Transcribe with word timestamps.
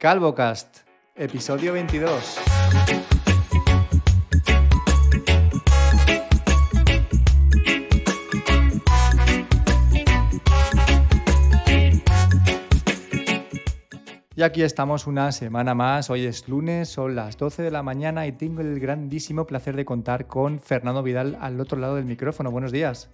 CalvoCast, 0.00 0.86
episodio 1.16 1.72
22. 1.72 2.38
Y 14.36 14.42
aquí 14.42 14.62
estamos 14.62 15.08
una 15.08 15.32
semana 15.32 15.74
más. 15.74 16.10
Hoy 16.10 16.26
es 16.26 16.48
lunes, 16.48 16.88
son 16.88 17.16
las 17.16 17.36
12 17.36 17.64
de 17.64 17.72
la 17.72 17.82
mañana 17.82 18.28
y 18.28 18.30
tengo 18.30 18.60
el 18.60 18.78
grandísimo 18.78 19.48
placer 19.48 19.74
de 19.74 19.84
contar 19.84 20.28
con 20.28 20.60
Fernando 20.60 21.02
Vidal 21.02 21.36
al 21.40 21.60
otro 21.60 21.76
lado 21.76 21.96
del 21.96 22.04
micrófono. 22.04 22.52
Buenos 22.52 22.70
días. 22.70 23.10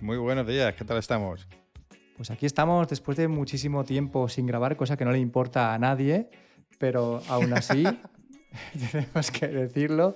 Muy 0.00 0.18
buenos 0.18 0.46
días, 0.46 0.72
¿qué 0.76 0.84
tal 0.84 0.98
estamos? 0.98 1.48
Pues 2.22 2.30
aquí 2.30 2.46
estamos 2.46 2.86
después 2.86 3.16
de 3.16 3.26
muchísimo 3.26 3.82
tiempo 3.82 4.28
sin 4.28 4.46
grabar, 4.46 4.76
cosa 4.76 4.96
que 4.96 5.04
no 5.04 5.10
le 5.10 5.18
importa 5.18 5.74
a 5.74 5.78
nadie, 5.80 6.30
pero 6.78 7.20
aún 7.28 7.52
así 7.52 7.82
tenemos 8.92 9.32
que 9.32 9.48
decirlo. 9.48 10.14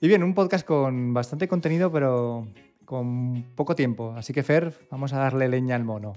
Y 0.00 0.06
bien, 0.06 0.22
un 0.22 0.34
podcast 0.34 0.64
con 0.64 1.12
bastante 1.12 1.48
contenido, 1.48 1.90
pero 1.90 2.46
con 2.84 3.42
poco 3.56 3.74
tiempo. 3.74 4.14
Así 4.16 4.32
que 4.32 4.44
Fer, 4.44 4.72
vamos 4.88 5.12
a 5.14 5.18
darle 5.18 5.48
leña 5.48 5.74
al 5.74 5.82
mono. 5.82 6.12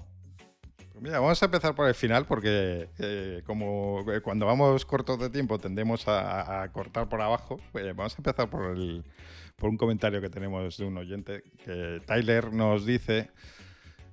Mira, 1.00 1.18
vamos 1.18 1.42
a 1.42 1.46
empezar 1.46 1.74
por 1.74 1.88
el 1.88 1.94
final 1.96 2.26
porque 2.26 2.90
eh, 3.00 3.42
como 3.44 4.04
eh, 4.12 4.20
cuando 4.20 4.46
vamos 4.46 4.86
cortos 4.86 5.18
de 5.18 5.28
tiempo 5.28 5.58
tendemos 5.58 6.04
a, 6.06 6.70
cortar 6.72 7.08
por 7.08 7.20
abajo, 7.20 7.56
pues 7.72 7.96
vamos 7.96 8.14
a 8.14 8.16
empezar 8.16 8.48
por, 8.48 8.76
el, 8.76 9.02
por 9.56 9.70
un 9.70 9.76
comentario 9.76 10.20
que 10.20 10.30
tenemos 10.30 10.76
de 10.76 10.84
un 10.84 10.98
oyente 10.98 11.42
que 11.64 12.00
Tyler 12.06 12.52
nos 12.52 12.86
dice, 12.86 13.32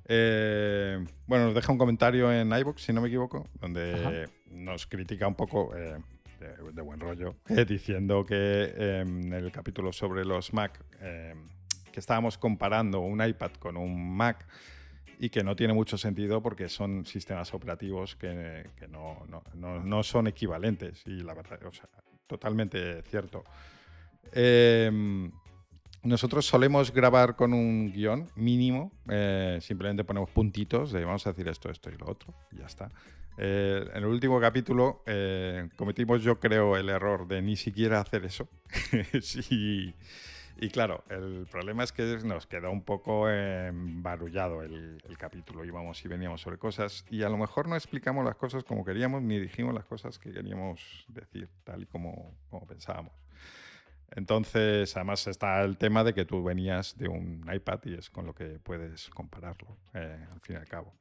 eh, 0.07 1.05
bueno, 1.25 1.45
nos 1.45 1.55
deja 1.55 1.71
un 1.71 1.77
comentario 1.77 2.31
en 2.31 2.51
iVoox, 2.51 2.81
si 2.81 2.93
no 2.93 3.01
me 3.01 3.07
equivoco, 3.07 3.47
donde 3.59 4.29
nos 4.51 4.87
critica 4.87 5.27
un 5.27 5.35
poco 5.35 5.73
de, 5.73 5.99
de, 6.73 6.81
buen 6.81 6.99
rollo, 6.99 7.35
diciendo 7.67 8.25
que 8.25 8.73
en 8.77 9.33
el 9.33 9.51
capítulo 9.51 9.91
sobre 9.91 10.25
los 10.25 10.53
Mac, 10.53 10.79
que 10.99 11.99
estábamos 11.99 12.37
comparando 12.37 13.01
un 13.01 13.25
iPad 13.25 13.51
con 13.59 13.77
un 13.77 14.15
Mac, 14.15 14.45
y 15.19 15.29
que 15.29 15.43
no 15.43 15.55
tiene 15.55 15.73
mucho 15.73 15.97
sentido 15.97 16.41
porque 16.41 16.69
son 16.69 17.05
sistemas 17.05 17.53
operativos 17.53 18.15
que, 18.15 18.69
que 18.75 18.87
no, 18.87 19.25
no, 19.27 19.83
no, 19.83 20.03
son 20.03 20.27
equivalentes 20.27 21.03
y 21.05 21.23
la 21.23 21.33
verdad, 21.33 21.59
o 21.65 21.71
sea, 21.71 21.89
totalmente 22.27 23.01
cierto. 23.03 23.43
Em, 24.31 25.31
nosotros 26.07 26.45
solemos 26.45 26.93
grabar 26.93 27.35
con 27.35 27.53
un 27.53 27.91
guion 27.91 28.27
mínimo, 28.35 28.91
eh, 29.09 29.59
simplemente 29.61 30.03
ponemos 30.03 30.29
puntitos 30.29 30.91
de 30.91 31.03
vamos 31.03 31.27
a 31.27 31.31
decir 31.31 31.47
esto, 31.47 31.69
esto 31.69 31.89
y 31.89 31.97
lo 31.97 32.09
otro, 32.09 32.33
y 32.51 32.57
ya 32.57 32.65
está. 32.65 32.89
Eh, 33.37 33.85
en 33.93 33.97
el 33.97 34.05
último 34.05 34.39
capítulo 34.39 35.03
eh, 35.05 35.69
cometimos, 35.75 36.23
yo 36.23 36.39
creo, 36.39 36.77
el 36.77 36.89
error 36.89 37.27
de 37.27 37.41
ni 37.41 37.55
siquiera 37.57 37.99
hacer 37.99 38.25
eso. 38.25 38.47
sí, 39.21 39.93
y 40.59 40.69
claro, 40.69 41.03
el 41.09 41.45
problema 41.51 41.83
es 41.83 41.91
que 41.91 42.03
nos 42.23 42.47
quedó 42.47 42.71
un 42.71 42.81
poco 42.81 43.29
embarullado 43.29 44.63
el, 44.63 44.99
capítulo. 45.19 45.65
Íbamos 45.65 46.03
y 46.03 46.07
veníamos 46.07 46.41
sobre 46.41 46.57
cosas 46.57 47.05
y 47.09 47.23
a 47.23 47.29
lo 47.29 47.37
mejor 47.37 47.67
no 47.67 47.75
explicamos 47.75 48.23
las 48.25 48.35
cosas 48.35 48.63
como 48.63 48.85
queríamos 48.85 49.21
ni 49.21 49.39
dijimos 49.39 49.73
las 49.73 49.85
cosas 49.85 50.17
que 50.17 50.31
queríamos 50.31 51.05
decir, 51.09 51.49
tal 51.63 51.83
y 51.83 51.85
como, 51.85 52.33
como 52.49 52.65
pensábamos. 52.65 53.13
Entonces, 54.15 54.95
además 54.95 55.27
está 55.27 55.61
el 55.63 55.77
tema 55.77 56.03
de 56.03 56.13
que 56.13 56.25
tú 56.25 56.43
venías 56.43 56.97
de 56.97 57.07
un 57.07 57.45
iPad 57.51 57.79
y 57.85 57.95
es 57.95 58.09
con 58.09 58.25
lo 58.25 58.33
que 58.33 58.59
puedes 58.63 59.09
compararlo, 59.09 59.77
eh, 59.93 60.25
al 60.31 60.39
fin 60.39 60.55
y 60.55 60.59
al 60.59 60.67
cabo. 60.67 60.93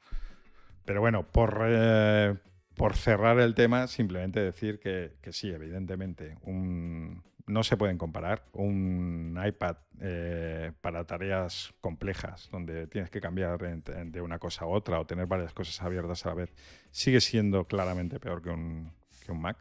Pero 0.85 1.01
bueno, 1.01 1.25
por, 1.25 1.63
eh, 1.67 2.35
por 2.77 2.97
cerrar 2.97 3.39
el 3.39 3.55
tema, 3.55 3.87
simplemente 3.87 4.41
decir 4.41 4.79
que, 4.79 5.17
que 5.21 5.33
sí, 5.33 5.51
evidentemente, 5.51 6.37
un, 6.43 7.23
no 7.47 7.63
se 7.63 7.77
pueden 7.77 7.97
comparar. 7.97 8.45
Un 8.53 9.41
iPad 9.45 9.77
eh, 10.01 10.73
para 10.81 11.05
tareas 11.05 11.73
complejas, 11.81 12.49
donde 12.51 12.87
tienes 12.87 13.11
que 13.11 13.21
cambiar 13.21 13.59
de 13.59 14.21
una 14.21 14.39
cosa 14.39 14.65
a 14.65 14.69
otra 14.69 15.01
o 15.01 15.07
tener 15.07 15.27
varias 15.27 15.53
cosas 15.53 15.81
abiertas 15.83 16.27
a 16.27 16.31
la 16.31 16.35
vez, 16.35 16.55
sigue 16.91 17.21
siendo 17.21 17.65
claramente 17.65 18.21
peor 18.21 18.43
que 18.43 18.51
un, 18.51 18.93
Mac. 19.29 19.59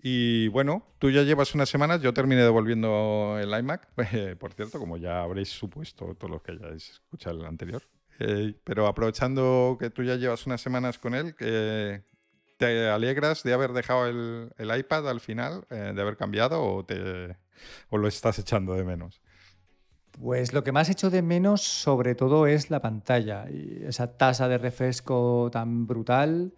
Y 0.00 0.48
bueno, 0.48 0.84
tú 0.98 1.10
ya 1.10 1.22
llevas 1.22 1.54
unas 1.54 1.68
semanas, 1.68 2.00
yo 2.00 2.14
terminé 2.14 2.42
devolviendo 2.42 3.36
el 3.40 3.52
iMac, 3.58 3.88
por 4.38 4.52
cierto, 4.52 4.78
como 4.78 4.96
ya 4.96 5.22
habréis 5.22 5.48
supuesto 5.48 6.14
todos 6.14 6.30
los 6.30 6.42
que 6.42 6.52
hayáis 6.52 6.90
escuchado 6.90 7.40
el 7.40 7.46
anterior. 7.46 7.82
Eh, 8.20 8.54
pero 8.64 8.86
aprovechando 8.86 9.76
que 9.78 9.90
tú 9.90 10.02
ya 10.02 10.16
llevas 10.16 10.46
unas 10.46 10.60
semanas 10.60 10.98
con 10.98 11.14
él, 11.14 11.34
¿Te 12.58 12.88
alegras 12.88 13.44
de 13.44 13.52
haber 13.54 13.72
dejado 13.72 14.06
el, 14.06 14.78
iPad 14.78 15.08
al 15.08 15.20
final, 15.20 15.64
eh, 15.70 15.92
de 15.94 16.02
haber 16.02 16.16
cambiado 16.16 16.60
o, 16.60 16.84
te, 16.84 17.36
o 17.88 17.98
lo 17.98 18.08
estás 18.08 18.40
echando 18.40 18.74
de 18.74 18.82
menos? 18.82 19.22
Pues 20.20 20.52
lo 20.52 20.64
que 20.64 20.72
más 20.72 20.90
echo 20.90 21.08
de 21.08 21.22
menos 21.22 21.62
sobre 21.62 22.16
todo 22.16 22.48
es 22.48 22.68
la 22.70 22.82
pantalla 22.82 23.48
y 23.48 23.84
esa 23.86 24.16
tasa 24.16 24.48
de 24.48 24.58
refresco 24.58 25.48
tan 25.52 25.86
brutal, 25.86 26.52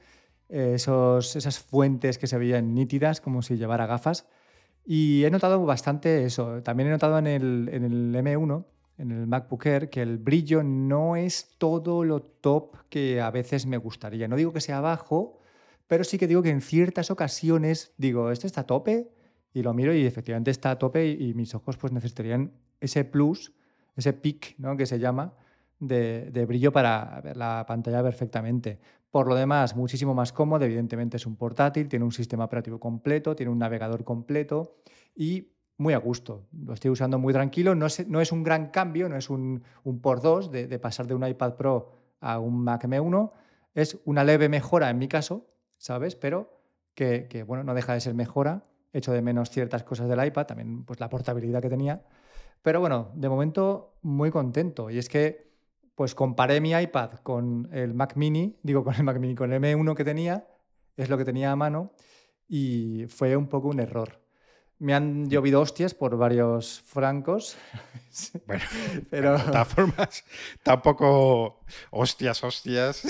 esos, 0.51 1.37
esas 1.37 1.59
fuentes 1.59 2.19
que 2.19 2.27
se 2.27 2.39
veían 2.39 2.75
nítidas 2.75 3.21
como 3.21 3.43
si 3.43 3.57
llevara 3.57 3.87
gafas. 3.87 4.27
Y 4.85 5.25
he 5.25 5.31
notado 5.31 5.65
bastante 5.65 6.25
eso. 6.25 6.63
También 6.63 6.89
he 6.89 6.93
notado 6.93 7.19
en 7.19 7.27
el, 7.27 7.71
en 7.73 7.85
el 7.85 8.15
M1, 8.15 8.65
en 8.99 9.11
el 9.13 9.27
MacBook 9.27 9.67
Air, 9.67 9.91
que 9.91 10.03
el 10.03 10.19
brillo 10.19 10.63
no 10.63 11.17
es 11.17 11.55
todo 11.59 12.05
lo 12.05 12.21
top 12.23 12.77
que 12.89 13.21
a 13.21 13.31
veces 13.31 13.67
me 13.67 13.77
gustaría. 13.77 14.29
No 14.29 14.37
digo 14.37 14.53
que 14.53 14.61
sea 14.61 14.81
bajo, 14.81 15.39
pero 15.87 16.05
sí 16.05 16.19
que 16.19 16.27
digo 16.27 16.43
que 16.43 16.51
en 16.51 16.61
ciertas 16.61 17.11
ocasiones 17.11 17.95
digo, 17.97 18.31
¿este 18.31 18.47
está 18.47 18.61
a 18.61 18.67
tope? 18.67 19.11
Y 19.53 19.63
lo 19.63 19.75
miro 19.75 19.93
y 19.93 20.07
efectivamente 20.07 20.51
está 20.51 20.71
a 20.71 20.79
tope 20.79 21.09
y, 21.09 21.35
mis 21.35 21.55
ojos 21.55 21.77
pues 21.77 21.93
necesitarían 21.93 22.53
ese 22.81 23.05
plus, 23.05 23.53
ese 23.97 24.13
pic 24.13 24.55
¿no? 24.59 24.77
que 24.77 24.87
se 24.87 24.99
llama, 24.99 25.35
de, 25.81 26.45
brillo 26.47 26.73
para 26.73 27.21
ver 27.23 27.37
la 27.37 27.65
pantalla 27.67 28.03
perfectamente. 28.03 28.79
Por 29.11 29.27
lo 29.27 29.35
demás, 29.35 29.75
muchísimo 29.75 30.15
más 30.15 30.33
cómodo, 30.33 30.65
evidentemente 30.65 31.17
es 31.17 31.27
un 31.27 31.37
portátil, 31.37 31.89
tiene 31.89 32.05
un 32.05 32.13
sistema 32.13 32.45
operativo 32.45 32.79
completo, 32.79 33.35
tiene 33.35 33.51
un 33.51 33.59
navegador 33.59 34.05
completo 34.05 34.77
y 35.17 35.53
muy 35.79 35.95
a 35.95 35.99
gusto. 35.99 36.47
Lo 36.53 36.75
estoy 36.75 36.91
usando 36.91 37.19
muy 37.19 37.33
tranquilo, 37.33 37.75
no 37.75 37.87
es, 37.87 38.33
un 38.33 38.43
gran 38.45 38.69
cambio, 38.69 39.09
no 39.09 39.17
es 39.17 39.31
un, 39.31 39.65
por 40.01 40.21
dos 40.21 40.53
de, 40.53 40.79
pasar 40.79 41.07
de 41.07 41.15
un 41.15 41.27
iPad 41.27 41.57
Pro 41.57 41.91
a 42.21 42.39
un 42.39 42.63
Mac 42.63 42.85
M1, 42.85 43.33
es 43.75 43.99
una 44.05 44.23
leve 44.23 44.49
mejora 44.49 44.91
en 44.91 44.99
mi 44.99 45.09
caso, 45.09 45.47
¿sabes? 45.79 46.15
Pero 46.15 46.61
que, 46.95 47.45
bueno, 47.47 47.65
no 47.65 47.75
deja 47.75 47.95
de 47.95 48.01
ser 48.01 48.15
mejora. 48.15 48.65
Echo 48.93 49.13
de 49.13 49.23
menos 49.23 49.51
ciertas 49.51 49.85
cosas 49.85 50.09
del 50.09 50.25
iPad, 50.25 50.47
también 50.47 50.85
pues 50.85 50.99
la 50.99 51.09
portabilidad 51.09 51.63
que 51.63 51.71
tenía. 51.71 52.03
Pero 52.61 52.81
bueno, 52.81 53.11
de 53.15 53.29
momento 53.29 53.95
muy 54.03 54.31
contento. 54.31 54.91
Y 54.91 54.99
es 54.99 55.09
que 55.09 55.50
pues 56.01 56.15
comparé 56.15 56.63
mi 56.63 56.71
iPad 56.73 57.19
con 57.23 57.69
el 57.75 57.93
Mac 57.93 58.17
Mini, 58.17 58.57
digo 58.63 58.83
con 58.83 58.95
el 58.95 59.03
Mac 59.03 59.19
Mini, 59.19 59.35
con 59.35 59.53
el 59.53 59.63
M1 59.63 59.95
que 59.95 60.03
tenía, 60.03 60.47
es 60.97 61.11
lo 61.11 61.19
que 61.19 61.27
tenía 61.27 61.53
a 61.53 61.57
mano, 61.57 61.93
y 62.49 63.05
fue 63.11 63.37
un 63.37 63.49
poco 63.49 63.69
un 63.69 63.81
error. 63.81 64.19
Me 64.79 64.95
han 64.95 65.29
llovido 65.29 65.61
hostias 65.61 65.93
por 65.93 66.17
varios 66.17 66.81
francos. 66.81 67.59
Bueno, 68.47 68.65
pero 69.11 69.37
de 69.37 69.45
todas 69.45 69.69
formas, 69.69 70.25
tampoco 70.63 71.61
hostias, 71.91 72.43
hostias. 72.45 73.03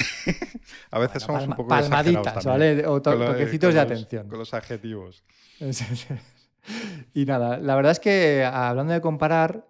A 0.90 0.98
veces 0.98 1.22
somos 1.22 1.46
un 1.46 1.54
poco 1.54 1.68
palmaditas, 1.68 2.44
¿vale? 2.44 2.84
O 2.88 3.00
toquecitos 3.00 3.72
de 3.72 3.80
atención. 3.80 4.28
Con 4.28 4.40
los 4.40 4.52
adjetivos. 4.52 5.22
y 7.14 7.24
nada, 7.24 7.56
la 7.58 7.76
verdad 7.76 7.92
es 7.92 8.00
que 8.00 8.44
hablando 8.44 8.92
de 8.92 9.00
comparar, 9.00 9.69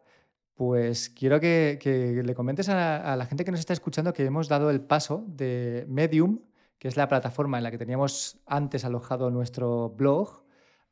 pues 0.60 1.08
quiero 1.08 1.40
que, 1.40 2.20
le 2.22 2.34
comentes 2.34 2.68
a, 2.68 3.16
la 3.16 3.24
gente 3.24 3.46
que 3.46 3.50
nos 3.50 3.60
está 3.60 3.72
escuchando 3.72 4.12
que 4.12 4.26
hemos 4.26 4.46
dado 4.46 4.68
el 4.68 4.82
paso 4.82 5.24
de 5.26 5.86
Medium, 5.88 6.40
que 6.78 6.86
es 6.86 6.98
la 6.98 7.08
plataforma 7.08 7.56
en 7.56 7.64
la 7.64 7.70
que 7.70 7.78
teníamos 7.78 8.36
antes 8.44 8.84
alojado 8.84 9.30
nuestro 9.30 9.88
blog, 9.88 10.44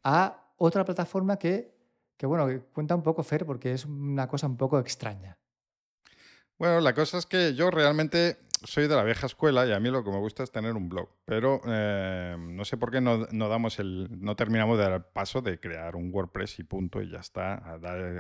a 0.03 0.55
otra 0.57 0.87
plataforma 0.87 1.39
que, 1.39 1.75
bueno, 2.23 2.47
que 2.47 2.61
cuenta 2.61 2.95
un 2.95 3.03
poco 3.03 3.23
Fer 3.23 3.45
porque 3.45 3.75
es 3.75 3.85
una 3.85 4.27
cosa 4.27 4.47
un 4.47 4.57
poco 4.57 4.79
extraña. 4.79 5.37
Bueno, 6.57 6.81
la 6.81 6.95
cosa 6.95 7.19
es 7.19 7.27
que 7.27 7.53
yo 7.53 7.71
realmente 7.71 8.39
soy 8.65 8.89
de 8.89 8.97
la 8.97 9.05
vieja 9.05 9.27
escuela 9.27 9.67
y 9.67 9.73
a 9.73 9.81
mí 9.81 9.91
lo 9.91 10.05
que 10.05 10.11
me 10.11 10.19
gusta 10.19 10.43
es 10.43 10.51
tener 10.51 10.75
un 10.75 10.89
blog, 10.89 11.09
pero 11.25 11.61
eh, 11.67 12.37
no 12.39 12.65
sé 12.65 12.77
por 12.77 12.91
qué 12.91 13.01
no, 13.01 13.27
damos 13.27 13.79
el, 13.79 14.09
no 14.11 14.37
terminamos 14.37 14.79
de 14.79 14.85
dar 14.85 14.93
el 14.93 15.03
paso 15.03 15.41
de 15.41 15.61
crear 15.61 15.97
un 15.97 16.11
WordPress 16.13 16.59
y 16.59 16.65
punto 16.65 17.01
y 17.03 17.11
ya 17.11 17.19
está, 17.19 17.55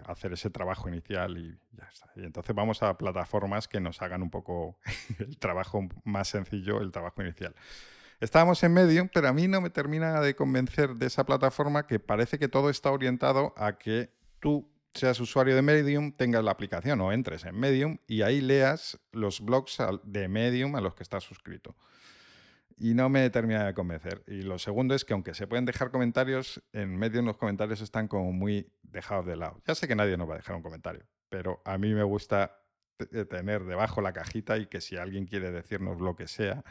hacer 0.06 0.32
ese 0.32 0.50
trabajo 0.50 0.88
inicial 0.88 1.38
y 1.38 1.58
ya 1.76 1.88
está. 1.93 2.11
Y 2.17 2.25
entonces 2.25 2.55
vamos 2.55 2.82
a 2.82 2.96
plataformas 2.96 3.69
que 3.69 3.81
nos 3.81 4.00
hagan 4.02 4.23
un 4.23 4.31
poco 4.31 4.79
el 5.19 5.38
trabajo 5.38 5.88
más 6.05 6.29
sencillo, 6.29 6.81
el 6.81 6.93
trabajo 6.93 7.23
inicial. 7.23 7.55
Estábamos 8.20 8.62
en 8.64 8.75
Medium, 8.75 9.08
pero 9.12 9.29
a 9.29 9.32
mí 9.32 9.46
no 9.46 9.61
me 9.61 9.70
termina 9.70 10.20
de 10.20 10.35
convencer 10.35 10.94
de 10.94 11.06
esa 11.06 11.25
plataforma 11.25 11.87
que 11.87 12.00
parece 12.00 12.38
que 12.38 12.49
todo 12.49 12.69
está 12.69 12.90
orientado 12.90 13.55
a 13.56 13.79
que 13.79 14.11
tú 14.40 14.69
seas 14.94 15.20
usuario 15.20 15.55
de 15.55 15.62
Medium, 15.62 16.12
tengas 16.12 16.43
la 16.43 16.50
aplicación 16.50 17.00
o 17.00 17.12
entres 17.12 17.44
en 17.44 17.58
Medium 17.58 17.99
y 18.06 18.23
ahí 18.23 18.40
leas 18.40 18.99
los 19.12 19.40
blogs 19.40 19.79
de 20.05 20.29
Medium 20.29 20.75
a 20.76 20.81
los 20.81 20.94
que 20.94 21.02
estás 21.02 21.25
suscrito. 21.25 21.76
y 22.81 22.94
no 22.94 23.08
me 23.08 23.29
termina 23.31 23.67
de 23.67 23.75
convencer. 23.75 24.23
Y 24.29 24.43
lo 24.43 24.58
segundo 24.58 24.94
es 24.94 25.05
que 25.05 25.12
aunque 25.12 25.35
se 25.35 25.46
pueden 25.46 25.64
dejar 25.64 25.90
comentarios, 25.90 26.62
en 26.73 26.96
medio 26.96 27.19
en 27.20 27.26
los 27.26 27.37
comentarios 27.37 27.81
están 27.81 28.06
como 28.08 28.32
muy 28.32 28.70
dejados 28.82 29.26
de 29.26 29.37
lado. 29.37 29.61
Ya 29.67 29.75
sé 29.75 29.88
que 29.88 29.96
nadie 29.96 30.17
nos 30.17 30.29
va 30.29 30.35
a 30.35 30.37
dejar 30.37 30.55
un 30.56 30.62
comentario, 30.62 31.05
pero 31.29 31.61
a 31.64 31.76
mí 31.76 31.93
me 31.93 32.05
gusta 32.05 32.61
eh, 33.12 33.25
tener 33.25 33.64
debajo 33.64 34.00
la 34.00 34.12
cajita 34.12 34.58
y 34.58 34.67
que 34.67 34.81
si 34.81 34.96
alguien 34.96 35.26
quiere 35.26 35.50
decirnos 35.50 36.00
lo 36.00 36.14
que 36.14 36.29
sea, 36.29 36.64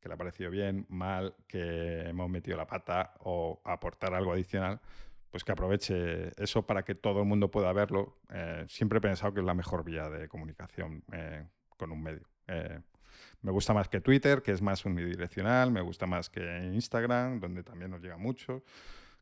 que 0.00 0.08
le 0.08 0.14
ha 0.14 0.16
parecido 0.16 0.50
bien, 0.50 0.86
mal, 0.88 1.34
que 1.48 2.08
hemos 2.08 2.30
metido 2.30 2.56
la 2.56 2.66
pata 2.66 3.14
o 3.20 3.60
aportar 3.64 4.14
algo 4.14 4.32
adicional, 4.32 4.80
pues 5.30 5.44
que 5.44 5.52
aproveche 5.52 6.30
eso 6.42 6.66
para 6.66 6.84
que 6.84 6.94
todo 6.94 7.20
el 7.20 7.26
mundo 7.26 7.50
pueda 7.50 7.72
verlo. 7.72 8.18
Eh, 8.30 8.64
siempre 8.68 8.98
he 8.98 9.00
pensado 9.00 9.32
que 9.34 9.40
es 9.40 9.46
la 9.46 9.54
mejor 9.54 9.84
vía 9.84 10.08
de 10.08 10.28
comunicación 10.28 11.02
eh, 11.12 11.46
con 11.76 11.92
un 11.92 12.02
medio. 12.02 12.28
Eh, 12.46 12.80
me 13.42 13.52
gusta 13.52 13.74
más 13.74 13.88
que 13.88 14.00
Twitter, 14.00 14.42
que 14.42 14.52
es 14.52 14.62
más 14.62 14.84
unidireccional, 14.84 15.70
me 15.70 15.80
gusta 15.80 16.06
más 16.06 16.30
que 16.30 16.70
Instagram, 16.72 17.40
donde 17.40 17.62
también 17.62 17.90
nos 17.90 18.00
llega 18.00 18.16
mucho. 18.16 18.64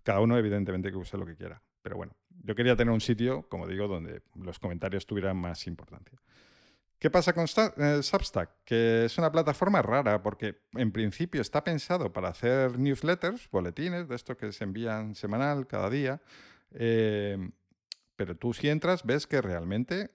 Cada 0.03 0.21
uno, 0.21 0.39
evidentemente, 0.39 0.91
que 0.91 0.97
use 0.97 1.19
lo 1.19 1.27
que 1.27 1.37
quiera. 1.37 1.61
Pero 1.83 1.97
bueno, 1.97 2.15
yo 2.45 2.55
quería 2.55 2.77
tener 2.77 2.93
un 2.93 3.01
sitio, 3.01 3.49
como 3.49 3.67
digo, 3.67 3.89
donde 3.89 4.23
los 4.35 4.59
comentarios 4.59 5.07
tuvieran 5.07 5.37
más 5.37 5.67
importancia. 5.67 6.19
¿Qué 6.99 7.11
pasa 7.11 7.35
con 7.35 7.45
eh, 7.45 8.03
Substack? 8.03 8.65
Que 8.65 9.05
es 9.05 9.19
una 9.19 9.31
plataforma 9.31 9.83
rara 9.83 10.23
porque 10.23 10.63
en 10.75 10.93
principio 10.93 11.43
está 11.43 11.63
pensado 11.63 12.13
para 12.13 12.29
hacer 12.29 12.79
newsletters, 12.79 13.51
boletines, 13.51 14.09
de 14.09 14.15
estos 14.17 14.37
que 14.37 14.51
se 14.53 14.65
envían 14.65 15.15
semanal, 15.15 15.67
cada 15.67 15.91
día. 15.91 16.23
Eh, 16.73 17.51
pero 18.17 18.35
tú 18.35 18.55
si 18.55 18.71
entras 18.71 19.05
ves 19.05 19.27
que 19.27 19.43
realmente 19.43 20.11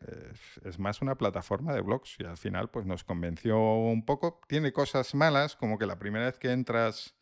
es, 0.63 0.79
más 0.79 1.03
una 1.03 1.15
plataforma 1.15 1.71
de 1.71 1.81
blogs 1.81 2.15
y 2.19 2.25
al 2.25 2.37
final 2.37 2.71
pues 2.71 2.87
nos 2.87 3.03
convenció 3.03 3.59
un 3.59 4.03
poco. 4.03 4.41
Tiene 4.47 4.73
cosas 4.73 5.13
malas, 5.13 5.55
como 5.55 5.77
que 5.77 5.85
la 5.85 5.99
primera 5.99 6.25
vez 6.25 6.39
que 6.39 6.51
entras 6.51 7.13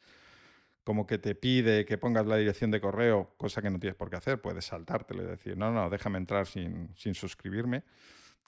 como 0.86 1.06
que 1.06 1.18
te 1.18 1.36
pide 1.36 1.86
que 1.86 1.98
pongas 1.98 2.26
la 2.26 2.38
dirección 2.38 2.72
de 2.72 2.80
correo, 2.80 3.36
cosa 3.38 3.62
que 3.62 3.70
no 3.70 3.78
tienes 3.80 3.98
por 3.98 4.10
qué 4.10 4.16
hacer, 4.16 4.42
puedes 4.42 4.66
saltártelo 4.66 5.22
y 5.22 5.26
decir, 5.26 5.58
no, 5.58 5.72
no, 5.72 5.90
déjame 5.90 6.18
entrar 6.18 6.48
sin, 6.48 6.96
sin 6.96 7.14
suscribirme. 7.14 7.84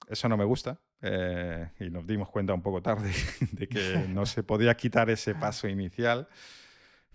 Eso 0.08 0.28
no 0.28 0.38
me 0.38 0.46
gusta 0.46 0.80
eh, 1.02 1.70
y 1.80 1.90
nos 1.90 2.06
dimos 2.06 2.30
cuenta 2.30 2.54
un 2.54 2.62
poco 2.62 2.82
tarde 2.82 3.12
de 3.52 3.68
que 3.68 4.06
no 4.10 4.26
se 4.26 4.44
podía 4.44 4.76
quitar 4.76 5.10
ese 5.10 5.36
paso 5.36 5.68
inicial. 5.68 6.28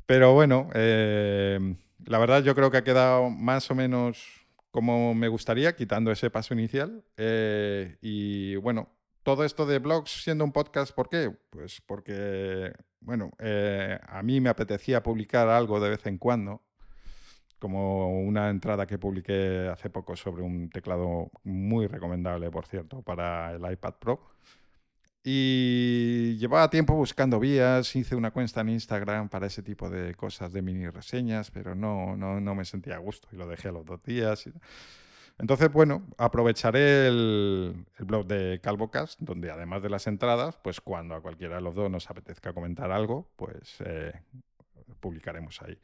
Pero 0.06 0.34
bueno, 0.34 0.70
eh, 0.74 1.76
la 2.04 2.18
verdad 2.18 2.42
yo 2.42 2.54
creo 2.54 2.70
que 2.70 2.78
ha 2.78 2.84
quedado 2.84 3.30
más 3.30 3.70
o 3.70 3.74
menos 3.74 4.46
como 4.70 5.14
me 5.14 5.28
gustaría, 5.28 5.74
quitando 5.74 6.12
ese 6.12 6.30
paso 6.30 6.54
inicial. 6.54 7.04
Eh, 7.16 7.96
y 8.02 8.56
bueno, 8.56 8.88
todo 9.22 9.44
esto 9.44 9.66
de 9.66 9.78
blogs 9.78 10.22
siendo 10.22 10.44
un 10.44 10.52
podcast, 10.52 10.94
¿por 10.94 11.08
qué? 11.08 11.34
Pues 11.50 11.80
porque, 11.80 12.72
bueno, 13.00 13.30
a 13.38 14.22
mí 14.22 14.40
me 14.40 14.50
apetecía 14.50 15.02
publicar 15.02 15.48
algo 15.48 15.80
de 15.80 15.90
vez 15.90 16.06
en 16.06 16.18
cuando, 16.18 16.62
como 17.58 18.20
una 18.20 18.50
entrada 18.50 18.86
que 18.86 18.98
publiqué 18.98 19.68
hace 19.68 19.90
poco 19.90 20.16
sobre 20.16 20.42
un 20.42 20.70
teclado 20.70 21.30
muy 21.44 21.86
recomendable, 21.86 22.50
por 22.50 22.66
cierto, 22.66 23.02
para 23.02 23.52
el 23.52 23.72
iPad 23.72 23.94
Pro. 23.98 24.20
Y 25.28 26.36
llevaba 26.38 26.70
tiempo 26.70 26.94
buscando 26.94 27.40
vías, 27.40 27.96
hice 27.96 28.14
una 28.14 28.30
cuenta 28.30 28.60
en 28.60 28.68
Instagram 28.68 29.28
para 29.28 29.48
ese 29.48 29.60
tipo 29.62 29.90
de 29.90 30.14
cosas, 30.14 30.52
de 30.52 30.62
mini 30.62 30.88
reseñas, 30.88 31.50
pero 31.50 31.74
no, 31.74 32.16
no, 32.16 32.40
no 32.40 32.54
me 32.54 32.64
sentía 32.64 32.94
a 32.94 32.98
gusto 32.98 33.26
y 33.32 33.36
lo 33.36 33.48
dejé 33.48 33.68
a 33.70 33.72
los 33.72 33.84
dos 33.84 34.00
días. 34.04 34.48
Entonces, 35.38 35.72
bueno, 35.72 36.06
aprovecharé 36.16 37.08
el, 37.08 37.86
el, 37.98 38.04
blog 38.04 38.26
de 38.26 38.60
Calvocast, 38.62 39.18
donde 39.20 39.50
además 39.50 39.82
de 39.82 39.90
las 39.90 40.06
entradas, 40.06 40.56
pues 40.62 40.80
cuando 40.80 41.16
a 41.16 41.20
cualquiera 41.20 41.56
de 41.56 41.62
los 41.62 41.74
dos 41.74 41.90
nos 41.90 42.08
apetezca 42.08 42.52
comentar 42.52 42.92
algo, 42.92 43.28
pues 43.36 43.76
eh, 43.84 44.12
publicaremos 45.00 45.60
ahí. 45.62 45.76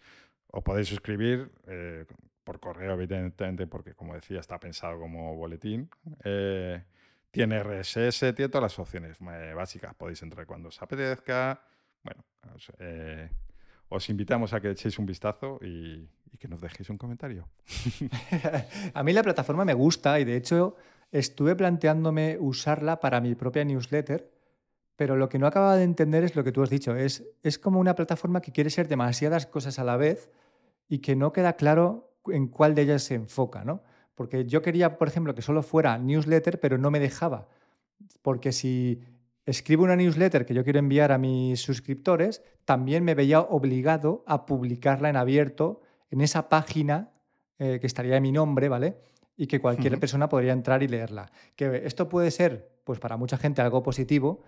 Os 0.52 0.62
podéis 0.62 0.88
suscribir 0.88 1.50
eh, 1.66 2.04
por 2.44 2.60
correo, 2.60 2.93
evidentemente, 2.93 3.66
porque 3.66 3.94
como 3.94 4.14
decía, 4.14 4.38
está 4.38 4.60
pensado 4.60 5.00
como 5.00 5.34
boletín. 5.34 5.88
Eh, 6.25 6.84
tiene 7.31 7.62
RSS, 7.62 8.34
tiene 8.34 8.50
todas 8.50 8.62
las 8.62 8.78
opciones 8.78 9.16
eh, 9.20 9.54
básicas. 9.56 9.94
Podéis 9.94 10.22
entrar 10.22 10.44
cuando 10.46 10.69
os 10.69 10.82
apetezca. 10.82 11.62
Bueno, 12.04 12.22
os, 13.88 14.10
invitamos 14.10 14.52
a 14.52 14.60
que 14.60 14.70
echéis 14.70 14.99
un 14.99 15.06
vistazo 15.06 15.58
y, 15.62 16.06
que 16.38 16.49
nos 16.49 16.60
dejéis 16.60 16.90
un 16.90 16.99
comentario. 16.99 17.49
a 18.94 19.02
mí 19.02 19.12
la 19.14 19.22
plataforma 19.22 19.64
me 19.64 19.75
gusta 19.75 20.20
y 20.20 20.25
de 20.25 20.37
hecho 20.37 20.76
estuve 21.10 21.56
planteándome 21.56 22.37
usarla 22.38 23.00
para 23.00 23.22
mi 23.22 23.34
propia 23.34 23.64
newsletter, 23.64 24.31
pero 24.96 25.16
lo 25.16 25.31
que 25.31 25.38
no 25.38 25.46
acababa 25.46 25.76
de 25.76 25.84
entender 25.84 26.25
es 26.25 26.37
lo 26.37 26.44
que 26.44 26.52
tú 26.52 26.62
has 26.62 26.69
dicho. 26.69 26.94
Es, 26.94 27.25
es 27.43 27.58
como 27.58 27.81
una 27.81 27.94
plataforma 27.94 28.43
que 28.43 28.52
quiere 28.52 28.69
ser 28.69 28.88
demasiadas 28.88 29.46
cosas 29.46 29.78
a 29.78 29.84
la 29.84 29.96
vez 29.96 30.31
y 30.92 30.98
que 30.98 31.16
no 31.16 31.32
queda 31.32 31.54
claro 31.54 32.12
en 32.26 32.48
cuál 32.48 32.74
de 32.74 32.82
ellas 32.82 33.02
se 33.02 33.14
enfoca, 33.14 33.64
¿no? 33.64 33.82
Porque 34.14 34.44
yo 34.44 34.60
quería, 34.60 34.98
por 34.98 35.08
ejemplo, 35.08 35.34
que 35.34 35.40
solo 35.40 35.62
fuera 35.62 35.96
newsletter, 35.96 36.60
pero 36.60 36.76
no 36.76 36.90
me 36.90 37.00
dejaba. 37.00 37.48
Porque 38.20 38.52
si 38.52 39.00
escribo 39.46 39.84
una 39.84 39.96
newsletter 39.96 40.44
que 40.44 40.52
yo 40.52 40.64
quiero 40.64 40.78
enviar 40.78 41.10
a 41.10 41.16
mis 41.16 41.62
suscriptores, 41.62 42.42
también 42.66 43.04
me 43.04 43.14
veía 43.14 43.40
obligado 43.40 44.22
a 44.26 44.44
publicarla 44.44 45.08
en 45.08 45.16
abierto 45.16 45.80
en 46.10 46.20
esa 46.20 46.50
página 46.50 47.08
eh, 47.58 47.78
que 47.80 47.86
estaría 47.86 48.18
en 48.18 48.22
mi 48.22 48.32
nombre, 48.32 48.68
¿vale? 48.68 48.98
Y 49.34 49.46
que 49.46 49.62
cualquier 49.62 49.98
persona 49.98 50.28
podría 50.28 50.52
entrar 50.52 50.82
y 50.82 50.88
leerla. 50.88 51.32
Que 51.56 51.86
esto 51.86 52.10
puede 52.10 52.30
ser, 52.30 52.70
pues 52.84 53.00
para 53.00 53.16
mucha 53.16 53.38
gente, 53.38 53.62
algo 53.62 53.82
positivo, 53.82 54.42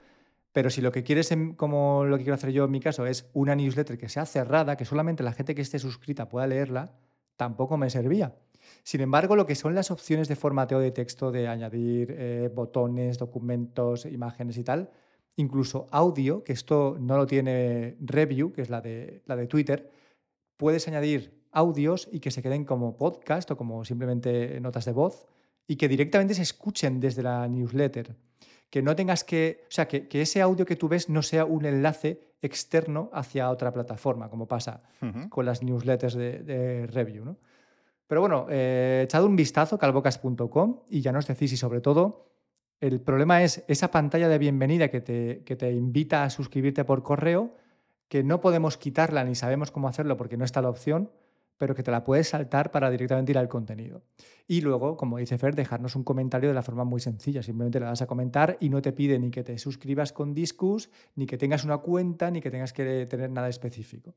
pero 0.54 0.70
si 0.70 0.80
lo 0.80 0.92
que 0.92 1.02
quieres, 1.02 1.34
como 1.56 2.04
lo 2.04 2.16
que 2.16 2.22
quiero 2.22 2.36
hacer 2.36 2.52
yo 2.52 2.64
en 2.64 2.70
mi 2.70 2.78
caso, 2.78 3.06
es 3.06 3.28
una 3.32 3.56
newsletter 3.56 3.98
que 3.98 4.08
sea 4.08 4.24
cerrada, 4.24 4.76
que 4.76 4.84
solamente 4.84 5.24
la 5.24 5.32
gente 5.32 5.52
que 5.52 5.62
esté 5.62 5.80
suscrita 5.80 6.28
pueda 6.28 6.46
leerla, 6.46 6.94
tampoco 7.36 7.76
me 7.76 7.90
servía. 7.90 8.36
Sin 8.84 9.00
embargo, 9.00 9.34
lo 9.34 9.46
que 9.46 9.56
son 9.56 9.74
las 9.74 9.90
opciones 9.90 10.28
de 10.28 10.36
formateo 10.36 10.78
de 10.78 10.92
texto, 10.92 11.32
de 11.32 11.48
añadir 11.48 12.14
eh, 12.16 12.50
botones, 12.54 13.18
documentos, 13.18 14.06
imágenes 14.06 14.56
y 14.56 14.62
tal, 14.62 14.90
incluso 15.34 15.88
audio, 15.90 16.44
que 16.44 16.52
esto 16.52 16.98
no 17.00 17.16
lo 17.16 17.26
tiene 17.26 17.96
Review, 17.98 18.52
que 18.52 18.62
es 18.62 18.70
la 18.70 18.80
de, 18.80 19.24
la 19.26 19.34
de 19.34 19.48
Twitter, 19.48 19.90
puedes 20.56 20.86
añadir 20.86 21.42
audios 21.50 22.08
y 22.12 22.20
que 22.20 22.30
se 22.30 22.42
queden 22.42 22.64
como 22.64 22.96
podcast 22.96 23.50
o 23.50 23.56
como 23.56 23.84
simplemente 23.84 24.60
notas 24.60 24.84
de 24.84 24.92
voz 24.92 25.26
y 25.66 25.74
que 25.74 25.88
directamente 25.88 26.34
se 26.34 26.42
escuchen 26.42 27.00
desde 27.00 27.24
la 27.24 27.48
newsletter. 27.48 28.14
Que 28.70 28.82
no 28.82 28.96
tengas 28.96 29.24
que, 29.24 29.64
o 29.64 29.70
sea, 29.70 29.86
que, 29.86 30.08
ese 30.10 30.42
audio 30.42 30.66
que 30.66 30.76
tú 30.76 30.88
ves 30.88 31.08
no 31.08 31.22
sea 31.22 31.44
un 31.44 31.64
enlace 31.64 32.20
externo 32.42 33.10
hacia 33.12 33.50
otra 33.50 33.72
plataforma, 33.72 34.28
como 34.28 34.46
pasa 34.46 34.82
con 35.30 35.46
las 35.46 35.62
newsletters 35.62 36.14
de, 36.14 36.42
de 36.42 36.86
Review. 36.86 37.24
¿no? 37.24 37.38
Pero 38.06 38.20
bueno, 38.20 38.46
eh, 38.50 39.02
echad 39.04 39.24
un 39.24 39.36
vistazo, 39.36 39.78
calvocas.com, 39.78 40.80
y 40.88 41.00
ya 41.00 41.12
nos 41.12 41.26
decís, 41.26 41.52
y 41.52 41.56
sobre 41.56 41.80
todo, 41.80 42.26
el 42.80 43.00
problema 43.00 43.42
es 43.42 43.64
esa 43.66 43.90
pantalla 43.90 44.28
de 44.28 44.38
bienvenida 44.38 44.88
que 44.88 45.00
te, 45.00 45.42
que 45.44 45.56
te 45.56 45.72
invita 45.72 46.24
a 46.24 46.30
suscribirte 46.30 46.84
por 46.84 47.02
correo, 47.02 47.54
que 48.08 48.22
no 48.22 48.40
podemos 48.40 48.76
quitarla 48.76 49.24
ni 49.24 49.34
sabemos 49.34 49.70
cómo 49.70 49.88
hacerlo 49.88 50.16
porque 50.16 50.36
no 50.36 50.44
está 50.44 50.60
la 50.60 50.68
opción, 50.68 51.10
pero 51.56 51.74
que 51.74 51.82
te 51.82 51.90
la 51.90 52.04
puedes 52.04 52.28
saltar 52.28 52.70
para 52.70 52.90
directamente 52.90 53.32
ir 53.32 53.38
al 53.38 53.48
contenido. 53.48 54.02
Y 54.46 54.60
luego, 54.60 54.96
como 54.96 55.18
dice 55.18 55.38
Fer, 55.38 55.54
dejarnos 55.54 55.96
un 55.96 56.04
comentario 56.04 56.48
de 56.48 56.54
la 56.54 56.62
forma 56.62 56.84
muy 56.84 57.00
sencilla. 57.00 57.42
Simplemente 57.42 57.80
le 57.80 57.86
das 57.86 58.02
a 58.02 58.06
comentar 58.06 58.56
y 58.60 58.68
no 58.68 58.82
te 58.82 58.92
pide 58.92 59.18
ni 59.18 59.30
que 59.30 59.44
te 59.44 59.56
suscribas 59.58 60.12
con 60.12 60.34
Discus, 60.34 60.90
ni 61.14 61.26
que 61.26 61.38
tengas 61.38 61.64
una 61.64 61.78
cuenta, 61.78 62.30
ni 62.30 62.40
que 62.40 62.50
tengas 62.50 62.72
que 62.72 63.06
tener 63.06 63.30
nada 63.30 63.48
específico. 63.48 64.14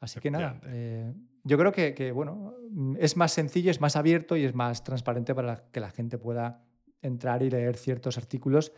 Así 0.00 0.20
que 0.20 0.30
nada, 0.30 0.60
eh, 0.66 1.14
yo 1.44 1.56
creo 1.56 1.72
que, 1.72 2.12
bueno, 2.12 2.54
es 2.98 3.16
más 3.16 3.32
sencillo, 3.32 3.70
es 3.70 3.80
más 3.80 3.96
abierto 3.96 4.36
y 4.36 4.44
es 4.44 4.54
más 4.54 4.84
transparente 4.84 5.34
para 5.34 5.64
que 5.72 5.80
la 5.80 5.90
gente 5.90 6.18
pueda 6.18 6.62
entrar 7.00 7.42
y 7.42 7.50
leer 7.50 7.76
ciertos 7.76 8.18
artículos 8.18 8.72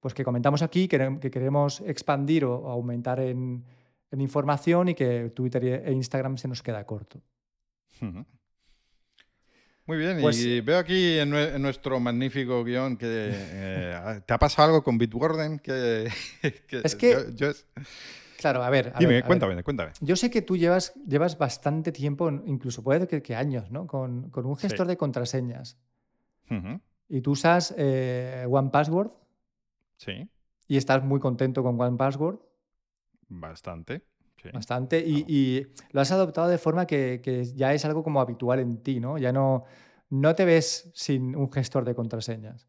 pues 0.00 0.14
que 0.14 0.24
comentamos 0.24 0.62
aquí, 0.62 0.86
que, 0.86 1.18
que 1.20 1.30
queremos 1.30 1.80
expandir 1.80 2.44
o, 2.44 2.68
aumentar 2.70 3.18
en, 3.18 3.64
información 4.12 4.88
y 4.88 4.94
que 4.94 5.30
Twitter 5.34 5.64
e 5.64 5.92
Instagram 5.92 6.36
se 6.38 6.48
nos 6.48 6.62
queda 6.62 6.84
corto. 6.84 7.20
Muy 9.86 9.96
bien, 9.96 10.18
y 10.18 10.22
pues 10.22 10.64
veo 10.64 10.78
aquí 10.78 11.18
en, 11.18 11.30
nuestro 11.62 11.98
magnífico 11.98 12.62
guion 12.62 12.96
que 12.96 13.06
eh, 13.32 14.20
te 14.26 14.34
ha 14.34 14.38
pasado 14.38 14.68
algo 14.68 14.84
con 14.84 14.98
Bitwarden 14.98 15.58
que, 15.58 16.08
es 16.84 16.94
que 16.94 17.26
yo, 17.34 17.52
Claro, 18.38 18.62
a 18.62 18.70
ver. 18.70 18.92
Dime, 18.98 19.22
cuéntame, 19.24 19.62
cuéntame. 19.64 19.92
Yo 20.00 20.14
sé 20.14 20.30
que 20.30 20.42
tú 20.42 20.56
llevas, 20.56 20.94
llevas 21.06 21.36
bastante 21.36 21.90
tiempo, 21.90 22.30
incluso 22.30 22.84
puede 22.84 23.08
que, 23.08 23.20
que 23.20 23.34
años, 23.34 23.70
¿no? 23.72 23.86
Con, 23.86 24.30
un 24.32 24.56
gestor 24.56 24.86
de 24.86 24.96
contraseñas. 24.96 25.76
Y 27.08 27.20
tú 27.20 27.32
usas 27.32 27.74
eh, 27.76 28.46
One 28.48 28.70
Password. 28.70 29.10
Sí. 29.96 30.28
Y 30.68 30.76
estás 30.76 31.02
muy 31.02 31.18
contento 31.18 31.62
con 31.64 31.80
One 31.80 31.96
Password. 31.96 32.38
Bastante. 33.28 34.02
Bastante. 34.52 35.02
Y, 35.06 35.66
lo 35.90 36.00
has 36.00 36.12
adoptado 36.12 36.48
de 36.48 36.58
forma 36.58 36.86
que, 36.86 37.20
que, 37.22 37.44
ya 37.44 37.74
es 37.74 37.84
algo 37.84 38.02
como 38.02 38.20
habitual 38.20 38.60
en 38.60 38.82
ti, 38.82 39.00
¿no? 39.00 39.18
Ya 39.18 39.32
no, 39.32 39.64
no 40.10 40.34
te 40.34 40.44
ves 40.44 40.90
sin 40.94 41.34
un 41.36 41.50
gestor 41.50 41.84
de 41.84 41.94
contraseñas. 41.94 42.68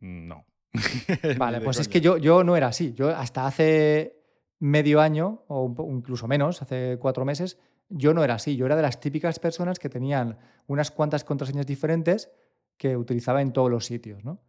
No. 0.00 0.44
vale, 1.38 1.60
pues 1.60 1.78
es 1.78 1.88
que 1.88 2.00
yo, 2.00 2.16
yo 2.16 2.44
no 2.44 2.56
era 2.56 2.68
así. 2.68 2.92
Yo 2.94 3.08
hasta 3.08 3.46
hace 3.46 4.22
medio 4.58 5.00
año 5.00 5.44
o 5.48 5.74
incluso 5.90 6.26
menos, 6.28 6.62
hace 6.62 6.98
cuatro 7.00 7.24
meses, 7.24 7.58
yo 7.88 8.14
no 8.14 8.24
era 8.24 8.34
así. 8.34 8.56
Yo 8.56 8.66
era 8.66 8.76
de 8.76 8.82
las 8.82 9.00
típicas 9.00 9.38
personas 9.38 9.78
que 9.78 9.88
tenían 9.88 10.38
unas 10.66 10.90
cuantas 10.90 11.24
contraseñas 11.24 11.66
diferentes 11.66 12.30
que 12.76 12.96
utilizaba 12.96 13.42
en 13.42 13.52
todos 13.52 13.70
los 13.70 13.86
sitios. 13.86 14.24
¿no? 14.24 14.40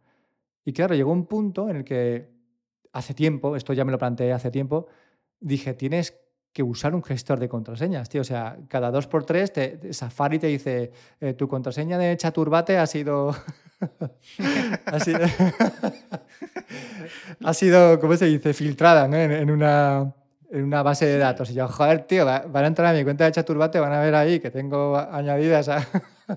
Y 0.64 0.72
claro, 0.72 0.94
llegó 0.94 1.12
un 1.12 1.26
punto 1.26 1.68
en 1.68 1.76
el 1.76 1.84
que 1.84 2.32
hace 2.92 3.12
tiempo, 3.14 3.56
esto 3.56 3.72
ya 3.72 3.84
me 3.84 3.92
lo 3.92 3.98
planteé 3.98 4.32
hace 4.32 4.50
tiempo, 4.50 4.86
dije, 5.44 5.74
tienes 5.74 6.18
que 6.52 6.62
usar 6.62 6.94
un 6.94 7.02
gestor 7.02 7.38
de 7.38 7.48
contraseñas, 7.48 8.08
tío. 8.08 8.22
O 8.22 8.24
sea, 8.24 8.56
cada 8.68 8.90
dos 8.90 9.06
por 9.06 9.24
tres 9.24 9.52
te, 9.52 9.92
Safari 9.92 10.38
te 10.38 10.46
dice, 10.46 10.92
eh, 11.20 11.34
tu 11.34 11.48
contraseña 11.48 11.98
de 11.98 12.16
Chaturbate 12.16 12.78
ha 12.78 12.86
sido... 12.86 13.34
ha 14.86 15.00
sido... 15.00 15.20
ha 17.44 17.54
sido, 17.54 18.00
¿cómo 18.00 18.16
se 18.16 18.26
dice? 18.26 18.54
Filtrada 18.54 19.08
¿no? 19.08 19.16
en, 19.16 19.50
una, 19.50 20.14
en 20.50 20.64
una 20.64 20.82
base 20.82 21.06
de 21.06 21.18
datos. 21.18 21.50
Y 21.50 21.54
yo, 21.54 21.68
joder, 21.68 22.06
tío, 22.06 22.24
van 22.24 22.64
a 22.64 22.66
entrar 22.66 22.94
a 22.94 22.96
mi 22.96 23.04
cuenta 23.04 23.24
de 23.24 23.32
Chaturbate, 23.32 23.80
van 23.80 23.92
a 23.92 24.00
ver 24.00 24.14
ahí 24.14 24.40
que 24.40 24.50
tengo 24.50 24.96
añadidas 24.96 25.68
a... 25.68 25.86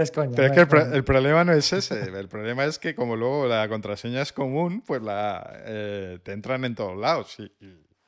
es 0.00 0.10
coño. 0.10 0.32
Pero 0.34 0.48
es 0.48 0.52
que 0.52 0.76
el, 0.96 1.04
problema 1.04 1.44
no 1.44 1.52
es 1.52 1.72
ese. 1.72 2.00
El 2.02 2.28
problema 2.28 2.64
es 2.64 2.78
que 2.78 2.94
como 2.94 3.16
luego 3.16 3.46
la 3.46 3.68
contraseña 3.68 4.22
es 4.22 4.32
común, 4.32 4.82
pues 4.86 5.02
la, 5.02 5.62
eh, 5.64 6.18
te 6.22 6.32
entran 6.32 6.64
en 6.64 6.74
todos 6.74 6.98
lados. 6.98 7.36
Y, 7.38 7.52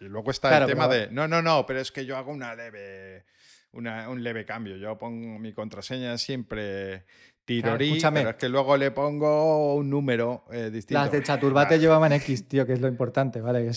y 0.02 0.08
luego 0.08 0.30
está 0.30 0.58
el 0.58 0.66
tema 0.66 0.88
de, 0.88 1.08
no, 1.10 1.28
no, 1.28 1.42
no, 1.42 1.64
pero 1.64 1.80
es 1.80 1.92
que 1.92 2.04
yo 2.04 2.16
hago 2.16 2.32
una 2.32 2.54
leve, 2.54 3.24
un 3.72 4.22
leve 4.22 4.44
cambio. 4.44 4.76
Yo 4.76 4.98
pongo 4.98 5.38
mi 5.38 5.52
contraseña 5.52 6.18
siempre 6.18 7.04
tirorí, 7.44 8.00
pero 8.00 8.30
es 8.30 8.36
que 8.36 8.48
luego 8.48 8.76
le 8.76 8.90
pongo 8.90 9.74
un 9.74 9.88
número 9.88 10.44
eh, 10.50 10.70
distinto. 10.70 11.00
Las 11.00 11.12
de 11.12 11.22
Chaturbate 11.22 11.78
llevaban 11.78 12.12
X, 12.12 12.48
tío, 12.48 12.66
que 12.66 12.72
es 12.72 12.80
lo 12.80 12.88
importante, 12.88 13.40
¿vale? 13.40 13.70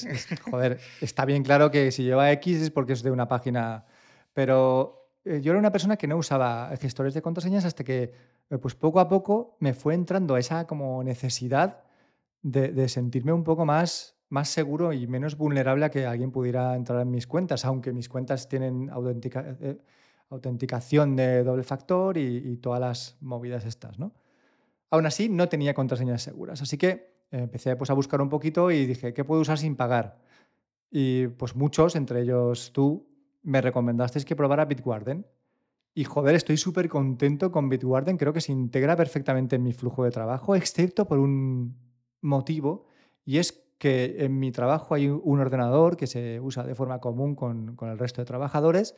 joder, 0.50 0.80
está 1.02 1.26
bien 1.26 1.44
claro 1.44 1.72
que 1.72 1.92
si 1.92 2.04
lleva 2.04 2.32
X 2.32 2.62
es 2.62 2.72
porque 2.72 2.94
es 2.94 3.04
de 3.04 3.12
una 3.12 3.28
página, 3.28 3.86
pero 4.34 5.05
yo 5.26 5.52
era 5.52 5.60
una 5.60 5.72
persona 5.72 5.98
que 5.98 6.08
no 6.08 6.18
usaba 6.18 6.72
gestores 6.78 7.14
de 7.14 7.22
contraseñas 7.22 7.66
hasta 7.66 7.84
que, 7.84 8.14
eh, 8.50 8.58
pues 8.60 8.76
poco 8.76 9.00
a 9.00 9.10
poco 9.10 9.58
me 9.60 9.74
fue 9.74 9.96
entrando 9.96 10.38
esa 10.38 10.68
como 10.68 11.04
necesidad 11.04 11.84
de, 12.44 12.88
sentirme 12.90 13.34
un 13.34 13.44
poco 13.44 13.66
más 13.66 14.14
más 14.30 14.50
seguro 14.50 14.92
y 14.92 15.08
menos 15.08 15.38
vulnerable 15.38 15.86
a 15.86 15.90
que 15.92 16.06
alguien 16.06 16.32
pudiera 16.32 16.76
entrar 16.76 17.02
en 17.02 17.12
mis 17.12 17.28
cuentas, 17.28 17.64
aunque 17.64 17.94
mis 17.94 18.10
cuentas 18.10 18.50
tienen 18.50 18.90
eh, 18.90 19.78
autenticación 20.30 21.16
de 21.16 21.44
doble 21.44 21.64
factor 21.64 22.18
y, 22.18 22.58
todas 22.58 22.80
las 22.80 23.18
movidas 23.22 23.66
estas, 23.66 24.00
¿no? 24.00 24.14
Aún 24.90 25.06
así, 25.06 25.30
no 25.30 25.48
tenía 25.48 25.74
contraseñas 25.74 26.24
seguras, 26.24 26.62
así 26.62 26.78
que 26.78 26.90
eh, 26.90 27.44
empecé 27.44 27.76
pues, 27.76 27.90
a 27.92 27.94
buscar 27.94 28.20
un 28.22 28.30
poquito 28.30 28.72
y 28.72 28.86
dije, 28.86 29.14
¿qué 29.14 29.24
puedo 29.24 29.42
usar 29.42 29.58
sin 29.58 29.76
pagar? 29.76 30.18
Y 30.92 31.28
pues 31.28 31.56
muchos, 31.56 31.96
entre 31.96 32.22
ellos 32.22 32.72
tú, 32.74 33.08
me 33.46 33.62
recomendasteis 33.62 34.26
que 34.26 34.36
probara 34.36 34.66
Bitwarden. 34.66 35.26
Y 35.94 36.04
joder, 36.04 36.36
estoy 36.36 36.58
súper 36.58 36.90
contento 36.90 37.52
con 37.52 37.70
Bitwarden, 37.70 38.18
creo 38.18 38.34
que 38.34 38.42
se 38.42 38.52
integra 38.52 38.98
perfectamente 38.98 39.56
en 39.56 39.64
mi 39.64 39.72
flujo 39.72 40.04
de 40.04 40.12
trabajo, 40.12 40.54
excepto 40.56 41.08
por 41.08 41.20
un 41.20 41.78
motivo, 42.20 42.88
y 43.24 43.38
es 43.38 43.64
que 43.78 44.18
en 44.20 44.38
mi 44.38 44.52
trabajo 44.52 44.94
hay 44.94 45.08
un 45.08 45.40
ordenador 45.40 45.96
que 45.96 46.08
se 46.08 46.42
usa 46.42 46.64
de 46.64 46.76
forma 46.76 47.00
común 47.00 47.36
con, 47.36 47.78
con 47.78 47.90
el 47.90 47.98
resto 47.98 48.22
de 48.22 48.26
trabajadores 48.26 48.96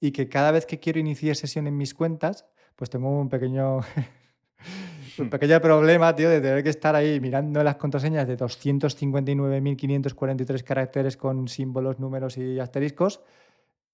y 0.00 0.10
que 0.10 0.28
cada 0.28 0.50
vez 0.50 0.66
que 0.66 0.80
quiero 0.80 0.98
iniciar 0.98 1.36
sesión 1.36 1.68
en 1.68 1.76
mis 1.76 1.94
cuentas, 1.94 2.46
pues 2.74 2.90
tengo 2.90 3.20
un 3.20 3.28
pequeño, 3.28 3.78
un 5.18 5.30
pequeño 5.30 5.60
problema, 5.60 6.16
tío, 6.16 6.28
de 6.30 6.40
tener 6.40 6.64
que 6.64 6.70
estar 6.70 6.96
ahí 6.96 7.20
mirando 7.20 7.62
las 7.62 7.76
contraseñas 7.76 8.26
de 8.26 8.36
259.543 8.36 10.64
caracteres 10.64 11.16
con 11.16 11.46
símbolos, 11.46 12.00
números 12.00 12.36
y 12.38 12.58
asteriscos 12.58 13.20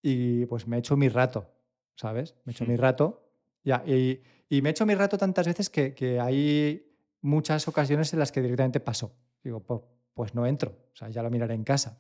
y 0.09 0.47
pues 0.47 0.69
me 0.69 0.77
he 0.77 0.79
hecho 0.79 0.97
mi 0.97 1.09
rato, 1.09 1.51
¿sabes? 1.97 2.37
Me 2.45 2.51
he 2.51 2.55
hecho 2.55 2.65
mi 2.65 2.77
rato 2.77 3.25
ya, 3.65 3.83
y, 3.85 4.23
y, 4.49 4.63
me 4.63 4.69
he 4.69 4.71
hecho 4.71 4.87
mi 4.87 4.95
rato 4.95 5.19
tantas 5.19 5.47
veces 5.47 5.69
que, 5.69 5.93
que 5.93 6.21
hay 6.21 6.87
muchas 7.21 7.67
ocasiones 7.67 8.13
en 8.13 8.21
las 8.21 8.31
que 8.31 8.41
directamente 8.41 8.79
paso. 8.79 9.13
Digo, 9.43 9.59
pues 9.59 9.81
pues 10.15 10.35
no 10.35 10.47
entro, 10.47 10.71
o 10.95 10.97
sea, 10.97 11.11
ya 11.11 11.23
lo 11.23 11.31
miraré 11.31 11.55
en 11.55 11.63
casa. 11.63 11.99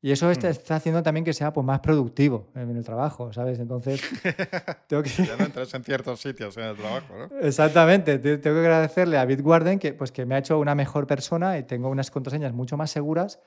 Y 0.00 0.12
eso 0.12 0.30
está, 0.30 0.50
hmm. 0.50 0.76
haciendo 0.76 1.02
también 1.02 1.24
que 1.24 1.32
sea 1.32 1.52
pues, 1.52 1.66
más 1.66 1.80
productivo 1.80 2.48
en 2.54 2.76
el 2.76 2.84
trabajo, 2.84 3.32
¿sabes? 3.32 3.58
Entonces, 3.58 4.00
tengo 4.86 5.02
que... 5.02 5.10
ya 5.10 5.36
no 5.36 5.46
entras 5.46 5.74
en 5.74 5.82
ciertos 5.82 6.20
sitios 6.20 6.56
en 6.58 6.64
el 6.64 6.76
trabajo, 6.76 7.14
¿no? 7.16 7.40
Exactamente. 7.40 8.18
Tengo 8.18 8.40
que 8.40 8.60
agradecerle 8.60 9.18
a 9.18 9.24
Bitwarden 9.24 9.80
que, 9.80 9.94
pues, 9.94 10.12
que 10.12 10.24
me 10.26 10.36
ha 10.36 10.38
hecho 10.38 10.60
una 10.60 10.76
mejor 10.76 11.08
persona 11.08 11.58
y 11.58 11.64
tengo 11.64 11.88
unas 11.88 12.12
contraseñas 12.12 12.52
mucho 12.52 12.76
más 12.76 12.92
seguras 12.92 13.40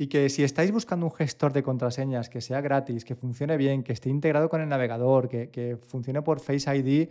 y 0.00 0.06
que 0.06 0.28
si 0.28 0.44
estáis 0.44 0.70
buscando 0.70 1.06
un 1.06 1.12
gestor 1.12 1.52
de 1.52 1.64
contraseñas 1.64 2.30
que 2.30 2.40
sea 2.40 2.60
gratis, 2.60 3.04
que 3.04 3.16
funcione 3.16 3.56
bien, 3.56 3.82
que 3.82 3.92
esté 3.92 4.08
integrado 4.08 4.48
con 4.48 4.60
el 4.60 4.68
navegador, 4.68 5.28
que, 5.28 5.76
funcione 5.88 6.22
por 6.22 6.38
Face 6.38 6.74
ID 6.74 7.08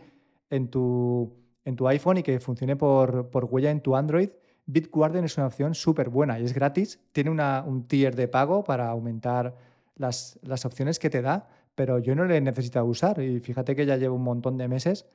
en 0.50 0.70
tu, 0.70 1.36
iPhone 1.86 2.20
y 2.20 2.24
que 2.24 2.40
funcione 2.40 2.78
por, 2.78 3.30
huella 3.52 3.72
en 3.72 3.82
tu 3.82 3.98
Android, 3.98 4.30
Bitwarden 4.66 5.26
es 5.26 5.38
una 5.38 5.48
opción 5.48 5.76
súper 5.76 6.10
buena 6.10 6.40
y 6.40 6.46
es 6.46 6.54
gratis. 6.54 7.00
Tiene 7.12 7.30
un 7.30 7.88
tier 7.88 8.16
de 8.16 8.30
pago 8.30 8.64
para 8.64 8.90
aumentar 8.90 9.56
las, 9.96 10.40
opciones 10.66 10.98
que 10.98 11.10
te 11.10 11.22
da, 11.22 11.50
pero 11.76 12.00
yo 12.00 12.16
no 12.16 12.24
le 12.24 12.38
he 12.38 12.42
necesitado 12.42 12.86
usar 12.86 13.22
y 13.22 13.42
fíjate 13.42 13.76
que 13.76 13.86
ya 13.86 13.98
llevo 13.98 14.16
un 14.16 14.24
montón 14.24 14.58
de 14.58 14.70
meses 14.70 15.06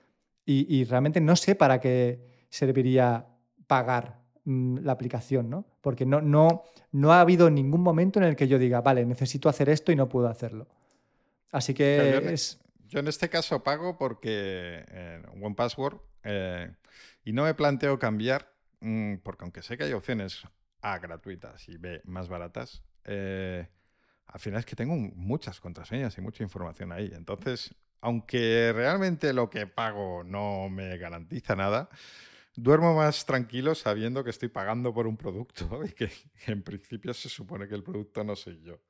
y, 0.44 0.84
realmente 0.84 1.22
no 1.22 1.36
sé 1.36 1.54
para 1.54 1.80
qué 1.80 2.44
serviría 2.50 3.28
pagar 3.66 4.21
la 4.44 4.92
aplicación, 4.92 5.50
¿no? 5.50 5.64
Porque 5.80 6.04
no, 6.06 6.20
no, 6.20 6.64
no 6.90 7.12
ha 7.12 7.20
habido 7.20 7.50
ningún 7.50 7.82
momento 7.82 8.18
en 8.18 8.24
el 8.24 8.36
que 8.36 8.48
yo 8.48 8.58
diga, 8.58 8.80
vale, 8.80 9.04
necesito 9.04 9.48
hacer 9.48 9.68
esto 9.68 9.92
y 9.92 9.96
no 9.96 10.08
puedo 10.08 10.28
hacerlo. 10.28 10.66
Así 11.50 11.74
que 11.74 12.20
yo, 12.22 12.30
es... 12.30 12.60
yo 12.88 13.00
en 13.00 13.08
este 13.08 13.28
caso 13.28 13.62
pago 13.62 13.98
porque 13.98 14.84
eh, 14.88 15.22
OnePassword 15.40 15.98
eh, 16.24 16.72
y 17.24 17.32
no 17.32 17.44
me 17.44 17.54
planteo 17.54 17.98
cambiar 17.98 18.52
Mm, 18.82 19.18
porque 19.22 19.44
aunque 19.44 19.62
sé 19.62 19.78
que 19.78 19.84
hay 19.84 19.92
opciones 19.92 20.42
A 20.82 20.98
gratuitas 20.98 21.68
y 21.68 21.76
B 21.76 22.02
más 22.04 22.28
baratas, 22.28 22.82
eh, 23.04 23.68
al 24.26 24.40
final 24.40 24.60
es 24.60 24.66
que 24.66 24.74
tengo 24.74 24.96
muchas 24.96 25.60
contraseñas 25.60 26.18
y 26.18 26.20
mucha 26.20 26.42
información 26.42 26.90
ahí. 26.90 27.12
Entonces, 27.14 27.74
aunque 28.00 28.72
realmente 28.74 29.32
lo 29.32 29.50
que 29.50 29.68
pago 29.68 30.24
no 30.24 30.68
me 30.68 30.98
garantiza 30.98 31.54
nada, 31.54 31.88
duermo 32.54 32.94
más 32.94 33.24
tranquilo 33.24 33.74
sabiendo 33.74 34.22
que 34.22 34.30
estoy 34.30 34.48
pagando 34.48 34.92
por 34.92 35.06
un 35.06 35.16
producto 35.16 35.82
y 35.84 35.92
que, 35.92 36.10
en 36.46 36.62
principio 36.62 37.14
se 37.14 37.28
supone 37.28 37.66
que 37.68 37.74
el 37.74 37.82
producto 37.82 38.24
no 38.24 38.36
soy 38.36 38.60
yo. 38.62 38.80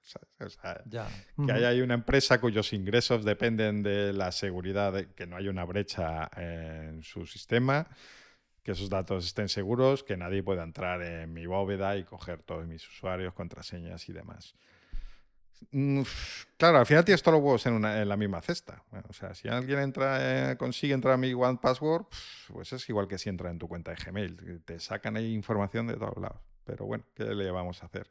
Que 1.36 1.52
hay 1.52 1.80
una 1.80 1.94
empresa 1.94 2.40
cuyos 2.40 2.72
ingresos 2.72 3.24
dependen 3.24 3.82
de 3.82 4.12
la 4.12 4.32
seguridad, 4.32 4.92
de 4.92 5.12
que 5.12 5.26
no 5.26 5.36
hay 5.36 5.48
una 5.48 5.64
brecha 5.64 6.30
en 6.36 7.02
su 7.02 7.26
sistema 7.26 7.88
que 8.62 8.72
esos 8.72 8.88
datos 8.88 9.26
estén 9.26 9.48
seguros, 9.48 10.04
que 10.04 10.16
nadie 10.16 10.42
pueda 10.42 10.62
entrar 10.62 11.02
en 11.02 11.32
mi 11.32 11.46
bóveda 11.46 11.96
y 11.96 12.04
coger 12.04 12.42
todos 12.42 12.66
mis 12.66 12.86
usuarios, 12.86 13.34
contraseñas 13.34 14.08
y 14.08 14.12
demás. 14.12 14.54
Mm, 15.70 16.02
claro, 16.56 16.78
al 16.78 16.86
final 16.86 17.04
tienes 17.04 17.22
todos 17.22 17.38
los 17.38 17.44
huevos 17.44 17.66
en, 17.66 18.08
la 18.08 18.16
misma 18.16 18.40
cesta. 18.40 18.82
o 19.08 19.12
sea, 19.12 19.34
si 19.34 19.48
alguien 19.48 19.78
entra, 19.78 20.52
eh, 20.52 20.56
consigue 20.56 20.94
entrar 20.94 21.14
a 21.14 21.16
mi 21.16 21.32
One 21.32 21.58
Password, 21.60 22.06
pues 22.52 22.72
es 22.72 22.88
igual 22.88 23.08
que 23.08 23.18
si 23.18 23.28
entra 23.28 23.50
en 23.50 23.58
tu 23.58 23.68
cuenta 23.68 23.92
de 23.92 24.02
Gmail. 24.04 24.62
Te 24.64 24.78
sacan 24.80 25.16
ahí 25.16 25.32
información 25.32 25.86
de 25.86 25.94
todos 25.94 26.16
lados. 26.16 26.40
Pero 26.64 26.86
bueno, 26.86 27.04
¿qué 27.14 27.24
le 27.24 27.50
vamos 27.50 27.82
a 27.82 27.86
hacer? 27.86 28.06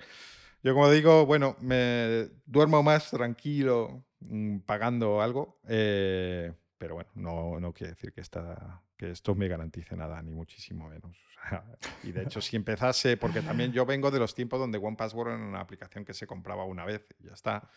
Yo 0.63 0.74
como 0.74 0.89
digo, 0.91 1.25
bueno, 1.25 1.55
me 1.60 2.29
duermo 2.46 2.84
más 2.84 3.10
tranquilo 3.10 4.03
mm, 4.20 4.60
pagando 4.60 5.22
algo. 5.22 5.60
Eh, 5.67 6.53
pero 6.81 6.95
bueno, 6.95 7.11
no, 7.13 7.59
no 7.59 7.73
quiere 7.73 7.93
decir 7.93 8.11
que, 8.11 8.21
esta, 8.21 8.81
que 8.97 9.11
esto 9.11 9.35
me 9.35 9.47
garantice 9.47 9.95
nada, 9.95 10.19
ni 10.23 10.31
muchísimo 10.31 10.89
menos. 10.89 11.15
y 12.03 12.11
de 12.11 12.23
hecho, 12.23 12.41
si 12.41 12.55
empezase, 12.55 13.17
porque 13.17 13.43
también 13.43 13.71
yo 13.71 13.85
vengo 13.85 14.09
de 14.09 14.17
los 14.17 14.33
tiempos 14.33 14.59
donde 14.59 14.79
OnePassword 14.79 15.27
era 15.27 15.38
una 15.38 15.59
aplicación 15.59 16.03
que 16.03 16.15
se 16.15 16.25
compraba 16.25 16.65
una 16.65 16.83
vez 16.83 17.05
y 17.19 17.27
ya 17.27 17.33
está. 17.33 17.69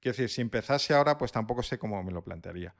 Quiero 0.00 0.16
decir, 0.16 0.30
si 0.30 0.40
empezase 0.40 0.94
ahora, 0.94 1.18
pues 1.18 1.30
tampoco 1.30 1.62
sé 1.62 1.78
cómo 1.78 2.02
me 2.02 2.10
lo 2.10 2.24
plantearía. 2.24 2.74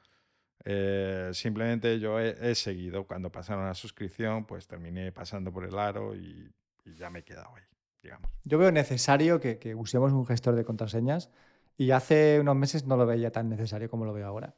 Eh, 0.65 1.29
simplemente 1.33 1.99
yo 1.99 2.19
he, 2.19 2.55
seguido, 2.55 3.05
cuando 3.05 3.31
pasaron 3.31 3.67
la 3.67 3.75
suscripción, 3.75 4.45
pues 4.45 4.65
terminé 4.65 5.11
pasando 5.11 5.53
por 5.53 5.65
el 5.65 5.77
aro 5.77 6.15
y, 6.15 6.51
ya 6.97 7.11
me 7.11 7.19
he 7.19 7.23
quedado 7.23 7.55
ahí, 7.55 7.63
digamos. 8.01 8.31
Yo 8.43 8.57
veo 8.57 8.71
necesario 8.71 9.39
que, 9.39 9.59
que 9.59 9.75
usemos 9.75 10.13
un 10.13 10.25
gestor 10.25 10.55
de 10.55 10.65
contraseñas 10.65 11.29
y 11.77 11.91
hace 11.91 12.39
unos 12.39 12.55
meses 12.55 12.87
no 12.87 12.97
lo 12.97 13.05
veía 13.05 13.31
tan 13.31 13.49
necesario 13.49 13.87
como 13.87 14.05
lo 14.05 14.13
veo 14.13 14.25
ahora. 14.25 14.55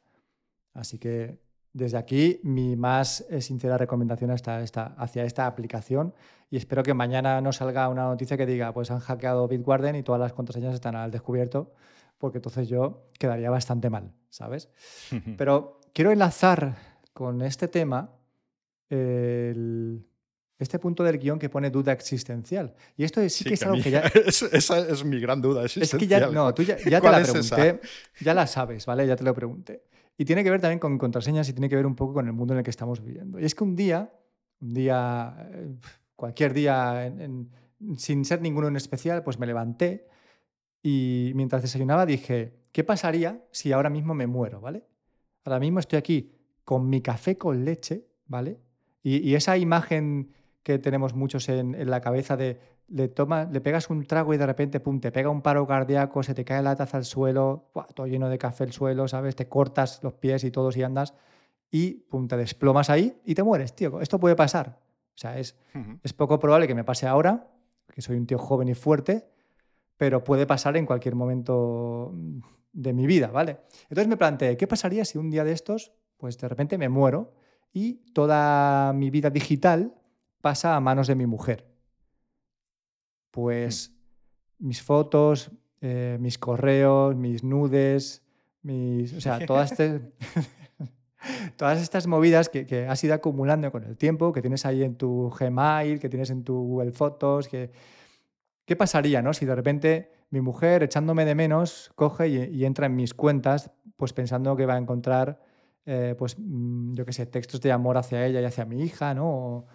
Así 0.74 0.98
que 0.98 1.38
desde 1.72 1.96
aquí 1.96 2.40
mi 2.42 2.76
más 2.76 3.24
eh, 3.30 3.40
sincera 3.40 3.78
recomendación 3.78 4.30
esta, 4.30 4.86
hacia 4.98 5.24
esta 5.24 5.46
aplicación 5.46 6.14
y 6.50 6.58
espero 6.58 6.82
que 6.82 6.92
mañana 6.92 7.40
no 7.40 7.52
salga 7.52 7.88
una 7.88 8.04
noticia 8.04 8.36
que 8.36 8.44
diga 8.44 8.74
pues 8.74 8.90
han 8.90 9.00
hackeado 9.00 9.48
Bitwarden 9.48 9.96
y 9.96 10.02
todas 10.02 10.20
las 10.20 10.32
contraseñas 10.34 10.74
están 10.74 10.96
al 10.96 11.10
descubierto 11.10 11.72
porque 12.18 12.38
entonces 12.38 12.68
yo 12.68 13.08
quedaría 13.18 13.50
bastante 13.50 13.90
mal, 13.90 14.12
¿sabes? 14.28 14.68
Pero 15.38 15.80
quiero 15.92 16.12
enlazar 16.12 16.76
con 17.12 17.42
este 17.42 17.68
tema 17.68 18.10
el, 18.90 20.06
este 20.58 20.78
punto 20.78 21.02
del 21.02 21.18
guion 21.18 21.38
que 21.38 21.48
pone 21.48 21.70
duda 21.70 21.92
existencial. 21.92 22.74
Y 22.96 23.04
esto 23.04 23.26
sí, 23.28 23.44
que 23.44 23.54
es 23.54 23.62
algo 23.62 23.82
que 23.82 23.90
ya... 23.90 24.00
esa 24.52 24.78
es 24.78 25.04
mi 25.04 25.18
gran 25.20 25.40
duda 25.40 25.64
existencial. 25.64 26.02
Es 26.02 26.08
que 26.08 26.08
ya, 26.08 26.28
no, 26.28 26.54
tú 26.54 26.62
ya, 26.62 26.76
te 26.76 26.90
la 26.90 27.22
pregunté, 27.22 27.80
ya 28.20 28.34
la 28.34 28.46
sabes, 28.46 28.86
¿vale? 28.86 29.06
Ya 29.06 29.16
te 29.16 29.24
lo 29.24 29.34
pregunté. 29.34 29.82
Y 30.16 30.24
tiene 30.24 30.44
que 30.44 30.50
ver 30.50 30.60
también 30.60 30.78
con 30.78 30.98
contraseñas 30.98 31.48
y 31.48 31.52
tiene 31.52 31.68
que 31.68 31.76
ver 31.76 31.86
un 31.86 31.94
poco 31.94 32.14
con 32.14 32.26
el 32.26 32.32
mundo 32.32 32.54
en 32.54 32.58
el 32.58 32.64
que 32.64 32.70
estamos 32.70 33.02
viviendo. 33.02 33.40
Y 33.40 33.44
es 33.44 33.54
que 33.54 33.64
un 33.64 33.74
día, 33.74 34.12
un 34.60 34.74
día, 34.74 35.48
eh, 35.52 35.74
cualquier 36.16 36.52
día, 36.52 37.12
sin 37.96 38.24
ser 38.24 38.40
ninguno 38.42 38.68
en 38.68 38.76
especial, 38.76 39.22
pues 39.22 39.38
me 39.38 39.46
levanté 39.46 40.06
y 40.82 41.32
mientras 41.34 41.62
desayunaba 41.62 42.06
dije, 42.06 42.60
¿qué 42.72 42.84
pasaría 42.84 43.44
si 43.52 43.72
ahora 43.72 43.90
mismo 43.90 44.14
me 44.14 44.26
muero, 44.26 44.60
¿vale? 44.60 44.84
Ahora 45.44 45.60
mismo 45.60 45.78
estoy 45.78 45.98
aquí 45.98 46.32
con 46.64 46.88
mi 46.88 47.00
café 47.00 47.38
con 47.38 47.64
leche, 47.64 48.06
¿vale? 48.26 48.60
Y, 49.02 49.34
esa 49.34 49.56
imagen 49.56 50.32
que 50.62 50.78
tenemos 50.78 51.14
muchos 51.14 51.48
en, 51.48 51.90
la 51.90 52.00
cabeza 52.00 52.36
de 52.36 52.60
le, 52.88 53.08
toma, 53.08 53.44
le 53.44 53.60
pegas 53.60 53.90
un 53.90 54.04
trago 54.04 54.34
y 54.34 54.36
de 54.36 54.46
repente, 54.46 54.80
pum, 54.80 55.00
te 55.00 55.10
pega 55.12 55.30
un 55.30 55.42
paro 55.42 55.66
cardíaco, 55.66 56.22
se 56.22 56.34
te 56.34 56.44
cae 56.44 56.62
la 56.62 56.76
taza 56.76 56.98
al 56.98 57.04
suelo, 57.04 57.70
todo 57.94 58.06
lleno 58.06 58.28
de 58.28 58.38
café 58.38 58.64
el 58.64 58.72
suelo, 58.72 59.08
¿sabes? 59.08 59.36
Te 59.36 59.48
cortas 59.48 60.00
los 60.02 60.14
pies 60.14 60.44
y 60.44 60.50
todos 60.50 60.76
y 60.76 60.82
andas 60.82 61.14
y, 61.70 61.94
pum, 62.10 62.28
te 62.28 62.36
desplomas 62.36 62.90
ahí 62.90 63.20
y 63.24 63.34
te 63.34 63.42
mueres, 63.42 63.74
tío. 63.74 64.00
Esto 64.00 64.20
puede 64.20 64.36
pasar. 64.36 64.78
O 65.14 65.18
sea, 65.18 65.38
es, 65.38 65.56
es 66.02 66.12
poco 66.12 66.38
probable 66.38 66.68
que 66.68 66.74
me 66.74 66.84
pase 66.84 67.06
ahora, 67.06 67.48
que 67.92 68.02
soy 68.02 68.16
un 68.16 68.26
tío 68.26 68.38
joven 68.38 68.68
y 68.68 68.74
fuerte, 68.74 69.26
pero 69.96 70.22
puede 70.22 70.46
pasar 70.46 70.76
en 70.76 70.86
cualquier 70.86 71.14
momento 71.14 72.12
de 72.72 72.92
mi 72.92 73.06
vida, 73.06 73.28
¿vale? 73.28 73.58
Entonces 73.84 74.08
me 74.08 74.16
planteé, 74.16 74.56
¿qué 74.56 74.66
pasaría 74.66 75.04
si 75.04 75.18
un 75.18 75.30
día 75.30 75.44
de 75.44 75.52
estos, 75.52 75.92
pues 76.16 76.38
de 76.38 76.48
repente 76.48 76.78
me 76.78 76.88
muero 76.88 77.34
y 77.72 78.12
toda 78.12 78.92
mi 78.92 79.10
vida 79.10 79.30
digital 79.30 79.94
pasa 80.40 80.76
a 80.76 80.80
manos 80.80 81.06
de 81.06 81.14
mi 81.14 81.26
mujer? 81.26 81.71
Pues 83.32 83.92
mis 84.60 84.80
fotos, 84.80 85.50
eh, 85.80 86.16
mis 86.20 86.38
correos, 86.38 87.16
mis 87.16 87.42
nudes, 87.42 88.22
mis, 88.62 89.12
o 89.14 89.20
sea, 89.20 89.44
todas, 89.44 89.72
este, 89.72 90.12
todas 91.56 91.82
estas 91.82 92.06
movidas 92.06 92.48
que, 92.48 92.64
que, 92.64 92.86
has 92.86 93.02
ido 93.02 93.14
acumulando 93.14 93.72
con 93.72 93.82
el 93.82 93.96
tiempo, 93.96 94.32
que 94.32 94.40
tienes 94.40 94.64
ahí 94.64 94.84
en 94.84 94.94
tu 94.94 95.28
Gmail, 95.30 95.98
que 95.98 96.08
tienes 96.08 96.30
en 96.30 96.44
tu 96.44 96.54
Google 96.54 96.92
Fotos, 96.92 97.48
que... 97.48 97.72
¿Qué 98.64 98.76
pasaría 98.76 99.22
no? 99.22 99.34
si 99.34 99.44
de 99.44 99.56
repente 99.56 100.12
mi 100.32 100.40
mujer, 100.40 100.82
echándome 100.82 101.26
de 101.26 101.34
menos, 101.34 101.92
coge 101.94 102.28
y, 102.28 102.64
entra 102.64 102.86
en 102.86 102.96
mis 102.96 103.12
cuentas, 103.12 103.70
pues 103.98 104.14
pensando 104.14 104.56
que 104.56 104.64
va 104.64 104.74
a 104.74 104.78
encontrar, 104.78 105.38
eh, 105.84 106.14
pues, 106.18 106.36
mm, 106.38 106.94
yo 106.94 107.04
qué 107.04 107.12
sé, 107.12 107.26
textos 107.26 107.60
de 107.60 107.70
amor 107.70 107.98
hacia 107.98 108.24
ella 108.24 108.40
y 108.40 108.44
hacia 108.44 108.64
mi 108.64 108.82
hija, 108.82 109.12
¿no? 109.12 109.28
O, 109.28 109.66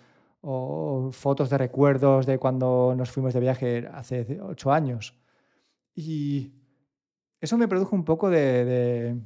fotos 1.11 1.49
de 1.49 1.57
recuerdos 1.57 2.25
de 2.25 2.37
cuando 2.37 2.93
nos 2.95 3.11
fuimos 3.11 3.33
de 3.33 3.39
viaje 3.39 3.87
hace 3.93 4.39
ocho 4.41 4.71
años. 4.71 5.13
Y 5.93 6.53
eso 7.41 7.57
me 7.57 7.67
produjo 7.67 7.95
un 7.95 8.05
poco 8.05 8.29
de, 8.29 9.17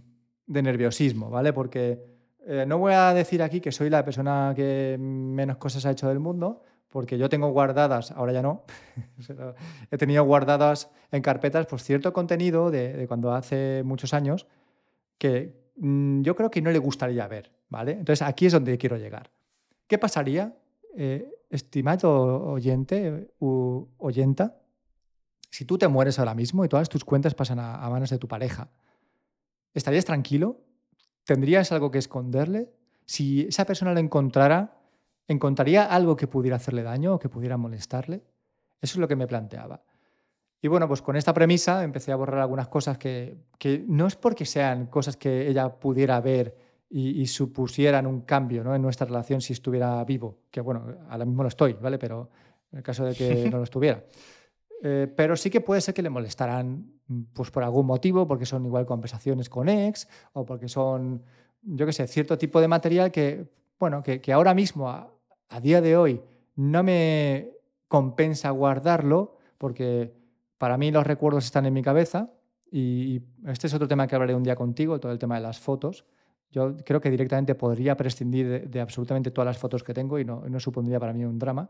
nerviosismo, 0.47 1.29
¿vale? 1.29 1.53
Porque 1.53 1.99
eh, 2.45 2.65
no 2.67 2.77
voy 2.79 2.93
a 2.93 3.13
decir 3.13 3.43
aquí 3.43 3.61
que 3.61 3.71
soy 3.71 3.89
la 3.89 4.03
persona 4.03 4.53
que 4.55 4.97
menos 4.99 5.57
cosas 5.57 5.85
ha 5.85 5.91
hecho 5.91 6.07
del 6.07 6.19
mundo, 6.19 6.63
porque 6.89 7.17
yo 7.17 7.29
tengo 7.29 7.49
guardadas, 7.49 8.11
ahora 8.11 8.33
ya 8.33 8.41
no, 8.41 8.63
he 9.91 9.97
tenido 9.97 10.23
guardadas 10.23 10.89
en 11.11 11.21
carpetas 11.21 11.67
pues 11.67 11.83
cierto 11.83 12.11
contenido 12.13 12.71
de, 12.71 13.05
cuando 13.07 13.33
hace 13.33 13.83
muchos 13.85 14.13
años 14.13 14.47
que 15.17 15.71
mm, 15.77 16.21
yo 16.21 16.35
creo 16.35 16.49
que 16.49 16.61
no 16.61 16.71
le 16.71 16.79
gustaría 16.79 17.27
ver, 17.27 17.51
¿vale? 17.69 17.91
Entonces 17.91 18.21
aquí 18.23 18.47
es 18.47 18.53
donde 18.53 18.77
quiero 18.77 18.97
llegar. 18.97 19.29
¿Qué 19.87 19.97
pasaría, 19.97 20.55
eh, 20.95 21.29
estimado 21.49 22.43
oyente 22.43 23.31
u 23.39 23.87
oyenta, 23.97 24.57
si 25.49 25.65
tú 25.65 25.77
te 25.77 25.87
mueres 25.87 26.19
ahora 26.19 26.33
mismo 26.33 26.63
y 26.63 26.69
todas 26.69 26.89
tus 26.89 27.03
cuentas 27.03 27.35
pasan 27.35 27.59
a 27.59 27.89
manos 27.89 28.09
de 28.09 28.17
tu 28.17 28.27
pareja? 28.27 28.69
¿Estarías 29.73 30.05
tranquilo? 30.05 30.61
¿Tendrías 31.23 31.71
algo 31.71 31.91
que 31.91 31.97
esconderle? 31.97 32.71
Si 33.05 33.41
esa 33.41 33.65
persona 33.65 33.93
lo 33.93 33.99
encontrara, 33.99 34.81
¿Encontraría 35.31 35.85
algo 35.85 36.17
que 36.17 36.27
pudiera 36.27 36.57
hacerle 36.57 36.83
daño 36.83 37.13
o 37.13 37.19
que 37.19 37.29
pudiera 37.29 37.55
molestarle? 37.55 38.21
Eso 38.81 38.95
es 38.95 38.97
lo 38.97 39.07
que 39.07 39.15
me 39.15 39.27
planteaba. 39.27 39.81
Y 40.61 40.67
bueno, 40.67 40.89
pues 40.89 41.01
con 41.01 41.15
esta 41.15 41.33
premisa 41.33 41.85
empecé 41.85 42.11
a 42.11 42.17
borrar 42.17 42.41
algunas 42.41 42.67
cosas 42.67 42.97
que, 42.97 43.37
no 43.87 44.07
es 44.07 44.17
porque 44.17 44.45
sean 44.45 44.87
cosas 44.87 45.15
que 45.15 45.47
ella 45.47 45.79
pudiera 45.79 46.19
ver 46.19 46.70
y, 46.93 47.25
supusieran 47.25 48.05
un 48.05 48.21
cambio 48.21 48.63
¿no? 48.63 48.75
en 48.75 48.81
nuestra 48.81 49.07
relación 49.07 49.39
si 49.39 49.53
estuviera 49.53 50.03
vivo, 50.03 50.39
que 50.51 50.59
bueno, 50.59 50.85
ahora 51.09 51.23
mismo 51.23 51.41
lo 51.41 51.47
estoy, 51.47 51.73
¿vale? 51.73 51.97
Pero 51.97 52.29
en 52.71 52.79
el 52.79 52.83
caso 52.83 53.05
de 53.05 53.15
que 53.15 53.49
no 53.49 53.57
lo 53.57 53.63
estuviera. 53.63 54.03
Eh, 54.83 55.07
pero 55.15 55.35
sí 55.35 55.51
que 55.51 55.61
puede 55.61 55.79
ser 55.79 55.93
que 55.93 56.01
le 56.01 56.09
molestaran 56.09 56.83
pues 57.33 57.51
por 57.51 57.63
algún 57.63 57.85
motivo, 57.85 58.27
porque 58.27 58.47
son 58.47 58.65
igual 58.65 58.87
conversaciones 58.87 59.47
con 59.47 59.69
ex 59.69 60.07
o 60.33 60.43
porque 60.43 60.67
son, 60.67 61.21
yo 61.61 61.85
qué 61.85 61.93
sé, 61.93 62.07
cierto 62.07 62.35
tipo 62.35 62.59
de 62.59 62.67
material 62.67 63.11
que, 63.11 63.45
bueno, 63.77 64.01
que 64.01 64.33
ahora 64.33 64.55
mismo 64.55 64.89
a 64.89 65.59
día 65.61 65.81
de 65.81 65.95
hoy 65.95 66.19
no 66.55 66.81
me 66.81 67.51
compensa 67.87 68.49
guardarlo 68.49 69.37
porque 69.59 70.15
para 70.57 70.77
mí 70.77 70.89
los 70.89 71.05
recuerdos 71.05 71.45
están 71.45 71.67
en 71.67 71.73
mi 71.73 71.83
cabeza 71.83 72.31
y 72.71 73.21
este 73.45 73.67
es 73.67 73.73
otro 73.73 73.87
tema 73.87 74.07
que 74.07 74.15
hablaré 74.15 74.33
un 74.33 74.43
día 74.43 74.55
contigo, 74.55 74.99
todo 74.99 75.11
el 75.11 75.19
tema 75.19 75.35
de 75.35 75.41
las 75.41 75.59
fotos. 75.59 76.05
Yo 76.51 76.75
creo 76.85 76.99
que 76.99 77.09
directamente 77.09 77.55
podría 77.55 77.95
prescindir 77.95 78.69
de, 78.69 78.81
absolutamente 78.81 79.31
todas 79.31 79.45
las 79.45 79.57
fotos 79.57 79.83
que 79.83 79.93
tengo 79.93 80.19
y 80.19 80.25
no, 80.25 80.43
no, 80.47 80.59
supondría 80.59 80.99
para 80.99 81.13
mí 81.13 81.23
un 81.23 81.39
drama. 81.39 81.69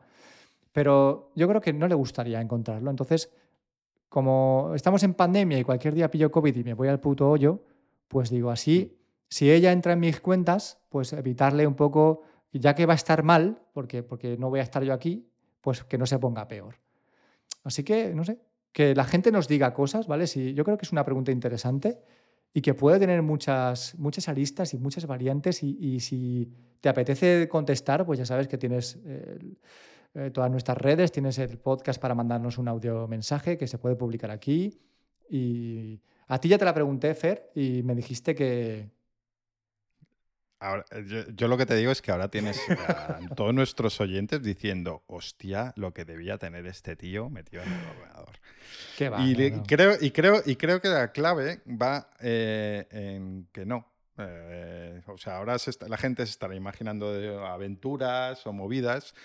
Pero 0.71 1.31
yo 1.35 1.47
creo 1.47 1.61
que 1.61 1.73
no 1.73 1.87
le 1.87 1.95
gustaría 1.95 2.41
encontrarlo. 2.41 2.89
Entonces, 2.89 3.31
como 4.09 4.71
estamos 4.73 5.03
en 5.03 5.13
pandemia 5.13 5.59
y 5.59 5.63
cualquier 5.63 5.93
día 5.93 6.09
pillo 6.09 6.31
COVID 6.31 6.55
y 6.55 6.63
me 6.63 6.73
voy 6.73 6.87
al 6.87 6.99
puto 6.99 7.29
hoyo, 7.29 7.61
pues 8.07 8.29
digo 8.29 8.49
así, 8.49 8.97
si 9.29 9.51
ella 9.51 9.71
entra 9.71 9.93
en 9.93 9.99
mis 9.99 10.19
cuentas, 10.19 10.79
pues 10.89 11.13
evitarle 11.13 11.67
un 11.67 11.75
poco 11.75 12.23
ya 12.51 12.75
que 12.75 12.85
va 12.85 12.93
a 12.93 12.95
estar 12.95 13.23
mal, 13.23 13.61
porque, 13.73 14.03
porque 14.03 14.35
no 14.37 14.49
voy 14.49 14.59
a 14.59 14.63
estar 14.63 14.83
yo 14.83 14.93
aquí, 14.93 15.29
pues 15.61 15.83
que 15.83 15.97
no 15.97 16.05
se 16.05 16.19
ponga 16.19 16.47
peor. 16.47 16.75
Así 17.63 17.83
que, 17.83 18.13
no 18.13 18.25
sé, 18.25 18.39
que 18.71 18.95
la 18.95 19.05
gente 19.05 19.31
nos 19.31 19.47
diga 19.47 19.73
cosas, 19.73 20.07
¿vale? 20.07 20.27
Sí, 20.27 20.53
yo 20.53 20.65
creo 20.65 20.77
que 20.77 20.85
es 20.85 20.91
una 20.91 21.05
pregunta 21.05 21.31
interesante 21.31 22.01
y 22.53 22.61
que 22.61 22.73
puede 22.73 22.99
tener 22.99 23.21
muchas, 23.21 23.97
muchas 23.97 24.27
aristas 24.27 24.73
y 24.73 24.77
muchas 24.77 25.05
variantes 25.05 25.63
y, 25.63 25.99
si 25.99 26.49
te 26.81 26.89
apetece 26.89 27.47
contestar, 27.47 28.05
pues 28.05 28.19
ya 28.19 28.25
sabes 28.25 28.47
que 28.47 28.57
tienes 28.57 28.99
eh, 29.05 30.31
todas 30.31 30.51
nuestras 30.51 30.77
redes, 30.77 31.11
tienes 31.11 31.37
el 31.37 31.57
podcast 31.57 32.01
para 32.01 32.15
mandarnos 32.15 32.57
un 32.57 32.67
audio 32.67 33.07
mensaje 33.07 33.57
que 33.57 33.67
se 33.67 33.77
puede 33.77 33.95
publicar 33.95 34.31
aquí. 34.31 34.79
Y 35.29 36.01
a 36.27 36.39
ti 36.39 36.49
ya 36.49 36.57
te 36.57 36.65
la 36.65 36.73
pregunté, 36.73 37.13
Fer, 37.15 37.51
y 37.55 37.83
me 37.83 37.95
dijiste 37.95 38.35
que, 38.35 38.89
Ahora, 40.61 40.85
yo, 41.35 41.47
lo 41.47 41.57
que 41.57 41.65
te 41.65 41.75
digo 41.75 41.91
es 41.91 42.03
que 42.03 42.11
ahora 42.11 42.29
tienes 42.29 42.61
a 42.69 43.19
todos 43.35 43.51
nuestros 43.51 43.99
oyentes 43.99 44.43
diciendo, 44.43 45.01
hostia, 45.07 45.73
lo 45.75 45.91
que 45.91 46.05
debía 46.05 46.37
tener 46.37 46.67
este 46.67 46.95
tío 46.95 47.31
metido 47.31 47.63
en 47.63 47.73
el 47.73 47.79
ordenador. 47.87 48.39
Qué 48.95 49.09
va, 49.09 49.25
y, 49.25 49.33
creo, 49.63 49.95
y, 49.99 50.11
creo, 50.11 50.43
y 50.45 50.55
creo 50.57 50.79
que 50.79 50.89
la 50.89 51.11
clave 51.11 51.61
va 51.65 52.11
eh, 52.19 52.87
en 52.91 53.47
que 53.51 53.65
no. 53.65 53.87
Eh, 54.19 55.01
o 55.07 55.17
sea, 55.17 55.37
ahora 55.37 55.57
la 55.87 55.97
gente 55.97 56.23
se 56.27 56.31
estará 56.31 56.55
imaginando 56.55 57.07
aventuras 57.43 58.45
o 58.45 58.53
movidas, 58.53 59.15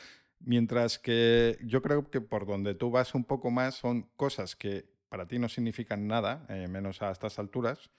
mientras 0.40 0.98
que 0.98 1.58
yo 1.60 1.82
creo 1.82 2.10
que 2.10 2.22
por 2.22 2.46
donde 2.46 2.74
tú 2.74 2.90
vas 2.90 3.14
un 3.14 3.24
poco 3.24 3.50
más 3.50 3.74
son 3.74 4.08
cosas 4.16 4.56
que 4.56 4.86
para 5.10 5.28
ti 5.28 5.38
no 5.38 5.50
significan 5.50 6.06
nada, 6.08 6.46
eh, 6.48 6.66
menos 6.66 7.02
a 7.02 7.10
estas 7.10 7.38
alturas, 7.38 7.90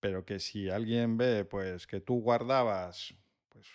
pero 0.00 0.24
que 0.24 0.40
si 0.40 0.68
alguien 0.68 1.16
ve 1.16 1.44
pues 1.44 1.86
que 1.86 2.00
tú 2.00 2.20
guardabas 2.20 3.14
pues 3.48 3.66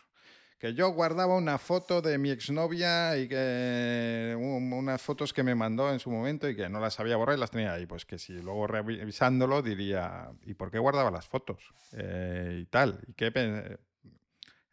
que 0.60 0.74
yo 0.74 0.90
guardaba 0.90 1.36
una 1.36 1.58
foto 1.58 2.02
de 2.02 2.18
mi 2.18 2.32
exnovia 2.32 3.18
y 3.18 3.28
que 3.28 4.36
unas 4.38 5.02
fotos 5.02 5.34
que 5.34 5.44
me 5.44 5.56
mandó 5.56 5.92
en 5.92 6.00
su 6.00 6.10
momento 6.10 6.50
y 6.50 6.56
que 6.56 6.70
no 6.70 6.80
las 6.80 7.00
había 7.00 7.18
borrado 7.18 7.38
y 7.38 7.42
las 7.42 7.52
tenía 7.52 7.74
ahí, 7.74 7.86
pues 7.86 8.06
que 8.06 8.18
si 8.18 8.34
luego 8.42 8.66
revisándolo 8.68 9.62
diría, 9.62 10.32
¿y 10.46 10.54
por 10.54 10.72
qué 10.72 10.80
guardaba 10.80 11.12
las 11.12 11.28
fotos? 11.28 11.74
Eh, 11.92 12.60
y 12.62 12.66
tal, 12.68 13.00
y 13.08 13.14
que 13.14 13.78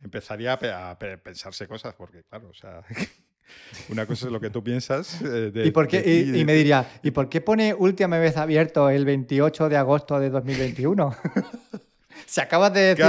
empezaría 0.00 0.52
a, 0.52 0.98
pensarse 0.98 1.66
cosas, 1.66 1.94
porque 1.94 2.22
claro, 2.24 2.48
o 2.48 2.54
sea, 2.54 2.82
Una 3.88 4.06
cosa 4.06 4.26
es 4.26 4.32
lo 4.32 4.40
que 4.40 4.50
tú 4.50 4.62
piensas. 4.62 5.20
Eh, 5.22 5.52
¿Y, 5.66 5.70
por 5.70 5.88
qué, 5.88 6.24
y, 6.34 6.44
me 6.44 6.54
diría, 6.54 6.88
¿y 7.02 7.10
por 7.10 7.28
qué 7.28 7.40
pone 7.40 7.74
última 7.74 8.18
vez 8.18 8.36
abierto 8.36 8.90
el 8.90 9.04
28 9.04 9.68
de 9.68 9.76
agosto 9.76 10.18
de 10.20 10.30
2021? 10.30 11.16
Se 12.26 12.40
acabas 12.40 12.72
de 12.72 12.94
decir 12.94 13.04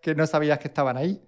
que, 0.00 0.14
no 0.14 0.26
sabías 0.26 0.58
que 0.58 0.68
estaban 0.68 0.96
ahí. 0.96 1.20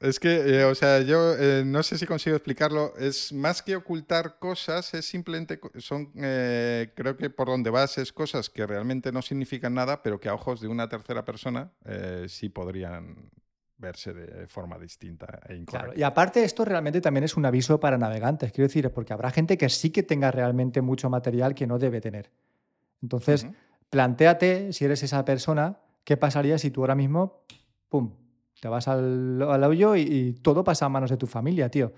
Es 0.00 0.18
que, 0.18 0.30
eh, 0.30 0.64
o 0.64 0.74
sea, 0.74 1.02
yo 1.02 1.34
eh, 1.36 1.62
no 1.66 1.82
sé 1.82 1.98
si 1.98 2.06
consigo 2.06 2.36
explicarlo. 2.36 2.94
Es 2.96 3.32
más 3.32 3.60
que 3.60 3.76
ocultar 3.76 4.38
cosas, 4.38 4.94
es 4.94 5.04
simplemente, 5.04 5.60
son, 5.78 6.10
creo 6.12 7.16
que 7.18 7.28
por 7.28 7.48
donde 7.48 7.68
vas 7.68 7.98
es 7.98 8.12
cosas 8.12 8.48
que 8.48 8.66
realmente 8.66 9.12
no 9.12 9.20
significan 9.20 9.74
nada, 9.74 10.02
pero 10.02 10.18
que 10.18 10.30
a 10.30 10.34
ojos 10.34 10.60
de 10.60 10.68
una 10.68 10.88
tercera 10.88 11.24
persona 11.24 11.70
sí 12.28 12.48
podrían 12.48 13.30
verse 13.80 14.12
de 14.12 14.46
forma 14.46 14.78
distinta 14.78 15.40
e 15.48 15.54
incorrecta. 15.56 15.86
Claro. 15.88 15.98
Y 15.98 16.02
aparte 16.02 16.44
esto 16.44 16.64
realmente 16.64 17.00
también 17.00 17.24
es 17.24 17.36
un 17.36 17.46
aviso 17.46 17.80
para 17.80 17.96
navegantes, 17.98 18.52
quiero 18.52 18.68
decir, 18.68 18.90
porque 18.92 19.12
habrá 19.12 19.30
gente 19.30 19.56
que 19.58 19.68
sí 19.68 19.90
que 19.90 20.02
tenga 20.02 20.30
realmente 20.30 20.82
mucho 20.82 21.08
material 21.10 21.54
que 21.54 21.66
no 21.66 21.78
debe 21.78 22.00
tener. 22.00 22.30
Entonces, 23.02 23.44
Ujú. 23.44 23.54
plantéate, 23.88 24.72
si 24.72 24.84
eres 24.84 25.02
esa 25.02 25.24
persona, 25.24 25.78
qué 26.04 26.16
pasaría 26.16 26.58
si 26.58 26.70
tú 26.70 26.82
ahora 26.82 26.94
mismo, 26.94 27.42
pum, 27.88 28.14
te 28.60 28.68
vas 28.68 28.86
al, 28.88 29.40
al 29.42 29.64
hoyo 29.64 29.96
y, 29.96 30.02
y 30.02 30.32
todo 30.34 30.62
pasa 30.62 30.84
a 30.86 30.88
manos 30.90 31.10
de 31.10 31.16
tu 31.16 31.26
familia, 31.26 31.70
tío. 31.70 31.92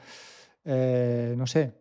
Eh, 0.64 1.34
no 1.36 1.46
sé. 1.46 1.74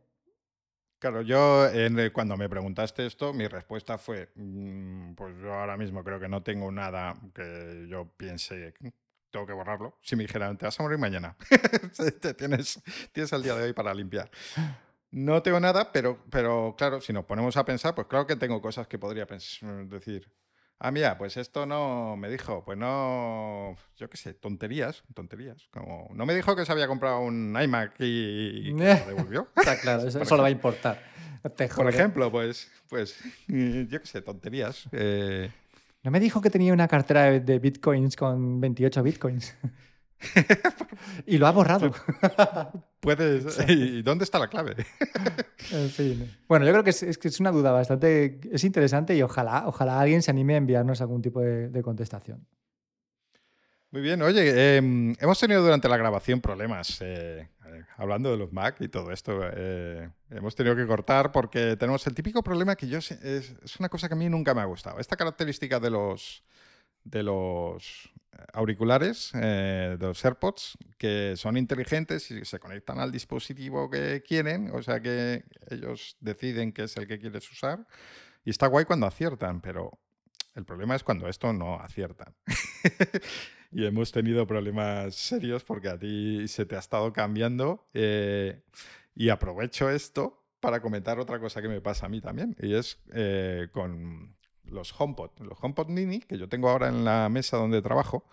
Claro, 0.99 1.21
yo 1.23 1.65
el- 1.67 2.11
cuando 2.13 2.37
me 2.37 2.47
preguntaste 2.47 3.05
esto, 3.07 3.33
mi 3.33 3.47
respuesta 3.47 3.97
fue, 3.97 4.29
mm, 4.35 5.13
pues 5.15 5.35
yo 5.41 5.51
ahora 5.53 5.75
mismo 5.75 6.03
creo 6.03 6.19
que 6.19 6.27
no 6.29 6.43
tengo 6.43 6.71
nada 6.71 7.15
que 7.33 7.87
yo 7.89 8.07
piense, 8.17 8.73
"Mm, 8.79 8.87
tengo 9.31 9.45
que 9.47 9.53
borrarlo. 9.53 9.97
Si 10.01 10.15
me 10.15 10.23
dijeran, 10.23 10.57
te 10.57 10.65
vas 10.65 10.79
a 10.79 10.83
morir 10.83 10.97
mañana, 10.99 11.35
Te 12.21 12.33
tienes, 12.33 12.81
tienes 13.11 13.31
el 13.33 13.43
día 13.43 13.55
de 13.55 13.63
hoy 13.63 13.73
para 13.73 13.93
limpiar. 13.93 14.29
No 15.11 15.41
tengo 15.41 15.59
nada, 15.59 15.91
pero, 15.91 16.23
pero 16.29 16.75
claro, 16.77 17.01
si 17.01 17.11
nos 17.11 17.25
ponemos 17.25 17.57
a 17.57 17.65
pensar, 17.65 17.93
pues 17.95 18.07
claro 18.07 18.25
que 18.27 18.35
tengo 18.35 18.61
cosas 18.61 18.87
que 18.87 18.97
podría 18.99 19.27
pens- 19.27 19.59
decir. 19.89 20.31
Ah, 20.83 20.89
mira, 20.89 21.15
pues 21.17 21.37
esto 21.37 21.65
no 21.67 22.15
me 22.17 22.27
dijo, 22.29 22.63
pues 22.65 22.75
no, 22.77 23.75
yo 23.97 24.09
qué 24.09 24.17
sé, 24.17 24.33
tonterías, 24.33 25.03
tonterías. 25.13 25.67
Como, 25.71 26.09
no 26.13 26.25
me 26.25 26.33
dijo 26.33 26.55
que 26.55 26.65
se 26.65 26.71
había 26.71 26.87
comprado 26.87 27.19
un 27.19 27.55
iMac 27.61 27.99
y, 27.99 28.69
y 28.69 28.75
que 28.75 28.95
lo 28.99 29.05
devolvió. 29.05 29.47
Está 29.57 29.77
claro, 29.79 30.07
eso, 30.07 30.19
eso 30.21 30.35
le 30.37 30.41
va 30.41 30.47
a 30.47 30.51
importar. 30.51 30.99
Te 31.55 31.67
Por 31.67 31.87
ejemplo, 31.89 32.31
pues, 32.31 32.71
pues, 32.87 33.19
yo 33.47 33.99
qué 33.99 34.05
sé, 34.07 34.21
tonterías. 34.21 34.85
Eh, 34.91 35.51
No 36.03 36.11
me 36.11 36.19
dijo 36.19 36.41
que 36.41 36.49
tenía 36.49 36.73
una 36.73 36.87
cartera 36.87 37.39
de, 37.39 37.59
bitcoins 37.59 38.15
con 38.15 38.59
28 38.59 39.03
bitcoins. 39.03 39.55
y 41.25 41.37
lo 41.37 41.47
ha 41.47 41.51
borrado. 41.51 41.91
puedes, 42.99 43.57
¿Y 43.69 44.01
dónde 44.01 44.23
está 44.23 44.39
la 44.39 44.47
clave? 44.47 44.75
En 45.71 45.89
fin. 45.89 46.29
Bueno, 46.47 46.65
yo 46.65 46.71
creo 46.71 46.83
que 46.83 46.89
es, 46.89 47.03
es 47.03 47.17
que 47.19 47.27
es 47.27 47.39
una 47.39 47.51
duda 47.51 47.71
bastante 47.71 48.39
es 48.51 48.63
interesante 48.63 49.15
y 49.15 49.21
ojalá, 49.21 49.67
ojalá 49.67 50.01
alguien 50.01 50.23
se 50.23 50.31
anime 50.31 50.55
a 50.55 50.57
enviarnos 50.57 51.01
algún 51.01 51.21
tipo 51.21 51.39
de, 51.39 51.69
de 51.69 51.83
contestación. 51.83 52.45
Muy 53.91 54.01
bien, 54.01 54.21
oye, 54.21 54.77
em, 54.77 55.15
hemos 55.19 55.38
tenido 55.39 55.62
durante 55.62 55.89
la 55.89 55.97
grabación 55.97 56.39
problemas, 56.39 57.01
eh, 57.01 57.49
eh, 57.65 57.84
hablando 57.97 58.32
de 58.32 58.38
los 58.38 58.54
Mac 58.54 58.77
y 58.80 58.88
todo 58.88 59.12
esto. 59.12 59.41
eh, 59.54 60.10
hemos 60.30 60.56
tenido 60.56 60.75
que 60.77 60.88
cortar 60.88 61.32
porque 61.34 61.75
tenemos 61.75 62.08
el 62.08 62.15
típico 62.15 62.41
problema 62.41 62.75
que 62.77 62.88
yo 62.88 62.99
es, 62.99 63.12
es 63.12 63.80
una 63.80 63.89
cosa 63.89 64.08
que 64.08 64.13
a 64.13 64.17
mí 64.17 64.30
nunca 64.30 64.54
me 64.54 64.62
ha 64.62 64.65
gustado. 64.65 64.99
Esta 64.99 65.17
característica 65.17 65.80
de 65.80 65.89
los 65.89 66.43
de 67.04 67.23
los 67.23 68.12
auriculares, 68.54 69.32
eh, 69.36 69.97
de 69.99 70.08
los 70.08 70.23
AirPods, 70.23 70.77
que 70.97 71.36
son 71.36 71.58
inteligentes 71.58 72.32
y 72.32 72.45
se 72.45 72.60
conectan 72.60 72.99
al 72.99 73.12
dispositivo 73.12 73.89
que 73.89 74.23
quieren, 74.25 74.71
o 74.73 74.82
sea 74.82 75.01
que 75.01 75.43
ellos 75.69 76.15
deciden 76.19 76.71
qué 76.71 76.84
es 76.84 76.97
el 76.97 77.08
que 77.08 77.19
quieres 77.19 77.49
usar. 77.51 77.86
Y 78.43 78.49
está 78.51 78.67
guay 78.67 78.86
cuando 78.86 79.06
aciertan, 79.06 79.62
pero 79.62 79.99
el 80.56 80.65
problema 80.65 80.95
es 80.95 81.04
cuando 81.04 81.27
esto 81.27 81.54
no 81.54 81.80
aciertan. 81.80 82.34
y 83.71 83.86
hemos 83.86 84.12
tenido 84.12 84.45
problemas 84.45 85.15
serios 85.15 85.63
porque 85.63 85.89
a 85.89 85.97
ti 85.97 86.47
se 86.47 86.65
te 86.65 86.75
ha 86.75 86.79
estado 86.79 87.13
cambiando. 87.13 87.88
eh, 87.93 88.62
y 89.15 89.29
aprovecho 89.29 89.89
esto 89.89 90.41
para 90.60 90.81
comentar 90.81 91.19
otra 91.19 91.39
cosa 91.39 91.62
que 91.62 91.67
me 91.67 91.81
pasa 91.81 92.05
a 92.05 92.10
mí 92.10 92.21
también. 92.21 92.55
Y 92.60 92.75
es 92.75 92.99
eh, 93.13 93.67
con 93.71 94.36
los 94.63 94.93
HomePod. 94.97 95.31
Los 95.39 95.57
HomePod 95.62 95.89
Mini, 95.89 96.19
que 96.21 96.38
yo 96.38 96.47
tengo 96.47 96.69
ahora 96.69 96.88
en 96.88 97.03
la 97.03 97.27
mesa 97.29 97.57
donde 97.57 97.81
trabajo, 97.81 98.23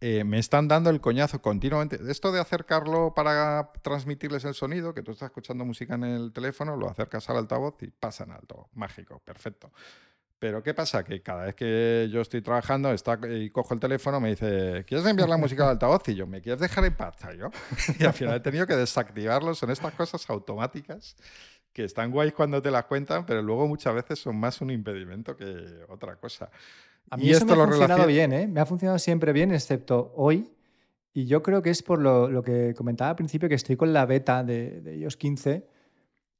eh, 0.00 0.24
me 0.24 0.38
están 0.38 0.66
dando 0.66 0.90
el 0.90 1.00
coñazo 1.00 1.40
continuamente. 1.40 1.98
Esto 2.08 2.32
de 2.32 2.40
acercarlo 2.40 3.14
para 3.14 3.72
transmitirles 3.82 4.44
el 4.44 4.54
sonido, 4.54 4.94
que 4.94 5.02
tú 5.02 5.12
estás 5.12 5.26
escuchando 5.26 5.64
música 5.64 5.94
en 5.94 6.04
el 6.04 6.32
teléfono, 6.32 6.76
lo 6.76 6.90
acercas 6.90 7.30
al 7.30 7.36
altavoz 7.38 7.80
y 7.82 7.86
pasa 7.88 8.24
en 8.24 8.32
alto. 8.32 8.68
Mágico, 8.74 9.20
perfecto. 9.20 9.70
Pero 10.42 10.60
¿qué 10.60 10.74
pasa? 10.74 11.04
Que 11.04 11.22
cada 11.22 11.44
vez 11.44 11.54
que 11.54 12.08
yo 12.10 12.20
estoy 12.20 12.42
trabajando 12.42 12.90
está, 12.92 13.16
y 13.30 13.48
cojo 13.50 13.74
el 13.74 13.78
teléfono, 13.78 14.18
me 14.18 14.30
dice, 14.30 14.84
¿quieres 14.88 15.06
enviar 15.06 15.28
la 15.28 15.36
música 15.36 15.62
al 15.62 15.68
altavoz? 15.70 16.02
Y 16.08 16.16
yo, 16.16 16.26
¿me 16.26 16.40
quieres 16.40 16.60
dejar 16.60 16.84
en 16.84 16.96
paz? 16.96 17.14
¿sabes 17.20 17.38
yo? 17.38 17.48
Y 18.00 18.04
al 18.04 18.12
final 18.12 18.34
he 18.34 18.40
tenido 18.40 18.66
que 18.66 18.74
desactivarlo. 18.74 19.54
Son 19.54 19.70
estas 19.70 19.94
cosas 19.94 20.28
automáticas 20.28 21.14
que 21.72 21.84
están 21.84 22.10
guays 22.10 22.32
cuando 22.32 22.60
te 22.60 22.72
las 22.72 22.86
cuentan, 22.86 23.24
pero 23.24 23.40
luego 23.40 23.68
muchas 23.68 23.94
veces 23.94 24.18
son 24.18 24.34
más 24.36 24.60
un 24.60 24.70
impedimento 24.72 25.36
que 25.36 25.84
otra 25.88 26.16
cosa. 26.16 26.50
A 27.10 27.16
mí 27.16 27.26
Y 27.26 27.30
eso 27.30 27.46
me 27.46 27.52
esto 27.52 27.62
ha 27.62 27.64
lo 27.64 27.70
funcionado 27.70 28.02
relacion- 28.02 28.06
bien, 28.08 28.32
¿eh? 28.32 28.48
Me 28.48 28.58
ha 28.60 28.66
funcionado 28.66 28.98
siempre 28.98 29.32
bien, 29.32 29.52
excepto 29.52 30.12
hoy. 30.16 30.50
Y 31.14 31.26
yo 31.26 31.40
creo 31.44 31.62
que 31.62 31.70
es 31.70 31.84
por 31.84 32.00
lo, 32.00 32.28
lo 32.28 32.42
que 32.42 32.74
comentaba 32.76 33.10
al 33.10 33.16
principio, 33.16 33.48
que 33.48 33.54
estoy 33.54 33.76
con 33.76 33.92
la 33.92 34.06
beta 34.06 34.42
de, 34.42 34.80
de 34.80 34.96
iOS 34.96 35.16
15 35.16 35.68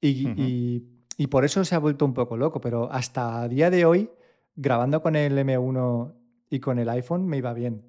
y, 0.01 0.27
Ujú. 0.29 0.41
y- 0.43 0.89
y 1.23 1.29
por 1.29 1.45
eso 1.45 1.65
se 1.65 1.77
ha 1.77 1.79
vuelto 1.79 2.05
un 2.05 2.15
poco 2.15 2.37
loco. 2.37 2.61
Pero 2.61 2.91
hasta 2.91 3.43
a 3.43 3.49
día 3.49 3.71
de 3.71 3.85
hoy, 3.85 4.11
grabando 4.57 5.03
con 5.03 5.15
el 5.15 5.39
M1 5.39 6.15
y 6.51 6.59
con 6.59 6.81
el 6.81 6.89
iPhone, 6.89 7.29
me 7.29 7.37
iba 7.37 7.53
bien. 7.53 7.85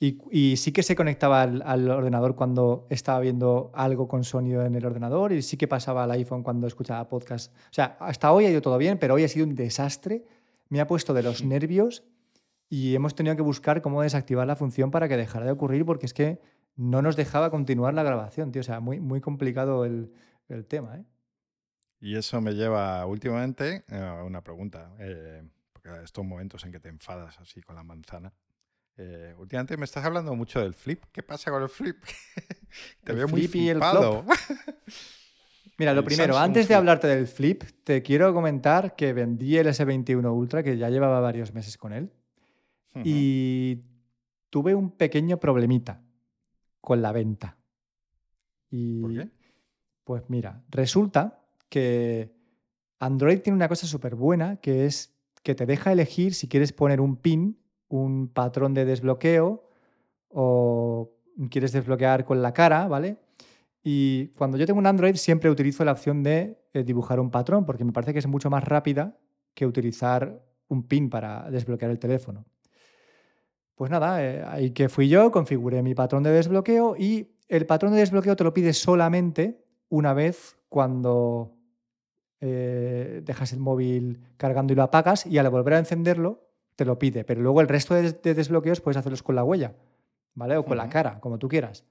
Y, 0.00 0.18
y 0.30 0.56
sí 0.56 0.72
que 0.72 0.82
se 0.82 0.96
conectaba 0.96 1.42
al, 1.42 1.60
al 1.66 1.90
ordenador 1.90 2.34
cuando 2.34 2.86
estaba 2.88 3.20
viendo 3.20 3.72
algo 3.74 4.08
con 4.08 4.24
sonido 4.24 4.64
en 4.64 4.74
el 4.74 4.86
ordenador 4.86 5.32
y 5.32 5.42
sí 5.42 5.58
que 5.58 5.68
pasaba 5.68 6.04
al 6.04 6.12
iPhone 6.12 6.42
cuando 6.42 6.66
escuchaba 6.66 7.06
podcast. 7.10 7.54
O 7.54 7.72
sea, 7.72 7.98
hasta 8.00 8.32
hoy 8.32 8.46
ha 8.46 8.50
ido 8.50 8.62
todo 8.62 8.78
bien, 8.78 8.96
pero 8.96 9.14
hoy 9.14 9.24
ha 9.24 9.28
sido 9.28 9.44
un 9.44 9.54
desastre. 9.54 10.24
Me 10.70 10.80
ha 10.80 10.86
puesto 10.86 11.12
de 11.12 11.22
los 11.22 11.44
nervios 11.44 12.04
y 12.70 12.94
hemos 12.94 13.14
tenido 13.14 13.36
que 13.36 13.42
buscar 13.42 13.82
cómo 13.82 14.00
desactivar 14.00 14.46
la 14.46 14.56
función 14.56 14.90
para 14.90 15.08
que 15.08 15.18
dejara 15.18 15.44
de 15.44 15.52
ocurrir 15.52 15.84
porque 15.84 16.06
es 16.06 16.14
que 16.14 16.40
no 16.74 17.02
nos 17.02 17.16
dejaba 17.16 17.50
continuar 17.50 17.92
la 17.92 18.02
grabación, 18.02 18.50
tío. 18.50 18.60
O 18.60 18.64
sea, 18.64 18.80
muy, 18.80 18.98
muy 18.98 19.20
complicado 19.20 19.84
el, 19.84 20.10
el 20.48 20.64
tema, 20.64 20.96
¿eh? 20.96 21.04
Y 22.02 22.16
eso 22.16 22.40
me 22.40 22.52
lleva 22.52 23.06
últimamente 23.06 23.84
a 23.88 24.24
una 24.24 24.42
pregunta. 24.42 24.90
eh, 24.98 25.42
porque 25.72 26.02
estos 26.02 26.24
momentos 26.24 26.64
en 26.64 26.72
que 26.72 26.80
te 26.80 26.88
enfadas 26.88 27.38
así 27.38 27.62
con 27.62 27.76
la 27.76 27.84
manzana. 27.84 28.32
eh, 28.96 29.34
últimamente 29.38 29.76
me 29.76 29.84
estás 29.84 30.04
hablando 30.04 30.34
mucho 30.34 30.60
del 30.60 30.74
flip. 30.74 31.04
¿Qué 31.12 31.22
pasa 31.22 31.50
con 31.50 31.62
el 31.62 31.68
flip? 31.68 31.96
te 33.04 33.12
El 33.12 33.18
veo 33.18 33.28
muy 33.28 33.46
flip 33.46 33.72
flipado. 33.72 34.24
Mira, 35.78 35.94
lo 35.94 36.04
primero, 36.04 36.34
Samsung 36.34 36.48
antes 36.50 36.68
de 36.68 36.74
hablarte 36.74 37.06
del 37.06 37.26
flip, 37.26 37.62
te 37.84 38.02
quiero 38.02 38.34
comentar 38.34 38.94
que 38.94 39.12
vendí 39.12 39.56
el 39.56 39.66
S21 39.68 40.30
Ultra, 40.32 40.62
que 40.62 40.76
ya 40.76 40.90
llevaba 40.90 41.20
varios 41.20 41.54
meses 41.54 41.78
con 41.78 41.92
él, 41.92 42.12
y 43.04 43.80
tuve 44.50 44.74
un 44.74 44.90
pequeño 44.90 45.38
problemita 45.38 46.02
con 46.80 47.00
la 47.00 47.10
venta. 47.12 47.56
Y 48.70 49.00
¿Por 49.00 49.14
qué? 49.14 49.30
Pues 50.04 50.22
mira, 50.28 50.62
resulta 50.68 51.41
que 51.72 52.30
Android 52.98 53.40
tiene 53.40 53.56
una 53.56 53.66
cosa 53.66 53.86
súper 53.86 54.14
buena, 54.14 54.56
que 54.56 54.84
es 54.84 55.16
que 55.42 55.54
te 55.54 55.64
deja 55.64 55.90
elegir 55.90 56.34
si 56.34 56.46
quieres 56.46 56.70
poner 56.74 57.00
un 57.00 57.16
pin, 57.16 57.58
un 57.88 58.28
patrón 58.28 58.74
de 58.74 58.84
desbloqueo 58.84 59.64
o 60.28 61.16
quieres 61.50 61.72
desbloquear 61.72 62.26
con 62.26 62.42
la 62.42 62.52
cara, 62.52 62.86
¿vale? 62.88 63.16
Y 63.82 64.28
cuando 64.36 64.58
yo 64.58 64.66
tengo 64.66 64.78
un 64.78 64.86
Android 64.86 65.16
siempre 65.16 65.48
utilizo 65.48 65.82
la 65.82 65.92
opción 65.92 66.22
de 66.22 66.62
eh, 66.74 66.84
dibujar 66.84 67.18
un 67.18 67.30
patrón, 67.30 67.64
porque 67.64 67.84
me 67.84 67.92
parece 67.92 68.12
que 68.12 68.18
es 68.18 68.26
mucho 68.26 68.50
más 68.50 68.62
rápida 68.62 69.16
que 69.54 69.66
utilizar 69.66 70.44
un 70.68 70.86
pin 70.86 71.08
para 71.08 71.50
desbloquear 71.50 71.90
el 71.90 71.98
teléfono. 71.98 72.44
Pues 73.74 73.90
nada, 73.90 74.22
eh, 74.22 74.44
ahí 74.46 74.72
que 74.72 74.90
fui 74.90 75.08
yo, 75.08 75.30
configuré 75.30 75.82
mi 75.82 75.94
patrón 75.94 76.22
de 76.22 76.32
desbloqueo 76.32 76.96
y 76.98 77.34
el 77.48 77.64
patrón 77.64 77.92
de 77.92 78.00
desbloqueo 78.00 78.36
te 78.36 78.44
lo 78.44 78.52
pide 78.52 78.74
solamente 78.74 79.64
una 79.88 80.12
vez 80.12 80.58
cuando 80.68 81.61
eh, 82.44 83.22
dejas 83.24 83.52
el 83.52 83.60
móvil 83.60 84.18
cargando 84.36 84.72
y 84.72 84.76
lo 84.76 84.82
apagas 84.82 85.26
y 85.26 85.38
al 85.38 85.48
volver 85.48 85.74
a 85.74 85.78
encenderlo 85.78 86.48
te 86.74 86.84
lo 86.84 86.98
pide, 86.98 87.22
pero 87.22 87.40
luego 87.40 87.60
el 87.60 87.68
resto 87.68 87.94
de, 87.94 88.10
de 88.10 88.34
desbloqueos 88.34 88.80
puedes 88.80 88.96
hacerlos 88.96 89.22
con 89.22 89.36
la 89.36 89.44
huella, 89.44 89.76
¿vale? 90.34 90.56
O 90.56 90.64
con 90.64 90.76
la 90.76 90.88
cara, 90.88 91.20
como 91.20 91.38
tú 91.38 91.48
quieras. 91.48 91.84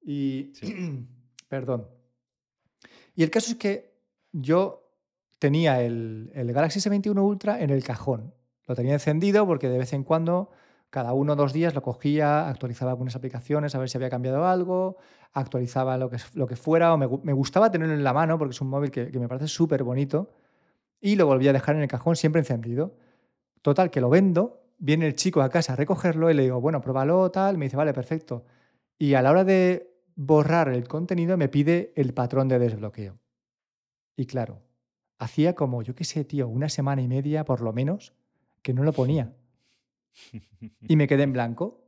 Y, 0.00 0.52
perdón. 1.48 1.86
Y 3.14 3.22
el 3.22 3.30
caso 3.30 3.50
es 3.50 3.58
que 3.58 3.92
yo 4.32 4.88
tenía 5.38 5.82
el, 5.82 6.30
el 6.34 6.52
Galaxy 6.54 6.80
S21 6.80 7.22
Ultra 7.22 7.60
en 7.60 7.68
el 7.68 7.84
cajón. 7.84 8.32
Lo 8.66 8.74
tenía 8.74 8.94
encendido 8.94 9.46
porque 9.46 9.68
de 9.68 9.76
vez 9.76 9.92
en 9.92 10.04
cuando, 10.04 10.50
cada 10.90 11.12
uno 11.12 11.32
o 11.32 11.36
dos 11.36 11.52
días, 11.52 11.74
lo 11.74 11.82
cogía, 11.82 12.48
actualizaba 12.48 12.92
algunas 12.92 13.16
aplicaciones 13.16 13.74
a 13.74 13.78
ver 13.78 13.88
si 13.88 13.98
había 13.98 14.10
cambiado 14.10 14.46
algo, 14.46 14.96
actualizaba 15.32 15.98
lo 15.98 16.08
que, 16.08 16.18
lo 16.34 16.46
que 16.46 16.56
fuera, 16.56 16.94
o 16.94 16.96
me, 16.96 17.08
me 17.22 17.32
gustaba 17.32 17.70
tenerlo 17.70 17.94
en 17.94 18.04
la 18.04 18.12
mano 18.12 18.38
porque 18.38 18.52
es 18.52 18.60
un 18.60 18.68
móvil 18.68 18.90
que, 18.90 19.10
que 19.10 19.18
me 19.18 19.28
parece 19.28 19.48
súper 19.48 19.82
bonito, 19.82 20.30
y 21.00 21.16
lo 21.16 21.26
volví 21.26 21.48
a 21.48 21.52
dejar 21.52 21.76
en 21.76 21.82
el 21.82 21.88
cajón 21.88 22.16
siempre 22.16 22.40
encendido. 22.40 22.96
Total, 23.62 23.90
que 23.90 24.00
lo 24.00 24.08
vendo, 24.08 24.62
viene 24.78 25.06
el 25.06 25.14
chico 25.14 25.42
a 25.42 25.48
casa 25.48 25.74
a 25.74 25.76
recogerlo 25.76 26.30
y 26.30 26.34
le 26.34 26.44
digo, 26.44 26.60
bueno, 26.60 26.80
pruébalo, 26.80 27.30
tal, 27.30 27.58
me 27.58 27.66
dice, 27.66 27.76
vale, 27.76 27.92
perfecto. 27.92 28.44
Y 28.98 29.14
a 29.14 29.22
la 29.22 29.30
hora 29.30 29.44
de 29.44 29.92
borrar 30.14 30.68
el 30.68 30.88
contenido 30.88 31.36
me 31.36 31.48
pide 31.48 31.92
el 31.96 32.14
patrón 32.14 32.48
de 32.48 32.58
desbloqueo. 32.58 33.18
Y 34.16 34.26
claro, 34.26 34.62
hacía 35.18 35.54
como, 35.54 35.82
yo 35.82 35.94
qué 35.94 36.04
sé, 36.04 36.24
tío, 36.24 36.48
una 36.48 36.68
semana 36.68 37.02
y 37.02 37.08
media 37.08 37.44
por 37.44 37.60
lo 37.60 37.72
menos 37.72 38.14
que 38.62 38.72
no 38.72 38.82
lo 38.82 38.92
ponía. 38.92 39.34
Y 40.88 40.96
me 40.96 41.06
quedé 41.06 41.22
en 41.24 41.32
blanco. 41.32 41.84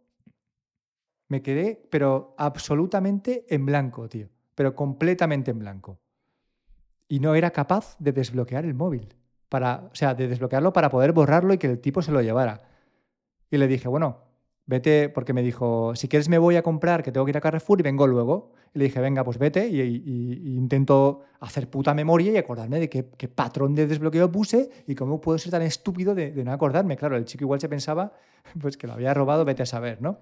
Me 1.29 1.43
quedé, 1.43 1.87
pero 1.91 2.35
absolutamente 2.39 3.45
en 3.49 3.67
blanco, 3.67 4.09
tío. 4.09 4.29
Pero 4.55 4.75
completamente 4.75 5.51
en 5.51 5.59
blanco. 5.59 6.01
Y 7.07 7.21
no 7.21 7.35
era 7.35 7.51
capaz 7.51 7.97
de 7.99 8.13
desbloquear 8.13 8.65
el 8.65 8.75
móvil. 8.75 9.15
Para, 9.49 9.89
o 9.91 9.95
sea, 9.95 10.15
de 10.15 10.29
desbloquearlo 10.29 10.73
para 10.73 10.91
poder 10.91 11.13
borrarlo 11.13 11.55
y 11.55 11.59
que 11.59 11.69
el 11.69 11.81
tipo 11.81 12.03
se 12.03 12.13
lo 12.13 12.21
llevara. 12.21 12.63
Y 13.51 13.57
le 13.57 13.67
dije, 13.67 13.89
bueno, 13.89 14.28
vete, 14.69 15.09
porque 15.09 15.33
me 15.33 15.43
dijo, 15.43 15.97
si 15.97 16.07
quieres 16.07 16.29
me 16.29 16.39
voy 16.39 16.55
a 16.55 16.63
comprar, 16.63 17.03
que 17.03 17.11
tengo 17.11 17.27
que 17.27 17.31
ir 17.31 17.37
a 17.37 17.41
Carrefour 17.41 17.81
y 17.81 17.83
vengo 17.83 18.07
luego. 18.07 18.53
Y 18.73 18.79
le 18.79 18.85
dije, 18.85 19.01
venga, 19.01 19.25
pues 19.25 19.39
vete 19.39 19.67
y, 19.67 19.81
intento 20.57 21.23
hacer 21.41 21.69
puta 21.69 21.95
memoria 21.95 22.31
y 22.31 22.37
acordarme 22.37 22.79
de 22.79 22.89
qué, 22.89 23.03
patrón 23.29 23.75
de 23.75 23.89
desbloqueo 23.89 24.31
puse 24.31 24.71
y 24.87 24.95
cómo 24.95 25.21
puedo 25.21 25.39
ser 25.39 25.51
tan 25.51 25.63
estúpido 25.63 26.15
de, 26.15 26.31
de, 26.31 26.45
no 26.45 26.53
acordarme. 26.53 26.97
Claro, 26.97 27.17
el 27.17 27.25
chico 27.25 27.43
igual 27.45 27.61
se 27.61 27.69
pensaba 27.69 28.13
pues 28.61 28.77
que 28.77 28.87
lo 28.87 28.93
había 28.93 29.13
robado, 29.13 29.45
vete 29.45 29.65
a 29.65 29.67
saber, 29.67 30.01
¿no? 30.01 30.21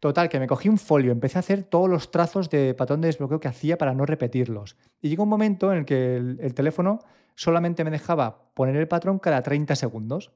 Total, 0.00 0.28
que 0.28 0.38
me 0.38 0.46
cogí 0.46 0.68
un 0.68 0.78
folio, 0.78 1.10
empecé 1.10 1.38
a 1.38 1.40
hacer 1.40 1.64
todos 1.64 1.90
los 1.90 2.12
trazos 2.12 2.48
de 2.50 2.72
patrón 2.74 3.00
de 3.00 3.08
desbloqueo 3.08 3.40
que 3.40 3.48
hacía 3.48 3.78
para 3.78 3.94
no 3.94 4.06
repetirlos. 4.06 4.76
Y 5.02 5.08
llegó 5.08 5.24
un 5.24 5.28
momento 5.28 5.72
en 5.72 5.78
el 5.78 5.84
que 5.84 6.16
el, 6.16 6.54
teléfono 6.54 7.00
solamente 7.34 7.82
me 7.82 7.90
dejaba 7.90 8.52
poner 8.54 8.76
el 8.76 8.86
patrón 8.86 9.18
cada 9.18 9.42
30 9.42 9.74
segundos. 9.74 10.30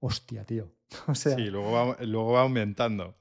Hostia, 0.00 0.44
tío. 0.44 0.72
O 1.06 1.14
sea, 1.14 1.36
sí, 1.36 1.50
luego 1.50 1.70
va, 1.70 1.96
luego 2.00 2.32
va 2.32 2.40
aumentando. 2.40 3.14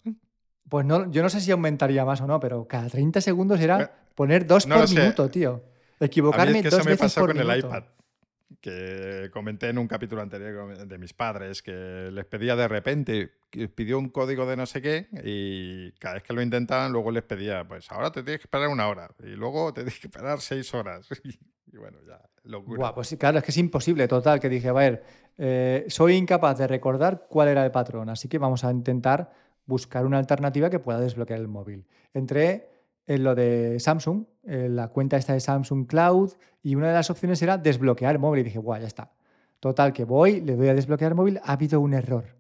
Pues 0.67 0.85
no, 0.85 1.09
yo 1.11 1.21
no 1.21 1.29
sé 1.29 1.39
si 1.39 1.51
aumentaría 1.51 2.03
más 2.03 2.19
o 2.21 2.27
no, 2.27 2.39
pero 2.39 2.67
cada 2.67 2.89
30 2.89 3.21
segundos 3.21 3.59
era 3.59 3.81
eh, 3.81 3.89
poner 4.15 4.47
dos 4.47 4.65
por 4.65 4.89
minuto, 4.89 5.29
tío. 5.29 5.63
Equivocarme 5.99 6.59
a 6.59 6.63
dos 6.63 6.73
eso 6.73 6.83
me 6.83 6.97
pasó 6.97 7.27
con 7.27 7.37
el 7.37 7.57
iPad 7.59 7.83
que 8.61 9.29
comenté 9.31 9.69
en 9.69 9.77
un 9.77 9.87
capítulo 9.87 10.21
anterior 10.21 10.87
de 10.87 10.97
mis 10.97 11.13
padres, 11.13 11.61
que 11.61 12.09
les 12.11 12.25
pedía 12.25 12.55
de 12.55 12.67
repente, 12.67 13.31
pidió 13.75 13.99
un 13.99 14.09
código 14.09 14.45
de 14.45 14.57
no 14.57 14.65
sé 14.65 14.81
qué 14.81 15.07
y 15.23 15.91
cada 15.93 16.15
vez 16.15 16.23
que 16.23 16.33
lo 16.33 16.41
intentaban 16.41 16.91
luego 16.91 17.11
les 17.11 17.23
pedía, 17.23 17.67
pues 17.67 17.89
ahora 17.91 18.11
te 18.11 18.23
tienes 18.23 18.39
que 18.41 18.45
esperar 18.45 18.69
una 18.69 18.87
hora 18.87 19.09
y 19.19 19.35
luego 19.35 19.73
te 19.73 19.81
tienes 19.81 19.99
que 19.99 20.07
esperar 20.07 20.41
seis 20.41 20.73
horas. 20.73 21.07
y 21.71 21.77
bueno, 21.77 21.99
ya, 22.05 22.19
locura. 22.43 22.77
Buah, 22.77 22.93
pues 22.93 23.15
claro, 23.19 23.37
es 23.37 23.43
que 23.43 23.51
es 23.51 23.57
imposible, 23.57 24.07
total, 24.07 24.39
que 24.39 24.49
dije, 24.49 24.69
a 24.69 24.73
ver, 24.73 25.03
eh, 25.37 25.85
soy 25.87 26.15
incapaz 26.15 26.57
de 26.57 26.67
recordar 26.67 27.27
cuál 27.29 27.47
era 27.47 27.63
el 27.63 27.71
patrón, 27.71 28.09
así 28.09 28.27
que 28.27 28.37
vamos 28.37 28.63
a 28.63 28.71
intentar 28.71 29.31
buscar 29.65 30.05
una 30.05 30.17
alternativa 30.17 30.69
que 30.69 30.79
pueda 30.79 30.99
desbloquear 30.99 31.39
el 31.39 31.47
móvil. 31.47 31.85
Entré 32.13 32.69
en 33.05 33.23
lo 33.23 33.35
de 33.35 33.79
Samsung, 33.79 34.25
en 34.43 34.75
la 34.75 34.89
cuenta 34.89 35.17
esta 35.17 35.33
de 35.33 35.39
Samsung 35.39 35.87
Cloud, 35.87 36.33
y 36.61 36.75
una 36.75 36.89
de 36.89 36.93
las 36.93 37.09
opciones 37.09 37.41
era 37.41 37.57
desbloquear 37.57 38.15
el 38.15 38.19
móvil. 38.19 38.41
Y 38.41 38.43
dije, 38.43 38.59
guau, 38.59 38.79
ya 38.79 38.87
está. 38.87 39.11
Total, 39.59 39.93
que 39.93 40.05
voy, 40.05 40.41
le 40.41 40.55
doy 40.55 40.67
a 40.69 40.73
desbloquear 40.73 41.11
el 41.11 41.15
móvil, 41.15 41.39
ha 41.43 41.53
habido 41.53 41.81
un 41.81 41.93
error. 41.93 42.35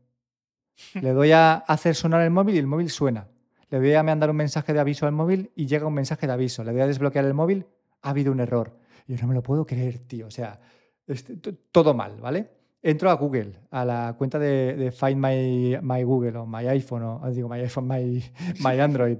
Le 1.01 1.11
doy 1.11 1.33
a 1.33 1.55
hacer 1.55 1.93
sonar 1.93 2.21
el 2.21 2.31
móvil 2.31 2.55
y 2.55 2.57
el 2.57 2.67
móvil 2.67 2.89
suena. 2.89 3.27
Le 3.69 3.79
doy 3.79 3.93
a 3.93 4.01
mandar 4.01 4.29
un 4.29 4.37
mensaje 4.37 4.71
de 4.71 4.79
aviso 4.79 5.05
al 5.05 5.11
móvil 5.11 5.51
y 5.53 5.67
llega 5.67 5.85
un 5.85 5.93
mensaje 5.93 6.25
de 6.25 6.31
aviso. 6.31 6.63
Le 6.63 6.71
doy 6.71 6.81
a 6.81 6.87
desbloquear 6.87 7.25
el 7.25 7.33
móvil, 7.33 7.65
ha 8.01 8.11
habido 8.11 8.31
un 8.31 8.39
error. 8.39 8.77
Y 9.09 9.15
yo 9.15 9.23
no 9.23 9.29
me 9.29 9.33
lo 9.33 9.41
puedo 9.41 9.65
creer, 9.65 9.97
tío. 9.97 10.27
O 10.27 10.31
sea, 10.31 10.59
este, 11.07 11.35
todo 11.35 11.95
mal, 11.95 12.21
¿vale? 12.21 12.47
Entro 12.79 13.09
a 13.09 13.15
Google, 13.15 13.53
a 13.71 13.83
la 13.83 14.15
cuenta 14.15 14.37
de, 14.37 14.93
Find 14.95 15.17
my, 15.17 15.79
my, 15.81 16.03
Google 16.03 16.37
o 16.37 16.45
My 16.45 16.67
iPhone, 16.67 17.01
o 17.03 17.31
digo 17.31 17.49
My 17.49 17.59
iPhone, 17.59 17.87
My, 17.87 18.23
my 18.63 18.79
Android. 18.79 19.17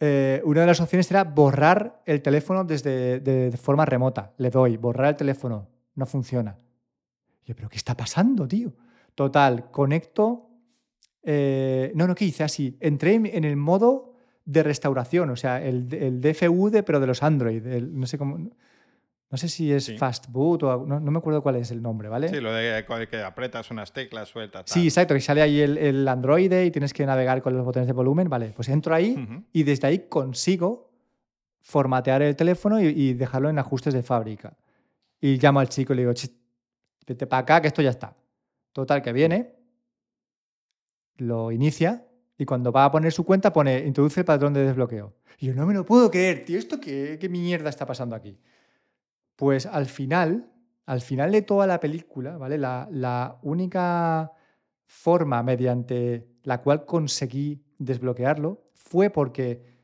Eh, 0.00 0.42
una 0.44 0.62
de 0.62 0.66
las 0.66 0.80
opciones 0.80 1.08
era 1.08 1.22
borrar 1.22 2.02
el 2.04 2.20
teléfono 2.20 2.64
desde 2.64 3.20
de, 3.20 3.56
forma 3.56 3.84
remota. 3.84 4.34
Le 4.38 4.50
doy, 4.50 4.76
borrar 4.76 5.10
el 5.10 5.16
teléfono. 5.16 5.68
No 5.94 6.04
funciona. 6.04 6.58
yo, 7.44 7.54
¿pero 7.54 7.68
qué 7.68 7.76
está 7.76 7.96
pasando, 7.96 8.48
tío? 8.48 8.72
Total, 9.14 9.70
conecto. 9.70 10.50
Eh, 11.22 11.92
no, 11.94 12.08
no, 12.08 12.14
¿qué 12.16 12.24
hice? 12.24 12.42
Así. 12.42 12.76
Entré 12.80 13.14
en 13.14 13.44
el 13.44 13.56
modo 13.56 14.14
de 14.44 14.64
restauración, 14.64 15.30
o 15.30 15.36
sea, 15.36 15.62
el, 15.62 15.86
el 15.94 16.20
DFU, 16.20 16.70
de, 16.70 16.82
pero 16.82 16.98
de 16.98 17.06
los 17.06 17.22
Android. 17.22 17.62
no 17.62 18.06
sé 18.06 18.18
cómo. 18.18 18.50
No 19.28 19.36
sé 19.36 19.48
si 19.48 19.72
es 19.72 19.92
fast 19.98 20.28
boot 20.28 20.62
o 20.62 20.86
no, 20.86 21.00
me 21.00 21.18
acuerdo 21.18 21.42
cuál 21.42 21.56
es 21.56 21.72
el 21.72 21.82
nombre, 21.82 22.08
¿vale? 22.08 22.28
Sí, 22.28 22.40
lo 22.40 22.52
de 22.52 22.84
que 23.10 23.22
apretas 23.22 23.70
unas 23.72 23.92
teclas, 23.92 24.28
sueltas. 24.28 24.64
Sí, 24.66 24.84
exacto, 24.84 25.14
que 25.14 25.20
sale 25.20 25.42
ahí 25.42 25.60
el, 25.60 26.06
Android 26.06 26.52
y 26.52 26.70
tienes 26.70 26.92
que 26.92 27.04
navegar 27.04 27.42
con 27.42 27.56
los 27.56 27.64
botones 27.64 27.88
de 27.88 27.92
volumen, 27.92 28.28
vale. 28.28 28.52
Pues 28.54 28.68
entro 28.68 28.94
ahí 28.94 29.46
y 29.52 29.64
desde 29.64 29.88
ahí 29.88 30.06
consigo 30.08 30.92
formatear 31.60 32.22
el 32.22 32.36
teléfono 32.36 32.80
y, 32.80 33.14
dejarlo 33.14 33.50
en 33.50 33.58
ajustes 33.58 33.92
de 33.92 34.04
fábrica. 34.04 34.56
Y 35.20 35.38
llamo 35.38 35.58
al 35.58 35.68
chico 35.68 35.92
y 35.92 35.96
le 35.96 36.02
digo, 36.02 36.14
vete 37.04 37.26
para 37.26 37.40
acá 37.40 37.60
que 37.60 37.66
esto 37.66 37.82
ya 37.82 37.90
está. 37.90 38.14
Total, 38.72 39.02
que 39.02 39.12
viene, 39.12 39.56
lo 41.16 41.50
inicia 41.50 42.06
y 42.38 42.44
cuando 42.44 42.70
va 42.70 42.84
a 42.84 42.92
poner 42.92 43.12
su 43.12 43.24
cuenta 43.24 43.52
pone 43.52 43.80
introduce 43.80 44.20
el 44.20 44.26
patrón 44.26 44.52
de 44.52 44.64
desbloqueo. 44.64 45.14
Y 45.40 45.46
yo 45.46 45.54
no 45.54 45.66
me 45.66 45.74
lo 45.74 45.84
puedo 45.84 46.10
creer, 46.10 46.44
tío, 46.44 46.58
¿esto 46.58 46.80
qué, 46.80 47.18
qué 47.20 47.28
mierda 47.28 47.70
está 47.70 47.84
pasando 47.84 48.14
aquí? 48.14 48.38
Pues 49.36 49.66
al 49.66 49.86
final, 49.86 50.50
al 50.86 51.00
final 51.00 51.32
de 51.32 51.42
toda 51.42 51.66
la 51.66 51.78
película, 51.78 52.38
¿vale? 52.38 52.58
La, 52.58 53.38
única 53.42 54.32
forma 54.86 55.42
mediante 55.42 56.26
la 56.42 56.62
cual 56.62 56.84
conseguí 56.84 57.62
desbloquearlo 57.78 58.70
fue 58.74 59.10
porque 59.10 59.76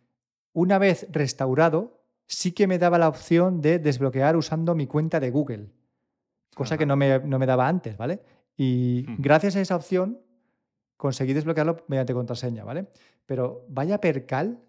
una 0.52 0.78
vez 0.78 1.06
restaurado, 1.10 2.02
sí 2.26 2.52
que 2.52 2.66
me 2.66 2.78
daba 2.78 2.98
la 2.98 3.08
opción 3.08 3.60
de 3.60 3.78
desbloquear 3.78 4.36
usando 4.36 4.74
mi 4.74 4.86
cuenta 4.86 5.20
de 5.20 5.30
Google, 5.30 5.70
cosa 6.54 6.78
que 6.78 6.86
no 6.86 6.96
me, 6.96 7.18
no 7.18 7.38
me, 7.38 7.46
daba 7.46 7.68
antes, 7.68 7.96
¿vale? 7.96 8.20
Y 8.56 9.04
hmm. 9.08 9.16
gracias 9.18 9.56
a 9.56 9.60
esa 9.60 9.76
opción 9.76 10.20
conseguí 10.96 11.32
desbloquearlo 11.32 11.84
mediante 11.88 12.14
contraseña, 12.14 12.64
¿vale? 12.64 12.86
Pero 13.26 13.66
vaya 13.68 14.00
percal, 14.00 14.60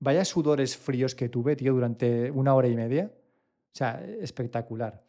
vaya 0.00 0.24
sudores 0.24 0.76
fríos 0.76 1.14
que 1.14 1.28
tuve, 1.28 1.54
tío, 1.54 1.72
durante 1.72 2.32
una 2.32 2.54
hora 2.54 2.66
y 2.66 2.74
media. 2.74 3.12
O 3.72 3.76
sea, 3.76 4.04
espectacular. 4.20 5.02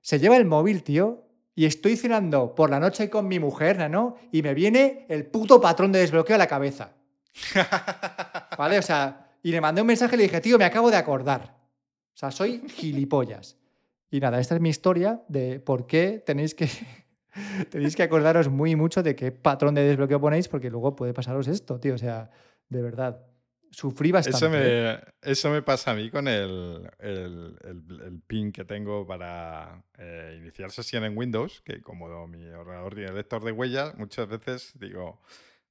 Se 0.00 0.18
lleva 0.18 0.36
el 0.36 0.44
móvil, 0.44 0.82
tío, 0.82 1.24
y 1.56 1.66
estoy 1.66 1.96
cenando 1.96 2.54
por 2.54 2.70
la 2.70 2.78
noche 2.78 3.10
con 3.10 3.26
mi 3.26 3.38
mujer, 3.38 3.88
¿no? 3.90 4.16
Y 4.32 4.42
me 4.42 4.54
viene 4.54 5.06
el 5.08 5.26
puto 5.26 5.60
patrón 5.60 5.92
de 5.92 6.00
desbloqueo 6.00 6.36
a 6.36 6.38
la 6.38 6.46
cabeza. 6.46 6.92
¿Vale? 8.58 8.78
O 8.78 8.82
sea, 8.82 9.30
y 9.42 9.50
le 9.50 9.60
mandé 9.60 9.80
un 9.80 9.86
mensaje 9.86 10.14
y 10.14 10.18
le 10.18 10.22
dije, 10.24 10.40
tío, 10.40 10.58
me 10.58 10.64
acabo 10.64 10.90
de 10.90 10.96
acordar. 10.96 11.56
O 12.14 12.16
sea, 12.16 12.30
soy 12.30 12.62
gilipollas. 12.68 13.56
Y 14.10 14.20
nada, 14.20 14.38
esta 14.40 14.54
es 14.54 14.60
mi 14.60 14.68
historia 14.68 15.22
de 15.28 15.58
por 15.58 15.86
qué 15.86 16.22
tenéis 16.24 16.54
que, 16.54 16.68
tenéis 17.70 17.96
que 17.96 18.04
acordaros 18.04 18.48
muy 18.48 18.76
mucho 18.76 19.02
de 19.02 19.16
qué 19.16 19.32
patrón 19.32 19.74
de 19.74 19.82
desbloqueo 19.82 20.20
ponéis, 20.20 20.48
porque 20.48 20.70
luego 20.70 20.94
puede 20.94 21.12
pasaros 21.12 21.48
esto, 21.48 21.80
tío. 21.80 21.94
O 21.94 21.98
sea, 21.98 22.30
de 22.68 22.82
verdad 22.82 23.20
sufrí 23.74 24.12
bastante. 24.12 24.38
Eso 24.38 24.50
me, 24.50 25.00
eso 25.22 25.50
me 25.50 25.62
pasa 25.62 25.90
a 25.90 25.94
mí 25.94 26.10
con 26.10 26.28
el, 26.28 26.88
el, 26.98 27.58
el, 27.62 28.20
pin 28.26 28.52
que 28.52 28.64
tengo 28.64 29.06
para 29.06 29.84
eh, 29.98 30.38
iniciar 30.40 30.70
sesión 30.70 31.04
en 31.04 31.16
Windows, 31.16 31.60
que 31.62 31.82
como 31.82 32.26
mi 32.26 32.46
ordenador 32.48 32.94
tiene 32.94 33.12
lector 33.12 33.44
de 33.44 33.52
huellas, 33.52 33.96
muchas 33.96 34.28
veces 34.28 34.72
digo, 34.78 35.20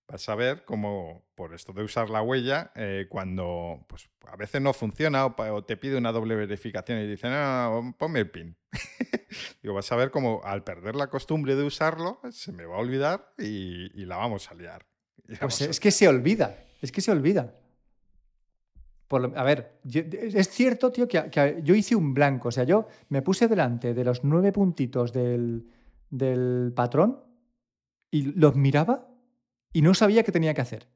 vas 0.08 0.28
a 0.28 0.36
ver 0.36 0.66
cómo 0.66 1.26
por 1.36 1.54
esto 1.54 1.74
de 1.74 1.84
usar 1.84 2.10
la 2.10 2.22
huella, 2.22 2.72
eh, 2.76 3.08
cuando 3.10 3.86
pues, 3.88 4.10
a 4.28 4.36
veces 4.36 4.62
no 4.62 4.74
funciona 4.74 5.26
o, 5.26 5.63
te 5.63 5.78
pide 5.78 5.98
una 5.98 6.12
doble 6.12 6.36
verificación 6.36 7.00
y 7.00 7.08
dice, 7.08 7.30
no, 7.30 7.96
ponme 7.98 8.20
el 8.20 8.30
pin. 8.30 8.58
digo, 9.63 9.74
vas 9.74 9.92
a 9.92 9.96
ver 9.96 10.12
cómo 10.12 10.42
al 10.44 10.63
perder 10.63 10.96
la 10.96 11.08
costumbre 11.08 11.56
de 11.56 11.63
usarlo, 11.63 12.20
se 12.32 12.52
me 12.52 12.66
va 12.66 12.76
a 12.76 12.80
olvidar 12.80 13.34
y, 13.38 13.89
y 14.00 14.06
la 14.06 14.18
vamos 14.18 14.52
a 14.52 14.56
liar. 14.56 14.86
Pues 15.39 15.62
es 15.62 15.80
que 15.80 15.92
se 15.92 16.08
olvida, 16.08 16.58
es 16.82 16.92
que 16.92 17.00
se 17.00 17.10
olvida 17.10 17.56
a 19.17 19.43
ver, 19.43 19.80
es 19.91 20.49
cierto, 20.49 20.91
tío, 20.91 21.08
que, 21.08 21.62
yo 21.63 21.76
hice 21.76 21.95
un 21.95 22.13
blanco. 22.13 22.49
O 22.49 22.52
sea, 22.52 22.63
yo 22.63 22.88
me 23.10 23.21
puse 23.21 23.47
delante 23.47 23.93
de 23.93 24.04
los 24.04 24.23
nueve 24.23 24.52
puntitos 24.52 25.13
del, 25.13 25.65
patrón 26.76 27.19
y 28.12 28.23
los 28.34 28.56
miraba 28.56 29.08
y 29.71 29.82
no 29.82 29.93
sabía 29.93 30.23
qué 30.23 30.32
tenía 30.32 30.54
que 30.54 30.62
hacer. 30.62 30.88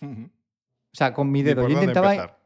O 0.00 0.94
sea, 0.94 1.12
con 1.14 1.30
mi 1.30 1.42
dedo. 1.42 1.68
Yo 1.68 1.74
intentaba. 1.74 2.38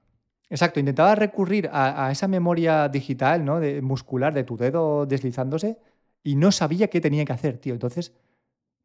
Exacto, 0.48 0.78
intentaba 0.78 1.16
recurrir 1.16 1.68
a, 1.72 2.10
esa 2.12 2.28
memoria 2.28 2.88
digital, 2.88 3.44
¿no? 3.44 3.58
De, 3.58 3.82
muscular 3.82 4.32
de 4.32 4.44
tu 4.44 4.56
dedo 4.56 5.04
deslizándose 5.04 5.78
y 6.22 6.36
no 6.36 6.52
sabía 6.52 6.88
qué 6.88 7.00
tenía 7.00 7.24
que 7.24 7.32
hacer, 7.32 7.58
tío. 7.58 7.74
Entonces, 7.74 8.12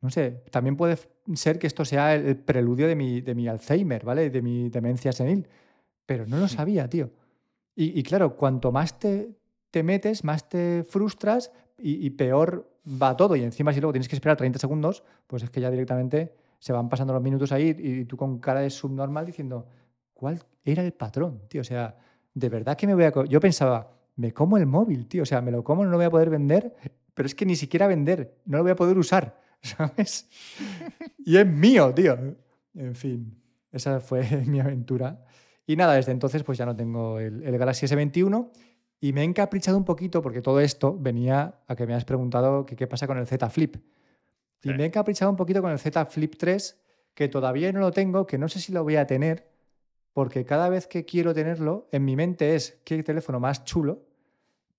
no 0.01 0.09
sé, 0.09 0.43
también 0.49 0.75
puede 0.75 0.97
ser 1.35 1.59
que 1.59 1.67
esto 1.67 1.85
sea 1.85 2.15
el, 2.15 2.35
preludio 2.37 2.87
de 2.87 2.95
mi, 2.95 3.21
de 3.21 3.35
mi 3.35 3.47
Alzheimer, 3.47 4.03
¿vale? 4.03 4.31
De 4.31 4.41
mi 4.41 4.69
demencia 4.69 5.11
senil 5.11 5.47
pero 6.05 6.25
no 6.25 6.37
lo 6.37 6.47
sabía, 6.47 6.89
tío. 6.89 7.09
Y, 7.75 8.03
claro, 8.03 8.35
cuanto 8.35 8.71
más 8.71 8.99
te, 8.99 9.31
te, 9.71 9.81
metes, 9.81 10.23
más 10.23 10.47
te 10.47 10.83
frustras 10.83 11.51
y, 11.77 12.09
peor 12.11 12.69
va 12.85 13.15
todo. 13.15 13.35
Y 13.35 13.43
encima, 13.43 13.73
si 13.73 13.79
luego 13.79 13.93
tienes 13.93 14.07
que 14.07 14.15
esperar 14.15 14.37
30 14.37 14.59
segundos, 14.59 15.03
pues 15.25 15.43
es 15.43 15.49
que 15.49 15.61
ya 15.61 15.71
directamente 15.71 16.35
se 16.59 16.73
van 16.73 16.89
pasando 16.89 17.13
los 17.13 17.23
minutos 17.23 17.51
ahí 17.51 17.75
y 17.77 18.05
tú 18.05 18.17
con 18.17 18.39
cara 18.39 18.59
de 18.59 18.69
subnormal 18.69 19.25
diciendo, 19.25 19.65
¿cuál 20.13 20.43
era 20.63 20.83
el 20.83 20.93
patrón, 20.93 21.41
tío? 21.47 21.61
O 21.61 21.63
sea, 21.63 21.97
de 22.33 22.49
verdad 22.49 22.77
que 22.77 22.85
me 22.85 22.93
voy 22.93 23.05
a... 23.05 23.13
Yo 23.25 23.39
pensaba, 23.39 23.91
me 24.15 24.33
como 24.33 24.57
el 24.57 24.65
móvil, 24.65 25.07
tío. 25.07 25.23
O 25.23 25.25
sea, 25.25 25.41
me 25.41 25.51
lo 25.51 25.63
como, 25.63 25.83
no 25.83 25.91
lo 25.91 25.97
voy 25.97 26.05
a 26.05 26.11
poder 26.11 26.29
vender, 26.29 26.75
pero 27.13 27.25
es 27.25 27.35
que 27.35 27.45
ni 27.45 27.55
siquiera 27.55 27.87
vender, 27.87 28.41
no 28.45 28.57
lo 28.57 28.63
voy 28.63 28.71
a 28.71 28.75
poder 28.75 28.97
usar, 28.97 29.39
¿sabes? 29.61 30.29
y 31.17 31.37
es 31.37 31.47
mío, 31.47 31.93
tío. 31.93 32.17
En 32.75 32.95
fin. 32.95 33.37
Esa 33.71 33.99
fue 33.99 34.23
mi 34.47 34.59
aventura. 34.59 35.25
Y 35.65 35.75
nada, 35.75 35.93
desde 35.93 36.11
entonces 36.11 36.43
pues 36.43 36.57
ya 36.57 36.65
no 36.65 36.75
tengo 36.75 37.19
el, 37.19 37.43
el 37.43 37.57
Galaxy 37.57 37.85
S21 37.85 38.49
y 38.99 39.13
me 39.13 39.21
he 39.21 39.23
encaprichado 39.23 39.77
un 39.77 39.85
poquito 39.85 40.21
porque 40.21 40.41
todo 40.41 40.59
esto 40.59 40.95
venía 40.97 41.55
a 41.67 41.75
que 41.75 41.87
me 41.87 41.95
has 41.95 42.05
preguntado 42.05 42.65
que 42.65 42.75
qué 42.75 42.87
pasa 42.87 43.07
con 43.07 43.17
el 43.17 43.25
Z 43.25 43.49
Flip. 43.49 43.77
Y 44.63 44.69
me 44.69 44.83
he 44.83 44.85
encaprichado 44.85 45.31
un 45.31 45.37
poquito 45.37 45.61
con 45.61 45.71
el 45.71 45.79
Z 45.79 46.05
Flip 46.05 46.35
3, 46.37 46.79
que 47.15 47.27
todavía 47.27 47.71
no 47.71 47.79
lo 47.79 47.91
tengo, 47.91 48.27
que 48.27 48.37
no 48.37 48.47
sé 48.47 48.59
si 48.59 48.71
lo 48.71 48.83
voy 48.83 48.97
a 48.97 49.07
tener, 49.07 49.49
porque 50.13 50.45
cada 50.45 50.69
vez 50.69 50.85
que 50.85 51.03
quiero 51.03 51.33
tenerlo, 51.33 51.87
en 51.91 52.05
mi 52.05 52.15
mente 52.15 52.55
es 52.55 52.79
qué 52.83 53.01
teléfono 53.01 53.39
más 53.39 53.63
chulo, 53.63 54.03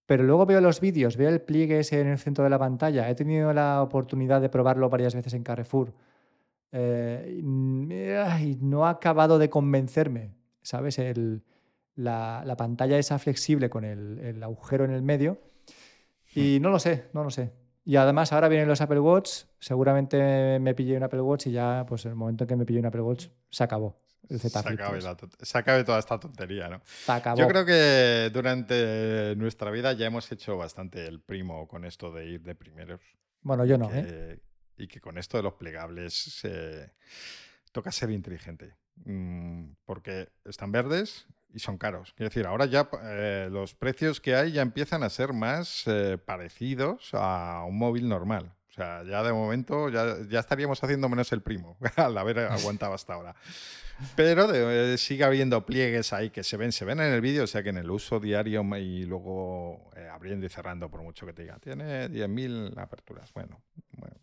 pero 0.06 0.22
luego 0.22 0.46
veo 0.46 0.60
los 0.60 0.80
vídeos, 0.80 1.16
veo 1.16 1.28
el 1.28 1.40
pliegue 1.40 1.80
ese 1.80 2.00
en 2.00 2.06
el 2.06 2.18
centro 2.18 2.44
de 2.44 2.50
la 2.50 2.58
pantalla, 2.58 3.08
he 3.10 3.14
tenido 3.14 3.52
la 3.52 3.82
oportunidad 3.82 4.40
de 4.40 4.48
probarlo 4.48 4.88
varias 4.88 5.14
veces 5.14 5.34
en 5.34 5.42
Carrefour, 5.42 5.92
eh, 6.70 7.38
y, 7.38 7.42
mm, 7.42 8.68
no 8.68 8.86
ha 8.86 8.90
acabado 8.90 9.38
de 9.38 9.50
convencerme, 9.50 10.30
¿sabes? 10.62 10.98
El, 10.98 11.42
la, 11.94 12.42
la 12.46 12.56
pantalla 12.56 12.98
esa 12.98 13.18
flexible 13.18 13.68
con 13.70 13.84
el, 13.84 14.18
el 14.18 14.42
agujero 14.42 14.84
en 14.84 14.92
el 14.92 15.02
medio. 15.02 15.40
Y 16.34 16.58
no 16.60 16.70
lo 16.70 16.78
sé, 16.78 17.08
no 17.12 17.22
lo 17.24 17.30
sé. 17.30 17.52
Y 17.84 17.96
además 17.96 18.32
ahora 18.32 18.48
vienen 18.48 18.68
los 18.68 18.80
Apple 18.80 19.00
Watch, 19.00 19.42
seguramente 19.58 20.58
me 20.60 20.74
pillé 20.74 20.96
un 20.96 21.02
Apple 21.02 21.20
Watch 21.20 21.48
y 21.48 21.52
ya, 21.52 21.84
pues 21.86 22.06
el 22.06 22.14
momento 22.14 22.44
en 22.44 22.48
que 22.48 22.56
me 22.56 22.64
pillé 22.64 22.78
un 22.80 22.86
Apple 22.86 23.02
Watch, 23.02 23.26
se 23.50 23.64
acabó 23.64 24.00
el 24.28 24.38
Se 24.38 24.48
Z 24.48 24.62
Flip 24.62 24.80
acabe, 24.80 25.00
3. 25.00 25.04
la 25.04 25.16
se 25.40 25.58
acabe 25.58 25.82
toda 25.84 25.98
esta 25.98 26.18
tontería, 26.18 26.68
¿no? 26.68 26.80
Se 26.84 27.10
acabó. 27.12 27.38
Yo 27.40 27.48
creo 27.48 27.66
que 27.66 28.30
durante 28.32 29.34
nuestra 29.36 29.70
vida 29.72 29.92
ya 29.94 30.06
hemos 30.06 30.30
hecho 30.30 30.56
bastante 30.56 31.06
el 31.06 31.20
primo 31.20 31.66
con 31.66 31.84
esto 31.84 32.12
de 32.12 32.26
ir 32.26 32.42
de 32.42 32.54
primeros. 32.54 33.00
Bueno, 33.42 33.64
yo 33.64 33.76
no, 33.76 33.90
que- 33.90 33.98
¿eh? 33.98 34.40
Y 34.78 34.86
que 34.86 35.00
con 35.00 35.18
esto 35.18 35.36
de 35.36 35.42
los 35.42 35.54
plegables 35.54 36.40
eh, 36.44 36.92
toca 37.72 37.90
ser 37.92 38.10
inteligente. 38.10 38.76
Mm, 39.04 39.72
porque 39.84 40.28
están 40.44 40.72
verdes 40.72 41.26
y 41.52 41.58
son 41.58 41.78
caros. 41.78 42.12
Quiero 42.16 42.30
decir, 42.30 42.46
ahora 42.46 42.66
ya 42.66 42.88
eh, 43.02 43.48
los 43.50 43.74
precios 43.74 44.20
que 44.20 44.34
hay 44.34 44.52
ya 44.52 44.62
empiezan 44.62 45.02
a 45.02 45.10
ser 45.10 45.32
más 45.32 45.84
eh, 45.86 46.18
parecidos 46.18 47.10
a 47.12 47.64
un 47.66 47.78
móvil 47.78 48.08
normal. 48.08 48.54
O 48.72 48.74
sea, 48.74 49.02
ya 49.04 49.22
de 49.22 49.32
momento 49.34 49.90
ya, 49.90 50.16
ya 50.30 50.40
estaríamos 50.40 50.82
haciendo 50.82 51.06
menos 51.10 51.30
el 51.32 51.42
primo 51.42 51.76
al 51.96 52.16
haber 52.16 52.38
aguantado 52.38 52.94
hasta 52.94 53.12
ahora. 53.14 53.34
Pero 54.16 54.46
de- 54.48 54.94
eh, 54.94 54.98
sigue 54.98 55.24
habiendo 55.24 55.64
pliegues 55.66 56.12
ahí 56.14 56.30
que 56.30 56.42
se 56.42 56.56
ven, 56.56 56.72
se 56.72 56.84
ven 56.86 56.98
en 57.00 57.12
el 57.12 57.20
vídeo, 57.20 57.44
o 57.44 57.46
sea 57.46 57.62
que 57.62 57.68
en 57.68 57.76
el 57.76 57.90
uso 57.90 58.18
diario 58.18 58.62
y 58.78 59.04
luego 59.04 59.90
eh, 59.94 60.08
abriendo 60.10 60.46
y 60.46 60.48
cerrando, 60.48 60.90
por 60.90 61.02
mucho 61.02 61.26
que 61.26 61.34
te 61.34 61.42
diga, 61.42 61.58
tiene 61.58 62.08
10.000 62.08 62.78
aperturas. 62.78 63.30
Bueno, 63.34 63.60
bueno, 63.98 64.16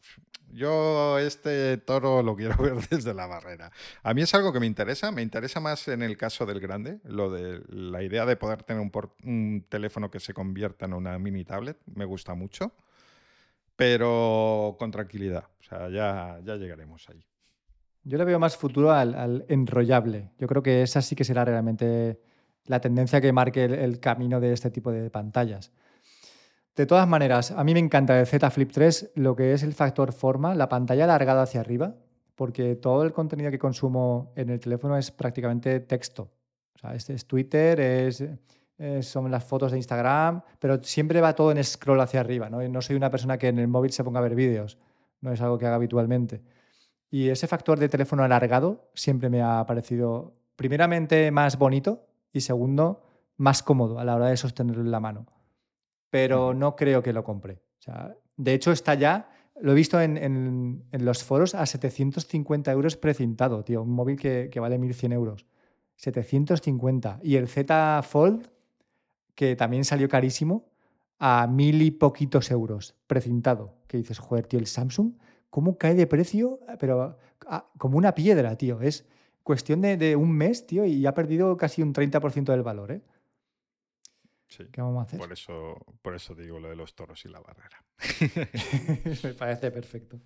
yo 0.51 1.19
este 1.19 1.77
toro 1.77 2.23
lo 2.23 2.35
quiero 2.35 2.57
ver 2.61 2.75
desde 2.89 3.13
la 3.13 3.27
barrera. 3.27 3.71
A 4.01 4.15
mí 4.15 4.23
es 4.23 4.33
algo 4.33 4.51
que 4.51 4.59
me 4.59 4.65
interesa, 4.65 5.11
me 5.11 5.21
interesa 5.21 5.59
más 5.59 5.87
en 5.87 6.01
el 6.01 6.17
caso 6.17 6.47
del 6.47 6.59
grande, 6.59 6.99
lo 7.03 7.29
de 7.31 7.61
la 7.69 8.01
idea 8.01 8.25
de 8.25 8.35
poder 8.35 8.63
tener 8.63 8.81
un, 8.81 8.91
un 9.23 9.65
teléfono 9.69 10.09
que 10.09 10.19
se 10.19 10.33
convierta 10.33 10.85
en 10.87 10.93
una 10.93 11.19
mini 11.19 11.45
tablet, 11.45 11.77
me 11.93 12.05
gusta 12.05 12.33
mucho, 12.33 12.73
pero 13.79 14.75
con 14.77 14.91
tranquilidad, 14.91 15.45
o 15.57 15.63
sea, 15.63 15.87
ya, 15.87 16.41
ya 16.43 16.57
llegaremos 16.57 17.07
ahí. 17.07 17.23
Yo 18.03 18.17
le 18.17 18.25
veo 18.25 18.37
más 18.37 18.57
futuro 18.57 18.91
al, 18.91 19.45
enrollable. 19.47 20.31
Yo 20.37 20.47
creo 20.47 20.61
que 20.61 20.81
esa 20.81 21.01
sí 21.01 21.15
que 21.15 21.23
será 21.23 21.45
realmente 21.45 22.19
la 22.65 22.81
tendencia 22.81 23.21
que 23.21 23.31
marque 23.31 23.63
el, 23.63 23.73
el 23.73 24.01
camino 24.01 24.41
de 24.41 24.51
este 24.51 24.69
tipo 24.69 24.91
de 24.91 25.09
pantallas. 25.09 25.71
De 26.75 26.85
todas 26.85 27.07
maneras, 27.07 27.51
a 27.51 27.63
mí 27.63 27.73
me 27.73 27.79
encanta 27.79 28.19
el 28.19 28.27
Z 28.27 28.49
Flip 28.49 28.69
3 28.69 29.11
lo 29.15 29.33
que 29.33 29.53
es 29.53 29.63
el 29.63 29.73
factor 29.73 30.11
forma, 30.11 30.55
la 30.55 30.67
pantalla 30.67 31.05
alargada 31.05 31.43
hacia 31.43 31.61
arriba, 31.61 31.95
porque 32.35 32.75
todo 32.75 33.03
el 33.03 33.13
contenido 33.13 33.49
que 33.49 33.59
consumo 33.59 34.33
en 34.35 34.49
el 34.49 34.59
teléfono 34.59 34.97
es 34.97 35.09
prácticamente 35.09 35.79
texto. 35.79 36.29
O 36.75 36.79
sea, 36.79 36.95
es, 36.95 37.09
es 37.09 37.25
Twitter, 37.25 37.79
es, 37.79 38.25
eh, 38.79 39.03
son 39.03 39.29
las 39.29 39.43
fotos 39.43 39.71
de 39.71 39.77
Instagram, 39.77 40.41
pero 40.57 40.81
siempre 40.83 41.21
va 41.21 41.35
todo 41.35 41.51
en 41.51 41.63
scroll 41.63 41.99
hacia 42.01 42.19
arriba. 42.21 42.49
¿no? 42.49 42.63
Y 42.63 42.69
no 42.69 42.81
soy 42.81 42.95
una 42.95 43.11
persona 43.11 43.37
que 43.37 43.49
en 43.49 43.59
el 43.59 43.67
móvil 43.67 43.91
se 43.91 44.03
ponga 44.03 44.19
a 44.19 44.23
ver 44.23 44.33
vídeos, 44.35 44.77
no 45.21 45.31
es 45.31 45.41
algo 45.41 45.57
que 45.57 45.65
haga 45.67 45.75
habitualmente. 45.75 46.41
Y 47.11 47.29
ese 47.29 47.45
factor 47.47 47.77
de 47.79 47.89
teléfono 47.89 48.23
alargado 48.23 48.89
siempre 48.93 49.29
me 49.29 49.41
ha 49.41 49.65
parecido, 49.65 50.33
primeramente, 50.55 51.29
más 51.31 51.57
bonito 51.57 52.05
y 52.33 52.41
segundo, 52.41 53.03
más 53.37 53.63
cómodo 53.63 53.99
a 53.99 54.03
la 54.05 54.15
hora 54.15 54.27
de 54.27 54.37
sostenerlo 54.37 54.81
en 54.83 54.91
la 54.91 54.99
mano. 54.99 55.25
Pero 56.09 56.53
no 56.53 56.75
creo 56.75 57.03
que 57.03 57.13
lo 57.13 57.23
compre. 57.23 57.61
O 57.79 57.81
sea, 57.81 58.15
de 58.37 58.53
hecho, 58.53 58.71
está 58.71 58.93
ya, 58.95 59.29
lo 59.61 59.71
he 59.71 59.75
visto 59.75 59.99
en, 59.99 60.17
en- 60.17 60.83
en 60.91 61.05
los 61.05 61.23
foros, 61.23 61.53
a 61.55 61.65
750 61.65 62.71
euros 62.71 62.95
precintado, 62.95 63.63
tío. 63.63 63.81
Un 63.83 63.91
móvil 63.91 64.17
que, 64.17 64.49
que 64.51 64.59
vale 64.59 64.77
1.100 64.79 65.13
euros. 65.13 65.45
750. 65.95 67.19
Y 67.23 67.35
el 67.35 67.47
Z 67.47 68.01
Fold, 68.03 68.49
que 69.39 69.55
también 69.55 69.85
salió 69.85 70.09
carísimo, 70.09 70.65
a 71.17 71.47
mil 71.47 71.81
y 71.81 71.91
poquitos 71.91 72.51
euros 72.51 72.97
precintado. 73.07 73.73
Que 73.87 73.95
dices, 73.95 74.19
joder, 74.19 74.45
tío, 74.47 74.59
el 74.59 74.67
Samsung, 74.67 75.13
¿cómo 75.49 75.77
cae 75.77 75.95
de 75.95 76.07
precio? 76.07 76.59
Pero 76.77 77.17
ah, 77.47 77.71
como 77.77 77.97
una 77.97 78.13
piedra, 78.13 78.57
tío. 78.57 78.81
Es 78.81 79.07
cuestión 79.43 79.79
de, 79.79 79.95
de 79.95 80.17
un 80.17 80.33
mes, 80.33 80.67
tío, 80.67 80.83
y 80.83 81.05
ha 81.05 81.13
perdido 81.13 81.55
casi 81.55 81.81
un 81.81 81.93
30% 81.93 82.51
del 82.51 82.63
valor, 82.63 82.91
¿eh? 82.91 83.01
Sí. 84.49 84.65
¿Qué 84.73 84.81
vamos 84.81 84.99
a 84.99 85.03
hacer? 85.03 85.17
Por 85.17 85.31
eso, 85.31 85.77
por 86.01 86.15
eso 86.15 86.35
digo 86.35 86.59
lo 86.59 86.67
de 86.67 86.75
los 86.75 86.93
toros 86.93 87.23
y 87.23 87.29
la 87.29 87.39
barrera. 87.39 87.81
Me 89.23 89.33
parece 89.35 89.71
perfecto. 89.71 90.19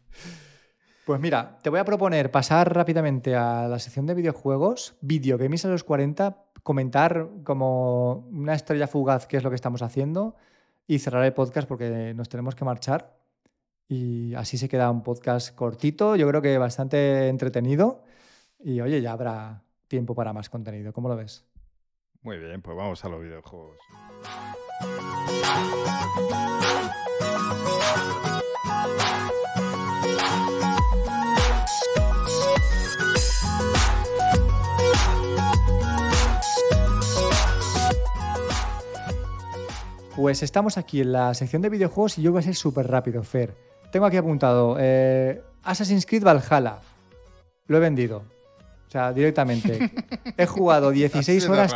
Pues 1.06 1.20
mira, 1.20 1.58
te 1.62 1.70
voy 1.70 1.80
a 1.80 1.86
proponer 1.86 2.32
pasar 2.32 2.74
rápidamente 2.74 3.36
a 3.36 3.68
la 3.68 3.78
sección 3.80 4.06
de 4.06 4.14
videojuegos, 4.14 4.96
Video 5.02 5.38
Games 5.38 5.66
a 5.66 5.68
los 5.68 5.84
40, 5.84 6.46
comentar 6.64 7.28
como 7.44 8.26
una 8.32 8.54
estrella 8.54 8.88
fugaz 8.88 9.28
qué 9.28 9.36
es 9.36 9.44
lo 9.44 9.50
que 9.50 9.58
estamos 9.58 9.82
haciendo 9.82 10.38
y 10.88 11.00
cerrar 11.00 11.26
el 11.26 11.34
podcast 11.34 11.68
porque 11.68 12.14
nos 12.16 12.30
tenemos 12.30 12.56
que 12.56 12.64
marchar. 12.64 13.18
Y 13.90 14.34
así 14.36 14.58
se 14.58 14.70
queda 14.70 14.90
un 14.90 15.04
podcast 15.04 15.54
cortito, 15.54 16.16
yo 16.16 16.26
creo 16.30 16.42
que 16.42 16.58
bastante 16.58 17.28
entretenido. 17.28 18.06
Y 18.58 18.80
oye, 18.80 19.02
ya 19.02 19.12
habrá 19.12 19.62
tiempo 19.90 20.16
para 20.16 20.32
más 20.32 20.50
contenido. 20.50 20.94
¿Cómo 20.94 21.10
lo 21.10 21.18
ves? 21.18 21.46
Muy 22.22 22.38
bien, 22.38 22.62
pues 22.62 22.78
vamos 22.78 23.04
a 23.04 23.10
los 23.10 23.22
videojuegos. 23.22 23.78
Pues 40.24 40.42
estamos 40.42 40.78
aquí 40.78 41.02
en 41.02 41.12
la 41.12 41.34
sección 41.34 41.62
de 41.62 41.68
videojuegos 41.68 42.18
y 42.18 42.22
yo 42.22 42.32
voy 42.32 42.40
a 42.40 42.44
ser 42.44 42.56
súper 42.56 42.88
rápido, 42.88 43.22
Fer. 43.24 43.58
Tengo 43.92 44.06
aquí 44.06 44.16
apuntado 44.16 44.78
eh, 44.80 45.44
Assassin's 45.64 46.06
Creed 46.06 46.24
Valhalla. 46.24 46.80
Lo 47.68 47.76
he 47.76 47.80
vendido. 47.82 48.24
O 48.88 48.90
sea, 48.90 49.12
directamente. 49.12 49.92
He 50.38 50.46
jugado 50.46 50.92
16 50.92 51.44
Así 51.44 51.46
de 51.46 51.52
horas 51.52 51.76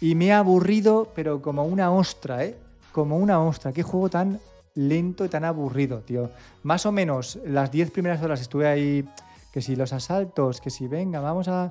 y 0.00 0.14
me 0.14 0.32
ha 0.32 0.38
aburrido, 0.38 1.12
pero 1.14 1.42
como 1.42 1.66
una 1.66 1.92
ostra, 1.92 2.46
¿eh? 2.46 2.56
Como 2.92 3.18
una 3.18 3.44
ostra. 3.44 3.74
Qué 3.74 3.82
juego 3.82 4.08
tan 4.08 4.40
lento 4.74 5.26
y 5.26 5.28
tan 5.28 5.44
aburrido, 5.44 5.98
tío. 5.98 6.30
Más 6.62 6.86
o 6.86 6.92
menos 6.92 7.40
las 7.44 7.70
10 7.70 7.90
primeras 7.90 8.22
horas 8.22 8.40
estuve 8.40 8.68
ahí, 8.68 9.06
que 9.52 9.60
si 9.60 9.76
los 9.76 9.92
asaltos, 9.92 10.62
que 10.62 10.70
si 10.70 10.88
venga, 10.88 11.20
vamos 11.20 11.46
a... 11.46 11.70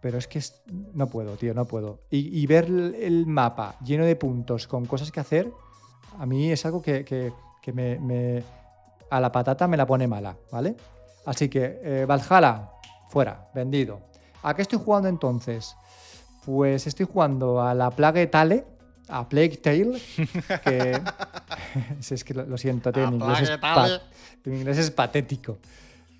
Pero 0.00 0.18
es 0.18 0.28
que 0.28 0.38
es- 0.38 0.62
no 0.94 1.06
puedo, 1.08 1.36
tío, 1.36 1.54
no 1.54 1.64
puedo. 1.64 1.98
Y, 2.10 2.38
y 2.40 2.46
ver 2.46 2.66
el, 2.66 3.26
mapa 3.26 3.76
lleno 3.84 4.04
de 4.04 4.14
puntos 4.16 4.66
con 4.68 4.86
cosas 4.86 5.10
que 5.10 5.20
hacer, 5.20 5.50
a 6.18 6.24
mí 6.26 6.50
es 6.52 6.64
algo 6.66 6.80
que, 6.82 7.04
que- 7.04 7.32
que 7.62 7.72
me, 7.72 7.98
me- 7.98 8.42
A 9.10 9.20
la 9.20 9.32
patata 9.32 9.66
me 9.66 9.76
la 9.76 9.86
pone 9.86 10.06
mala, 10.06 10.36
¿vale? 10.52 10.76
Así 11.24 11.48
que, 11.48 11.80
eh, 11.82 12.04
Valhalla, 12.06 12.70
fuera, 13.08 13.48
vendido. 13.54 14.00
¿A 14.42 14.54
qué 14.54 14.62
estoy 14.62 14.78
jugando 14.78 15.08
entonces? 15.08 15.74
Pues 16.44 16.86
estoy 16.86 17.06
jugando 17.10 17.60
a 17.60 17.74
la 17.74 17.90
Plague 17.90 18.26
Tale, 18.28 18.64
a 19.08 19.26
Plague 19.28 19.56
Tale, 19.56 19.98
que 20.62 21.00
si 22.00 22.14
es 22.14 22.22
que 22.24 22.34
lo, 22.34 22.44
lo 22.44 22.56
siento, 22.58 22.92
tío, 22.92 23.04
inglés, 23.04 23.40
es 23.42 23.58
inglés 24.46 24.78
es 24.78 24.90
patético. 24.90 25.58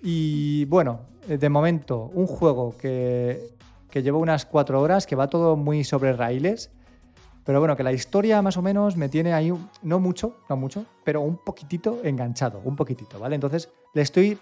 Y 0.01 0.65
bueno, 0.65 1.01
eh, 1.27 1.37
de 1.37 1.49
momento, 1.49 2.09
un 2.13 2.25
juego 2.27 2.75
que, 2.77 3.51
que 3.89 4.01
lleva 4.03 4.17
unas 4.17 4.45
cuatro 4.45 4.81
horas, 4.81 5.05
que 5.07 5.15
va 5.15 5.27
todo 5.27 5.55
muy 5.55 5.83
sobre 5.83 6.13
raíles, 6.13 6.71
pero 7.45 7.59
bueno, 7.59 7.75
que 7.75 7.83
la 7.83 7.91
historia 7.93 8.41
más 8.41 8.57
o 8.57 8.61
menos 8.61 8.95
me 8.95 9.09
tiene 9.09 9.33
ahí, 9.33 9.51
no 9.81 9.99
mucho, 9.99 10.37
no 10.49 10.55
mucho, 10.57 10.85
pero 11.03 11.21
un 11.21 11.37
poquitito 11.37 11.99
enganchado, 12.03 12.61
un 12.63 12.75
poquitito, 12.75 13.19
¿vale? 13.19 13.35
Entonces 13.35 13.69
le 13.93 14.01
estoy, 14.03 14.37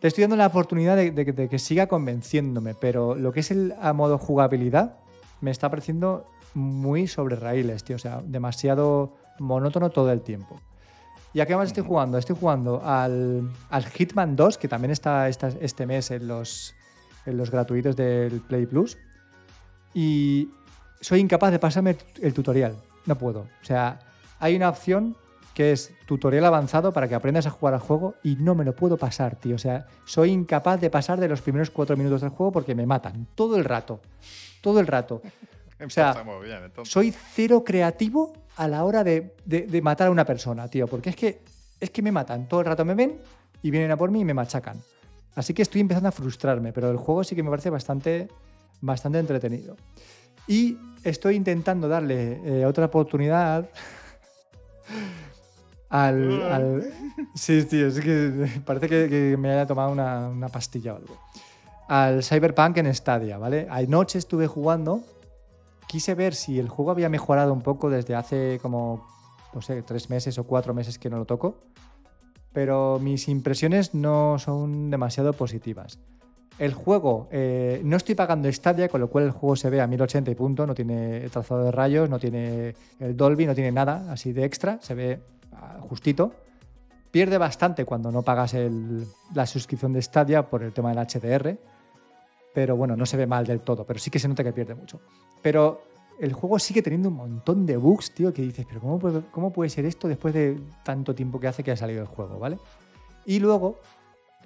le 0.00 0.08
estoy 0.08 0.22
dando 0.22 0.36
la 0.36 0.46
oportunidad 0.46 0.96
de, 0.96 1.10
de 1.10 1.24
que- 1.26 1.32
de 1.32 1.48
que 1.48 1.58
siga 1.58 1.86
convenciéndome, 1.88 2.74
pero 2.74 3.14
lo 3.14 3.32
que 3.32 3.40
es 3.40 3.50
el 3.50 3.74
a 3.80 3.92
modo 3.92 4.16
jugabilidad 4.18 4.96
me 5.40 5.50
está 5.50 5.68
pareciendo 5.68 6.24
muy 6.54 7.06
sobre 7.06 7.36
raíles, 7.36 7.84
tío, 7.84 7.96
o 7.96 7.98
sea, 7.98 8.22
demasiado 8.24 9.12
monótono 9.38 9.90
todo 9.90 10.10
el 10.10 10.22
tiempo. 10.22 10.58
¿Y 11.34 11.40
a 11.40 11.46
qué 11.46 11.54
más 11.54 11.66
estoy 11.68 11.84
jugando? 11.84 12.16
Estoy 12.16 12.36
jugando 12.40 12.80
al, 12.82 13.50
al 13.68 13.84
Hitman 13.84 14.34
2, 14.34 14.56
que 14.56 14.66
también 14.66 14.90
está 14.90 15.28
esta- 15.28 15.48
este 15.60 15.84
mes 15.86 16.10
en 16.10 16.26
los, 16.26 16.74
los 17.32 17.50
gratuitos 17.50 17.96
del 17.96 18.40
Play 18.40 18.66
Plus. 18.66 18.96
Y 19.94 20.50
soy 21.00 21.20
incapaz 21.20 21.50
de 21.50 21.58
pasarme 21.58 21.96
el 22.20 22.34
tutorial. 22.34 22.76
No 23.06 23.16
puedo. 23.16 23.40
O 23.40 23.64
sea, 23.64 24.00
hay 24.38 24.56
una 24.56 24.68
opción 24.68 25.16
que 25.58 25.72
es 25.72 25.92
tutorial 26.06 26.44
avanzado 26.44 26.92
para 26.92 27.08
que 27.08 27.16
aprendas 27.16 27.46
a 27.46 27.50
jugar 27.50 27.74
al 27.74 27.80
juego 27.80 28.14
y 28.22 28.36
no 28.36 28.54
me 28.54 28.64
lo 28.64 28.76
puedo 28.76 28.96
pasar, 28.96 29.34
tío. 29.34 29.56
O 29.56 29.58
sea, 29.58 29.86
soy 30.04 30.30
incapaz 30.30 30.80
de 30.80 30.88
pasar 30.88 31.18
de 31.18 31.26
los 31.26 31.42
primeros 31.42 31.70
cuatro 31.70 31.96
minutos 31.96 32.20
del 32.20 32.30
juego 32.30 32.52
porque 32.52 32.76
me 32.76 32.86
matan 32.86 33.26
todo 33.34 33.56
el 33.56 33.64
rato. 33.64 34.00
Todo 34.60 34.80
el 34.80 34.86
rato. 34.86 35.20
O 35.80 35.90
sea, 35.90 36.24
soy 36.82 37.12
cero 37.12 37.62
creativo 37.64 38.32
a 38.56 38.66
la 38.66 38.82
hora 38.82 39.04
de, 39.04 39.32
matar 39.80 40.08
a 40.08 40.10
una 40.10 40.24
persona, 40.24 40.66
tío. 40.66 40.88
Porque 40.88 41.10
es 41.10 41.14
que, 41.14 41.40
es 41.78 41.90
que 41.90 42.02
me 42.02 42.10
matan. 42.10 42.48
Todo 42.48 42.58
el 42.58 42.66
rato 42.66 42.84
me 42.84 42.94
ven 42.94 43.20
y 43.62 43.70
vienen 43.70 43.92
a 43.92 43.96
por 43.96 44.10
mí 44.10 44.22
y 44.22 44.24
me 44.24 44.34
machacan. 44.34 44.82
Así 45.34 45.54
que 45.54 45.62
estoy 45.62 45.80
empezando 45.80 46.08
a 46.08 46.12
frustrarme, 46.12 46.72
pero 46.72 46.90
el 46.90 46.96
juego 46.96 47.24
sí 47.24 47.36
que 47.36 47.42
me 47.42 47.50
parece 47.50 47.70
bastante, 47.70 48.28
bastante 48.80 49.18
entretenido. 49.18 49.76
Y 50.46 50.76
estoy 51.04 51.36
intentando 51.36 51.88
darle 51.88 52.40
eh, 52.44 52.66
otra 52.66 52.86
oportunidad 52.86 53.68
al, 55.88 56.92
Sí, 57.34 57.64
tío, 57.64 57.88
es 57.88 58.00
que 58.00 58.60
parece 58.64 58.88
que, 58.88 59.36
me 59.38 59.50
haya 59.50 59.66
tomado 59.66 59.92
una, 59.92 60.28
una, 60.28 60.48
pastilla 60.48 60.94
o 60.94 60.96
algo. 60.96 61.18
Al 61.88 62.22
Cyberpunk 62.22 62.78
en 62.78 62.94
Stadia, 62.94 63.38
¿vale? 63.38 63.66
Anoche 63.70 64.18
estuve 64.18 64.46
jugando 64.46 65.02
quise 65.88 66.14
ver 66.14 66.34
si 66.36 66.60
el 66.60 66.68
juego 66.68 66.92
había 66.92 67.08
mejorado 67.08 67.52
un 67.52 67.62
poco 67.62 67.90
desde 67.90 68.14
hace 68.14 68.60
como, 68.62 69.08
no 69.52 69.60
sé, 69.62 69.82
tres 69.82 70.08
meses 70.08 70.38
o 70.38 70.44
cuatro 70.44 70.72
meses 70.74 70.98
que 70.98 71.10
no 71.10 71.16
lo 71.16 71.24
toco, 71.24 71.56
pero 72.52 72.98
mis 73.00 73.28
impresiones 73.28 73.94
no 73.94 74.38
son 74.38 74.90
demasiado 74.90 75.32
positivas. 75.32 75.98
El 76.58 76.74
juego, 76.74 77.28
eh, 77.30 77.80
no 77.84 77.96
estoy 77.96 78.16
pagando 78.16 78.50
Stadia, 78.52 78.88
con 78.88 79.00
lo 79.00 79.08
cual 79.08 79.24
el 79.24 79.30
juego 79.30 79.54
se 79.54 79.70
ve 79.70 79.80
a 79.80 79.86
1080 79.86 80.30
y 80.30 80.34
punto, 80.34 80.66
no 80.66 80.74
tiene 80.74 81.28
trazado 81.30 81.64
de 81.64 81.70
rayos, 81.70 82.10
no 82.10 82.18
tiene 82.18 82.74
el 82.98 83.16
Dolby, 83.16 83.46
no 83.46 83.54
tiene 83.54 83.70
nada 83.70 84.10
así 84.10 84.32
de 84.32 84.44
extra, 84.44 84.78
se 84.82 84.94
ve 84.94 85.20
ah, 85.52 85.78
justito. 85.80 86.32
Pierde 87.12 87.38
bastante 87.38 87.84
cuando 87.84 88.10
no 88.10 88.22
pagas 88.22 88.54
la 89.34 89.46
suscripción 89.46 89.92
de 89.92 90.02
Stadia 90.02 90.42
por 90.50 90.62
el 90.62 90.72
tema 90.72 90.92
del 90.92 91.06
HDR 91.06 91.58
pero 92.58 92.76
bueno, 92.76 92.96
no 92.96 93.06
se 93.06 93.16
ve 93.16 93.24
mal 93.24 93.46
del 93.46 93.60
todo, 93.60 93.84
pero 93.84 94.00
sí 94.00 94.10
que 94.10 94.18
se 94.18 94.26
nota 94.26 94.42
que 94.42 94.52
pierde 94.52 94.74
mucho. 94.74 95.00
Pero 95.42 95.82
el 96.20 96.32
juego 96.32 96.58
sigue 96.58 96.82
teniendo 96.82 97.08
un 97.08 97.16
montón 97.16 97.66
de 97.66 97.76
bugs, 97.76 98.12
tío, 98.12 98.32
que 98.32 98.42
dices, 98.42 98.66
pero 98.66 98.80
¿cómo 99.30 99.52
puede, 99.52 99.70
ser 99.70 99.84
esto 99.84 100.08
después 100.08 100.34
de 100.34 100.60
tanto 100.84 101.14
tiempo 101.14 101.38
que 101.38 101.48
hace 101.48 101.62
que 101.62 101.70
ha 101.70 101.76
salido 101.76 102.00
el 102.00 102.08
juego, 102.08 102.38
¿vale? 102.38 102.58
Y 103.24 103.38
luego 103.38 103.78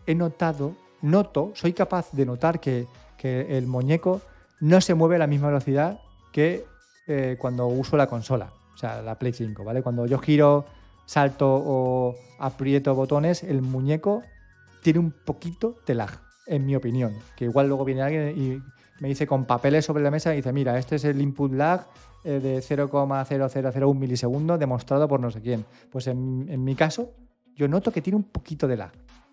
he 0.07 0.15
notado, 0.15 0.75
noto, 1.01 1.53
soy 1.55 1.73
capaz 1.73 2.13
de 2.13 2.27
notar 2.27 2.61
que, 2.61 2.87
que 3.17 3.57
el 3.57 3.67
muñeco 3.67 4.21
no 4.61 4.81
se 4.81 4.95
mueve 4.95 5.17
a 5.17 5.19
la 5.19 5.27
misma 5.27 5.49
velocidad 5.49 6.01
que 6.33 6.65
eh, 7.07 7.37
cuando 7.39 7.67
uso 7.67 7.97
la 7.97 8.07
consola, 8.07 8.53
o 8.75 8.77
sea, 8.77 9.03
la 9.03 9.19
Play 9.19 9.33
5, 9.33 9.65
¿vale? 9.65 9.83
Cuando 9.83 10.07
yo 10.07 10.19
giro, 10.19 10.65
salto 11.07 11.47
o 11.49 12.15
aprieto 12.39 12.95
botones, 12.95 13.43
el 13.43 13.63
muñeco 13.63 14.23
tiene 14.83 14.99
un 14.99 15.11
poquito 15.11 15.77
de 15.87 15.95
lag 15.95 16.11
en 16.47 16.67
mi 16.67 16.77
opinión. 16.77 17.15
Que 17.37 17.45
igual 17.47 17.69
luego 17.69 17.85
viene 17.85 18.03
alguien 18.03 18.35
y 18.37 18.63
me 19.03 19.09
dice 19.09 19.27
con 19.27 19.47
papeles 19.47 19.85
sobre 19.85 20.01
la 20.01 20.13
mesa 20.13 20.33
y 20.33 20.37
dice, 20.37 20.53
mira, 20.53 20.79
este 20.79 20.95
es 20.95 21.05
el 21.05 21.21
input 21.21 21.53
lag 21.53 21.89
eh, 22.23 22.39
de 22.39 22.61
0,0001 22.61 23.95
milisegundos 23.97 24.61
demostrado 24.61 25.09
por 25.09 25.19
no 25.19 25.29
sé 25.29 25.41
quién. 25.41 25.65
Pues 25.91 26.07
en, 26.07 26.63
mi 26.63 26.77
caso, 26.77 27.11
yo 27.57 27.67
noto 27.67 27.91
que 27.91 28.01
tiene 28.01 28.17
un 28.17 28.23
poquito 28.23 28.69
de 28.69 28.77
lag. 28.77 28.93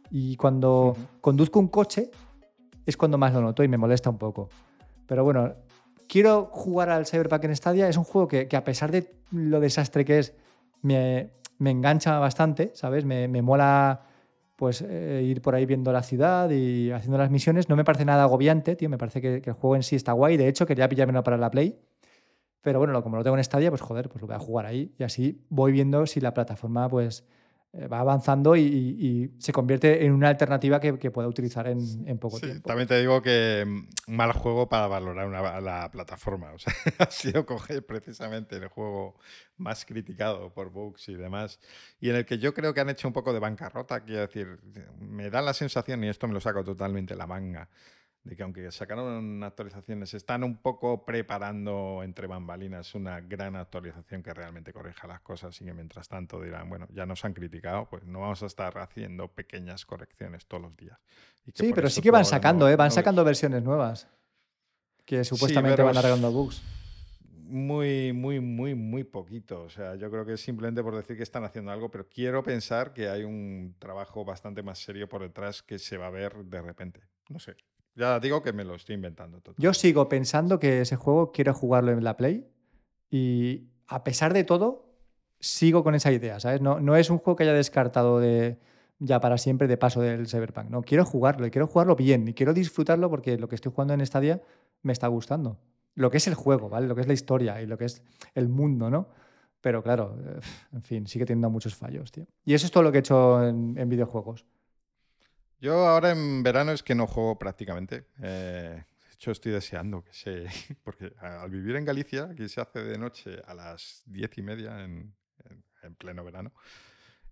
Y 0.09 0.35
cuando 0.37 0.97
conduzco 1.21 1.59
un 1.59 1.67
coche 1.67 2.09
es 2.83 2.97
cuando 2.97 3.19
más 3.19 3.31
lo 3.31 3.41
noto 3.41 3.63
y 3.63 3.67
me 3.67 3.77
molesta 3.77 4.09
un 4.09 4.17
poco. 4.17 4.49
Pero 5.05 5.23
bueno, 5.23 5.53
quiero 6.07 6.49
jugar 6.51 6.89
al 6.89 7.05
Cyberpunk 7.05 7.43
en 7.43 7.55
Stadia. 7.55 7.87
Es 7.87 7.97
un 7.97 8.05
juego 8.05 8.27
que, 8.27 8.49
a 8.51 8.63
pesar 8.63 8.89
de 8.89 9.13
lo 9.29 9.59
desastre 9.59 10.03
que 10.03 10.17
es, 10.17 10.33
me, 10.81 11.29
engancha 11.59 12.17
bastante, 12.17 12.71
¿sabes? 12.73 13.05
Me, 13.05 13.27
me 13.27 13.43
mola 13.43 14.01
pues 14.59 14.81
eh, 14.81 15.23
ir 15.25 15.41
por 15.41 15.55
ahí 15.55 15.65
viendo 15.65 15.93
la 15.93 16.03
ciudad 16.03 16.49
y 16.49 16.91
haciendo 16.91 17.17
las 17.17 17.31
misiones. 17.31 17.69
No 17.69 17.77
me 17.77 17.85
parece 17.85 18.03
nada 18.03 18.23
agobiante, 18.23 18.75
tío. 18.75 18.89
Me 18.89 18.97
parece 18.97 19.21
que, 19.21 19.35
el 19.37 19.53
juego 19.53 19.77
en 19.77 19.83
sí 19.83 19.95
está 19.95 20.11
guay. 20.11 20.35
De 20.35 20.49
hecho, 20.49 20.65
quería 20.65 20.89
pillármelo 20.89 21.23
para 21.23 21.37
la 21.37 21.49
Play. 21.49 21.79
Pero 22.61 22.79
bueno, 22.79 23.01
como 23.01 23.15
lo 23.15 23.23
tengo 23.23 23.37
en 23.37 23.43
Stadia, 23.43 23.69
pues 23.69 23.79
joder, 23.79 24.09
pues 24.09 24.19
lo 24.19 24.27
voy 24.27 24.35
a 24.35 24.39
jugar 24.39 24.65
ahí. 24.65 24.93
Y 24.99 25.03
así 25.03 25.45
voy 25.47 25.71
viendo 25.71 26.05
si 26.05 26.19
la 26.19 26.33
plataforma, 26.33 26.89
pues 26.89 27.25
va 27.73 27.99
avanzando 27.99 28.55
y, 28.55 29.31
se 29.37 29.53
convierte 29.53 30.05
en 30.05 30.13
una 30.13 30.29
alternativa 30.29 30.79
que, 30.79 31.11
pueda 31.11 31.27
utilizar 31.27 31.67
en, 31.67 32.17
poco 32.17 32.39
tiempo. 32.39 32.67
También 32.67 32.87
te 32.87 32.99
digo 32.99 33.21
que 33.21 33.63
mm, 33.65 34.15
mal 34.15 34.31
juego 34.31 34.67
para 34.67 34.87
valorar 34.87 35.61
la 35.61 35.89
plataforma. 35.91 36.51
O 36.53 36.59
sea, 36.59 36.73
ha 36.99 37.11
sido 37.11 37.45
coger 37.45 37.85
precisamente 37.85 38.55
el 38.55 38.67
juego 38.67 39.19
más 39.57 39.85
criticado 39.85 40.51
por 40.53 40.71
bugs 40.71 41.09
y 41.09 41.15
demás, 41.15 41.59
y 41.99 42.09
en 42.09 42.15
el 42.15 42.25
que 42.25 42.39
yo 42.39 42.53
creo 42.53 42.73
que 42.73 42.81
han 42.81 42.89
hecho 42.89 43.07
un 43.07 43.13
poco 43.13 43.33
de 43.33 43.39
bancarrota. 43.39 44.03
Quiero 44.03 44.21
decir, 44.21 44.59
me 44.99 45.29
da 45.29 45.41
la 45.41 45.53
sensación, 45.53 46.03
y 46.03 46.09
esto 46.09 46.27
me 46.27 46.33
lo 46.33 46.41
saco 46.41 46.63
totalmente 46.63 47.15
la 47.15 47.27
manga, 47.27 47.69
de 48.23 48.35
que 48.35 48.43
aunque 48.43 48.71
sacaron 48.71 49.43
actualizaciones, 49.43 50.13
están 50.13 50.43
un 50.43 50.57
poco 50.57 51.05
preparando 51.05 52.01
entre 52.03 52.27
bambalinas 52.27 52.93
una 52.95 53.21
gran 53.21 53.55
actualización 53.55 54.21
que 54.21 54.33
realmente 54.33 54.73
corrija 54.73 55.07
las 55.07 55.21
cosas 55.21 55.59
y 55.61 55.65
que 55.65 55.73
mientras 55.73 56.07
tanto 56.07 56.41
dirán, 56.41 56.69
bueno, 56.69 56.87
ya 56.91 57.05
nos 57.05 57.23
han 57.25 57.33
criticado, 57.33 57.87
pues 57.89 58.03
no 58.03 58.21
vamos 58.21 58.43
a 58.43 58.45
estar 58.47 58.77
haciendo 58.77 59.29
pequeñas 59.29 59.85
correcciones 59.85 60.45
todos 60.47 60.63
los 60.63 60.77
días. 60.77 60.99
sí, 61.53 61.71
pero 61.73 61.89
sí 61.89 62.01
que 62.01 62.11
van 62.11 62.25
sacando, 62.25 62.69
¿eh? 62.69 62.75
van 62.75 62.91
sacando 62.91 63.23
versiones 63.23 63.63
nuevas 63.63 64.07
que 65.09 65.23
supuestamente 65.23 65.81
van 65.81 65.97
arreglando 65.97 66.31
bugs. 66.31 66.61
Muy, 67.47 68.13
muy, 68.13 68.39
muy, 68.39 68.75
muy 68.75 69.03
poquito. 69.03 69.63
O 69.63 69.69
sea, 69.69 69.95
yo 69.95 70.11
creo 70.11 70.23
que 70.23 70.33
es 70.33 70.41
simplemente 70.41 70.83
por 70.83 70.95
decir 70.95 71.17
que 71.17 71.23
están 71.23 71.43
haciendo 71.43 71.71
algo, 71.71 71.89
pero 71.89 72.07
quiero 72.07 72.43
pensar 72.43 72.93
que 72.93 73.09
hay 73.09 73.23
un 73.23 73.75
trabajo 73.79 74.23
bastante 74.23 74.61
más 74.61 74.77
serio 74.77 75.09
por 75.09 75.23
detrás 75.23 75.63
que 75.63 75.79
se 75.79 75.97
va 75.97 76.07
a 76.07 76.11
ver 76.11 76.35
de 76.45 76.61
repente. 76.61 77.01
No 77.27 77.39
sé. 77.39 77.55
Ya 77.95 78.19
digo 78.19 78.41
que 78.41 78.53
me 78.53 78.63
lo 78.63 78.75
estoy 78.75 78.95
inventando. 78.95 79.41
Todo. 79.41 79.55
Yo 79.57 79.73
sigo 79.73 80.07
pensando 80.07 80.59
que 80.59 80.81
ese 80.81 80.95
juego 80.95 81.31
quiero 81.31 81.53
jugarlo 81.53 81.91
en 81.91 82.03
la 82.03 82.17
Play 82.17 82.47
y 83.09 83.67
a 83.87 84.03
pesar 84.03 84.33
de 84.33 84.43
todo, 84.43 84.85
sigo 85.39 85.83
con 85.83 85.95
esa 85.95 86.11
idea, 86.11 86.39
¿sabes? 86.39 86.61
No, 86.61 86.79
no 86.79 86.95
es 86.95 87.09
un 87.09 87.17
juego 87.17 87.35
que 87.35 87.43
haya 87.43 87.53
descartado 87.53 88.19
de 88.19 88.59
ya 88.99 89.19
para 89.19 89.37
siempre 89.37 89.67
de 89.67 89.77
paso 89.77 90.01
del 90.01 90.27
Cyberpunk. 90.27 90.69
No, 90.69 90.81
quiero 90.81 91.05
jugarlo 91.05 91.47
y 91.47 91.51
quiero 91.51 91.67
jugarlo 91.67 91.95
bien 91.95 92.27
y 92.27 92.33
quiero 92.33 92.53
disfrutarlo 92.53 93.09
porque 93.09 93.37
lo 93.37 93.47
que 93.47 93.55
estoy 93.55 93.71
jugando 93.71 93.93
en 93.93 94.05
Stadia 94.05 94.41
me 94.81 94.93
está 94.93 95.07
gustando. 95.07 95.57
Lo 95.95 96.11
que 96.11 96.17
es 96.17 96.27
el 96.27 96.35
juego, 96.35 96.69
¿vale? 96.69 96.87
Lo 96.87 96.95
que 96.95 97.01
es 97.01 97.07
la 97.07 97.13
historia 97.13 97.61
y 97.61 97.65
lo 97.65 97.77
que 97.77 97.85
es 97.85 98.03
el 98.35 98.49
mundo, 98.49 98.89
¿no? 98.89 99.09
Pero 99.61 99.83
claro, 99.83 100.17
eh, 100.25 100.39
en 100.73 100.83
fin, 100.83 101.07
sigue 101.07 101.25
teniendo 101.25 101.49
muchos 101.49 101.75
fallos, 101.75 102.11
tío. 102.11 102.25
Y 102.45 102.53
eso 102.53 102.65
es 102.65 102.71
todo 102.71 102.83
lo 102.83 102.91
que 102.91 102.99
he 102.99 103.01
hecho 103.01 103.45
en 103.45 103.89
videojuegos. 103.89 104.45
Yo 105.61 105.87
ahora 105.87 106.11
en 106.11 106.41
verano 106.41 106.71
es 106.71 106.83
que 106.83 106.95
no 106.95 107.07
juego 107.07 107.37
prácticamente. 107.37 108.05
Eh, 108.21 108.83
de 109.07 109.13
hecho, 109.13 109.31
estoy 109.31 109.51
deseando 109.51 110.03
que 110.03 110.13
se... 110.13 110.45
Porque 110.83 111.13
al 111.19 111.49
vivir 111.49 111.75
en 111.75 111.85
Galicia, 111.85 112.29
aquí 112.31 112.47
se 112.47 112.61
hace 112.61 112.83
de 112.83 112.97
noche 112.97 113.41
a 113.45 113.53
las 113.53 114.03
diez 114.05 114.37
y 114.37 114.41
media 114.41 114.83
en, 114.83 115.13
pleno 115.97 116.23
verano. 116.23 116.51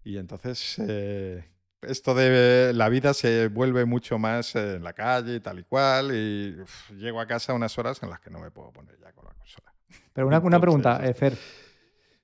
Y 0.04 0.18
entonces 0.18 0.78
eh, 0.80 1.46
esto 1.82 2.16
de 2.16 2.74
la 2.74 2.90
vida 2.90 3.14
se 3.14 3.50
vuelve 3.50 3.86
mucho 3.86 4.18
más 4.18 4.56
en 4.56 4.84
la 4.84 4.94
calle 4.94 5.36
y 5.36 5.40
tal 5.40 5.60
y 5.60 5.64
cual. 5.64 6.12
Y 6.14 6.58
llego 6.96 7.22
a 7.22 7.28
casa 7.28 7.54
unas 7.54 7.78
horas 7.78 8.02
en 8.04 8.10
las 8.10 8.20
que 8.20 8.30
no 8.30 8.40
me 8.40 8.52
puedo 8.52 8.72
poner 8.72 8.98
ya 9.00 9.12
con 9.14 9.26
la 9.26 9.34
consola. 9.34 9.74
Pero 10.14 10.28
una, 10.28 10.40
una 10.40 10.60
pregunta, 10.60 11.06
eh, 11.06 11.14
Fer. 11.14 11.38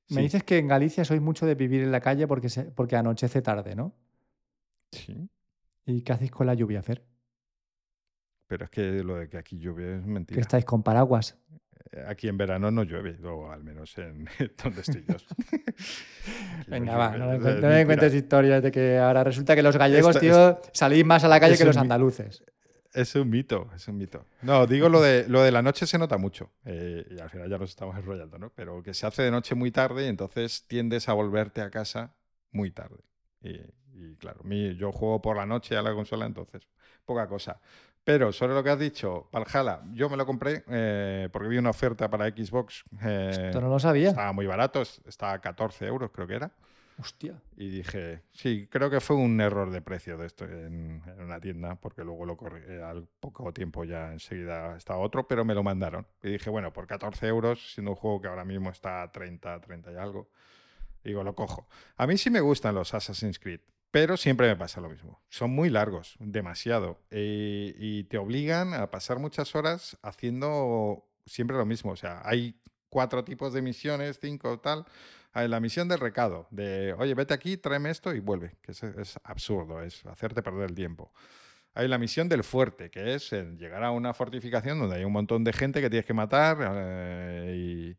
Me 0.10 0.22
dices 0.22 0.44
que 0.44 0.58
en 0.58 0.68
Galicia 0.68 1.06
sois 1.06 1.22
mucho 1.22 1.46
de 1.46 1.56
vivir 1.56 1.82
en 1.82 1.92
la 1.92 2.00
calle 2.00 2.28
porque, 2.28 2.48
porque 2.76 2.96
anochece 2.96 3.42
tarde, 3.42 3.76
¿no? 3.76 3.94
Sí. 4.92 5.30
¿Y 5.86 6.02
qué 6.02 6.14
hacéis 6.14 6.32
con 6.32 6.48
la 6.48 6.54
lluvia, 6.54 6.82
Fer? 6.82 7.04
Pero 8.48 8.66
es 8.66 8.72
que 8.72 9.04
lo 9.04 9.16
de 9.16 9.30
que 9.30 9.38
aquí 9.38 9.58
llueve 9.58 9.98
es 9.98 10.06
mentira. 10.06 10.36
¿Que 10.36 10.42
estáis 10.42 10.66
con 10.66 10.84
paraguas? 10.84 11.38
Eh, 11.92 12.04
aquí 12.08 12.28
en 12.28 12.38
verano 12.38 12.72
no 12.72 12.84
llueve, 12.84 13.18
o 13.26 13.52
al 13.52 13.64
menos 13.64 13.98
en 13.98 14.28
donde 14.64 14.82
estoy 14.82 15.04
yo. 15.08 15.16
Venga, 16.68 16.96
va, 16.96 17.18
no 17.18 17.28
me, 17.28 17.86
cuentes 17.86 18.14
historias 18.14 18.64
de 18.64 18.72
que 18.72 18.98
ahora 18.98 19.24
resulta 19.24 19.56
que 19.56 19.64
los 19.64 19.78
gallegos, 19.78 20.20
tío, 20.20 20.60
salís 20.72 21.06
más 21.06 21.24
a 21.24 21.28
la 21.28 21.40
calle 21.40 21.58
que 21.58 21.66
los 21.66 21.78
andaluces. 21.78 22.44
Es 22.94 23.16
un 23.16 23.30
mito, 23.30 23.72
es 23.76 23.88
un 23.88 23.98
mito. 23.98 24.28
No, 24.44 24.68
digo 24.68 24.88
lo 24.88 25.02
de, 25.02 25.28
lo 25.28 25.42
de 25.42 25.52
la 25.52 25.64
noche 25.64 25.88
se 25.88 25.98
nota 25.98 26.18
mucho, 26.18 26.52
eh, 26.64 27.04
y 27.10 27.20
al 27.20 27.30
final 27.30 27.50
ya 27.50 27.58
nos 27.58 27.72
estamos 27.72 27.98
enrollando, 27.98 28.38
¿no? 28.38 28.52
Pero 28.52 28.84
que 28.84 28.94
se 28.94 29.08
hace 29.08 29.24
de 29.24 29.32
noche 29.32 29.56
muy 29.56 29.72
tarde 29.72 30.06
y 30.06 30.10
entonces 30.10 30.68
tiendes 30.68 31.10
a 31.10 31.14
volverte 31.14 31.62
a 31.62 31.72
casa 31.72 32.16
muy 32.52 32.70
tarde. 32.70 33.04
Y, 33.44 33.60
y 33.94 34.16
claro, 34.16 34.42
yo 34.76 34.92
juego 34.92 35.22
por 35.22 35.38
la 35.38 35.46
noche 35.46 35.78
a 35.78 35.82
la 35.82 35.94
consola, 35.94 36.26
entonces 36.26 36.68
poca 37.06 37.28
cosa. 37.28 37.60
Pero 38.04 38.34
sobre 38.34 38.54
lo 38.54 38.64
que 38.64 38.70
has 38.70 38.80
dicho, 38.80 39.30
Valhalla, 39.32 39.82
yo 39.94 40.10
me 40.10 40.18
lo 40.18 40.26
compré 40.26 40.64
eh, 40.68 41.30
porque 41.32 41.48
vi 41.48 41.58
una 41.58 41.70
oferta 41.70 42.10
para 42.10 42.28
Xbox. 42.28 42.84
Eh, 43.02 43.30
Esto 43.32 43.62
no 43.62 43.70
lo 43.70 43.80
sabía. 43.80 44.10
Estaba 44.10 44.34
muy 44.34 44.46
barato, 44.46 44.82
estaba 44.82 45.34
a 45.34 45.40
14 45.40 45.86
euros, 45.86 46.12
creo 46.12 46.28
que 46.28 46.36
era. 46.36 46.52
Hostia. 47.00 47.42
Y 47.56 47.70
dije, 47.70 48.24
sí, 48.34 48.68
creo 48.70 48.90
que 48.90 49.00
fue 49.00 49.16
un 49.16 49.40
error 49.42 49.72
de 49.72 49.82
precio 49.82 50.18
de 50.18 50.28
esto 50.28 50.46
en, 50.46 51.02
en 51.08 51.22
una 51.22 51.40
tienda, 51.40 51.76
porque 51.76 52.04
luego 52.04 52.26
lo 52.26 52.38
corrí, 52.38 52.62
eh, 52.68 52.84
al 52.84 53.08
poco 53.20 53.52
tiempo 53.54 53.84
ya 53.84 54.12
enseguida 54.12 54.76
estaba 54.76 55.00
otro, 55.00 55.28
pero 55.28 55.44
me 55.46 55.56
lo 55.56 55.64
mandaron. 55.64 56.06
Y 56.22 56.32
dije, 56.32 56.50
bueno, 56.50 56.72
por 56.74 56.86
14 56.86 57.28
euros, 57.28 57.74
siendo 57.74 57.92
un 57.92 57.98
juego 57.98 58.22
que 58.22 58.28
ahora 58.28 58.46
mismo 58.46 58.70
está 58.70 59.02
a 59.02 59.12
30, 59.12 59.62
30 59.62 59.92
y 59.92 59.96
algo, 59.96 60.30
digo, 61.04 61.24
lo 61.24 61.36
cojo. 61.36 61.68
A 61.98 62.08
mí 62.08 62.18
sí 62.18 62.30
me 62.30 62.42
gustan 62.42 62.76
los 62.76 62.94
Assassin's 62.94 63.40
Creed, 63.40 63.62
pero 63.92 64.18
siempre 64.18 64.48
me 64.48 64.56
pasa 64.56 64.82
lo 64.82 64.90
mismo. 64.90 65.22
Son 65.30 65.52
muy 65.52 65.70
largos, 65.70 66.16
demasiado. 66.20 67.00
Y, 67.12 68.06
te 68.06 68.18
obligan 68.18 68.74
a 68.74 68.90
pasar 68.90 69.20
muchas 69.20 69.56
horas 69.56 69.98
haciendo 70.02 71.06
siempre 71.26 71.58
lo 71.58 71.66
mismo. 71.66 71.92
O 71.92 71.96
sea, 71.96 72.22
hay 72.26 72.60
cuatro 72.90 73.24
tipos 73.24 73.54
de 73.54 73.62
misiones, 73.62 74.20
cinco 74.20 74.60
tal. 74.60 74.86
Hay 75.32 75.48
la 75.48 75.60
misión 75.60 75.88
del 75.88 76.00
recado, 76.00 76.48
de, 76.52 76.94
oye, 76.94 77.16
vete 77.16 77.34
aquí, 77.34 77.58
tráeme 77.58 77.90
esto 77.90 78.14
y 78.14 78.20
vuelve, 78.20 78.56
que 78.62 78.72
es, 78.72 79.20
absurdo, 79.24 79.82
es 79.82 80.06
hacerte 80.06 80.44
perder 80.44 80.70
el 80.70 80.76
tiempo. 80.76 81.12
Hay 81.74 81.88
la 81.88 81.98
misión 81.98 82.30
del 82.30 82.44
fuerte, 82.44 82.92
que 82.92 83.16
es 83.16 83.32
llegar 83.32 83.84
a 83.84 83.90
una 83.90 84.14
fortificación 84.14 84.78
donde 84.78 84.98
hay 84.98 85.04
un 85.06 85.12
montón 85.12 85.44
de 85.44 85.54
gente 85.54 85.82
que 85.82 85.90
tienes 85.90 86.06
que 86.06 86.14
matar 86.14 86.58
eh, 86.62 87.96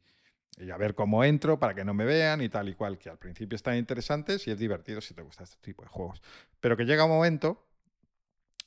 y 0.59 0.71
a 0.71 0.77
ver 0.77 0.95
cómo 0.95 1.25
entro 1.25 1.59
para 1.59 1.75
que 1.75 1.85
no 1.85 1.95
me 1.95 2.05
vean 2.05 2.41
y 2.41 2.49
tal 2.49 2.69
y 2.69 2.75
cual, 2.75 2.97
que 2.99 3.11
al 3.11 3.19
principio 3.19 3.57
están 3.57 3.77
interesantes 3.77 4.47
y 4.47 4.51
es 4.51 4.59
divertido 4.59 5.01
si 5.01 5.13
te 5.15 5.23
gusta 5.23 5.45
este 5.45 5.57
tipo 5.61 5.83
de 5.83 5.89
juegos. 5.89 6.23
Pero 6.61 6.77
que 6.77 6.85
llega 6.85 7.05
un 7.05 7.11
momento 7.11 7.67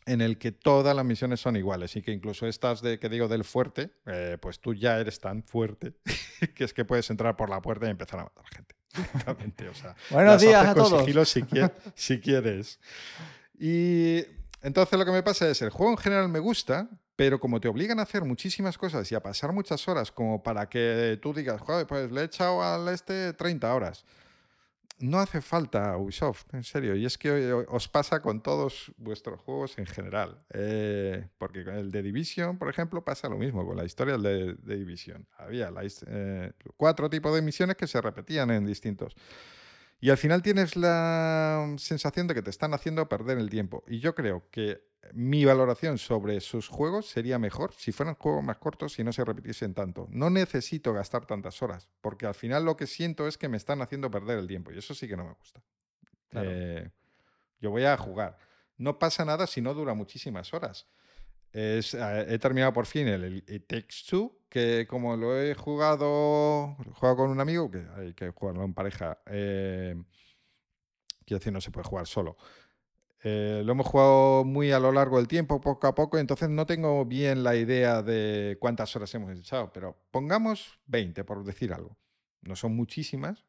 en 0.05 0.21
el 0.21 0.37
que 0.37 0.51
todas 0.53 0.95
las 0.95 1.03
misiones 1.05 1.39
son 1.41 1.55
iguales 1.57 1.95
y 1.97 2.01
que 2.01 2.11
incluso 2.11 2.47
estas 2.47 2.81
de 2.81 2.97
que 2.99 3.09
digo 3.09 3.27
del 3.27 3.43
fuerte, 3.43 3.91
eh, 4.05 4.37
pues 4.41 4.59
tú 4.59 4.73
ya 4.73 4.99
eres 4.99 5.19
tan 5.19 5.43
fuerte 5.43 5.95
que 6.55 6.63
es 6.63 6.73
que 6.73 6.85
puedes 6.85 7.09
entrar 7.09 7.35
por 7.35 7.49
la 7.49 7.61
puerta 7.61 7.87
y 7.87 7.89
empezar 7.89 8.19
a 8.19 8.23
matar 8.23 8.45
gente. 8.47 8.75
directamente, 8.95 9.67
o 9.69 9.73
sea, 9.73 9.95
Buenos 10.09 10.41
días 10.41 10.65
a 10.65 10.73
con 10.73 10.83
todos. 10.83 11.01
sigilo 11.01 11.25
si, 11.25 11.41
quie- 11.43 11.71
si 11.95 12.19
quieres. 12.19 12.79
Y 13.59 14.23
entonces 14.61 14.97
lo 14.97 15.05
que 15.05 15.11
me 15.11 15.23
pasa 15.23 15.49
es, 15.49 15.61
el 15.61 15.69
juego 15.71 15.91
en 15.91 15.97
general 15.97 16.29
me 16.29 16.39
gusta, 16.39 16.89
pero 17.17 17.39
como 17.39 17.59
te 17.59 17.67
obligan 17.67 17.99
a 17.99 18.03
hacer 18.03 18.23
muchísimas 18.23 18.77
cosas 18.77 19.11
y 19.11 19.15
a 19.15 19.21
pasar 19.21 19.51
muchas 19.51 19.85
horas 19.87 20.11
como 20.11 20.43
para 20.43 20.69
que 20.69 21.19
tú 21.19 21.33
digas, 21.33 21.59
joder, 21.59 21.87
pues 21.87 22.11
le 22.11 22.21
he 22.21 22.23
echado 22.25 22.61
al 22.61 22.87
este 22.89 23.33
30 23.33 23.73
horas. 23.73 24.05
No 24.99 25.19
hace 25.19 25.41
falta 25.41 25.97
Ubisoft, 25.97 26.45
en 26.53 26.63
serio. 26.63 26.95
Y 26.95 27.05
es 27.05 27.17
que 27.17 27.53
os 27.53 27.87
pasa 27.87 28.21
con 28.21 28.41
todos 28.41 28.91
vuestros 28.97 29.39
juegos 29.41 29.77
en 29.79 29.87
general. 29.87 30.43
Eh, 30.53 31.27
porque 31.39 31.65
con 31.65 31.75
el 31.75 31.91
de 31.91 32.03
Division, 32.03 32.57
por 32.57 32.69
ejemplo, 32.69 33.03
pasa 33.03 33.29
lo 33.29 33.37
mismo 33.37 33.65
con 33.65 33.77
la 33.77 33.85
historia 33.85 34.17
de, 34.17 34.53
de 34.53 34.77
Division. 34.77 35.27
Había 35.37 35.71
eh, 36.07 36.51
cuatro 36.77 37.09
tipos 37.09 37.33
de 37.33 37.41
misiones 37.41 37.77
que 37.77 37.87
se 37.87 37.99
repetían 37.99 38.51
en 38.51 38.65
distintos. 38.65 39.15
Y 39.99 40.09
al 40.11 40.17
final 40.17 40.41
tienes 40.41 40.75
la 40.75 41.75
sensación 41.77 42.27
de 42.27 42.35
que 42.35 42.43
te 42.43 42.49
están 42.49 42.73
haciendo 42.73 43.09
perder 43.09 43.37
el 43.39 43.49
tiempo. 43.49 43.83
Y 43.87 43.99
yo 43.99 44.13
creo 44.13 44.47
que 44.51 44.85
mi 45.13 45.45
valoración 45.45 45.97
sobre 45.97 46.39
sus 46.41 46.67
juegos 46.67 47.07
sería 47.07 47.39
mejor 47.39 47.73
si 47.73 47.91
fueran 47.91 48.15
juegos 48.15 48.43
más 48.43 48.57
cortos 48.57 48.99
y 48.99 49.03
no 49.03 49.11
se 49.11 49.25
repitiesen 49.25 49.73
tanto. 49.73 50.07
No 50.11 50.29
necesito 50.29 50.93
gastar 50.93 51.25
tantas 51.25 51.61
horas, 51.61 51.89
porque 52.01 52.25
al 52.25 52.35
final 52.35 52.65
lo 52.65 52.77
que 52.77 52.87
siento 52.87 53.27
es 53.27 53.37
que 53.37 53.49
me 53.49 53.57
están 53.57 53.81
haciendo 53.81 54.11
perder 54.11 54.37
el 54.37 54.47
tiempo. 54.47 54.71
Y 54.71 54.77
eso 54.77 54.93
sí 54.93 55.07
que 55.07 55.17
no 55.17 55.25
me 55.25 55.33
gusta. 55.33 55.61
Claro. 56.29 56.49
Eh, 56.51 56.91
yo 57.59 57.71
voy 57.71 57.85
a 57.85 57.97
jugar. 57.97 58.37
No 58.77 58.99
pasa 58.99 59.25
nada 59.25 59.47
si 59.47 59.61
no 59.61 59.73
dura 59.73 59.93
muchísimas 59.93 60.53
horas. 60.53 60.87
Es, 61.51 61.93
eh, 61.95 62.25
he 62.29 62.37
terminado 62.37 62.73
por 62.73 62.85
fin 62.85 63.07
el, 63.07 63.43
el 63.47 63.63
Takes 63.63 64.03
Two, 64.07 64.36
que 64.49 64.87
como 64.87 65.15
lo 65.17 65.39
he 65.39 65.53
jugado, 65.55 66.75
lo 66.83 66.91
he 66.91 66.93
jugado 66.93 67.17
con 67.17 67.29
un 67.29 67.39
amigo, 67.39 67.69
que 67.69 67.85
hay 67.97 68.13
que 68.13 68.29
jugarlo 68.31 68.63
en 68.63 68.73
pareja, 68.73 69.19
eh, 69.25 69.95
quiero 71.25 71.39
decir, 71.39 71.53
no 71.53 71.61
se 71.61 71.71
puede 71.71 71.87
jugar 71.87 72.07
solo. 72.07 72.37
Eh, 73.23 73.61
lo 73.65 73.71
hemos 73.71 73.87
jugado 73.87 74.45
muy 74.45 74.71
a 74.71 74.79
lo 74.79 74.91
largo 74.91 75.17
del 75.17 75.27
tiempo, 75.27 75.59
poco 75.59 75.87
a 75.87 75.95
poco, 75.95 76.17
entonces 76.17 76.49
no 76.49 76.65
tengo 76.65 77.03
bien 77.05 77.43
la 77.43 77.55
idea 77.55 78.01
de 78.03 78.57
cuántas 78.59 78.95
horas 78.95 79.13
hemos 79.15 79.37
echado, 79.37 79.71
pero 79.73 79.97
pongamos 80.11 80.79
20, 80.85 81.23
por 81.23 81.43
decir 81.43 81.73
algo. 81.73 81.97
No 82.41 82.55
son 82.55 82.75
muchísimas, 82.75 83.45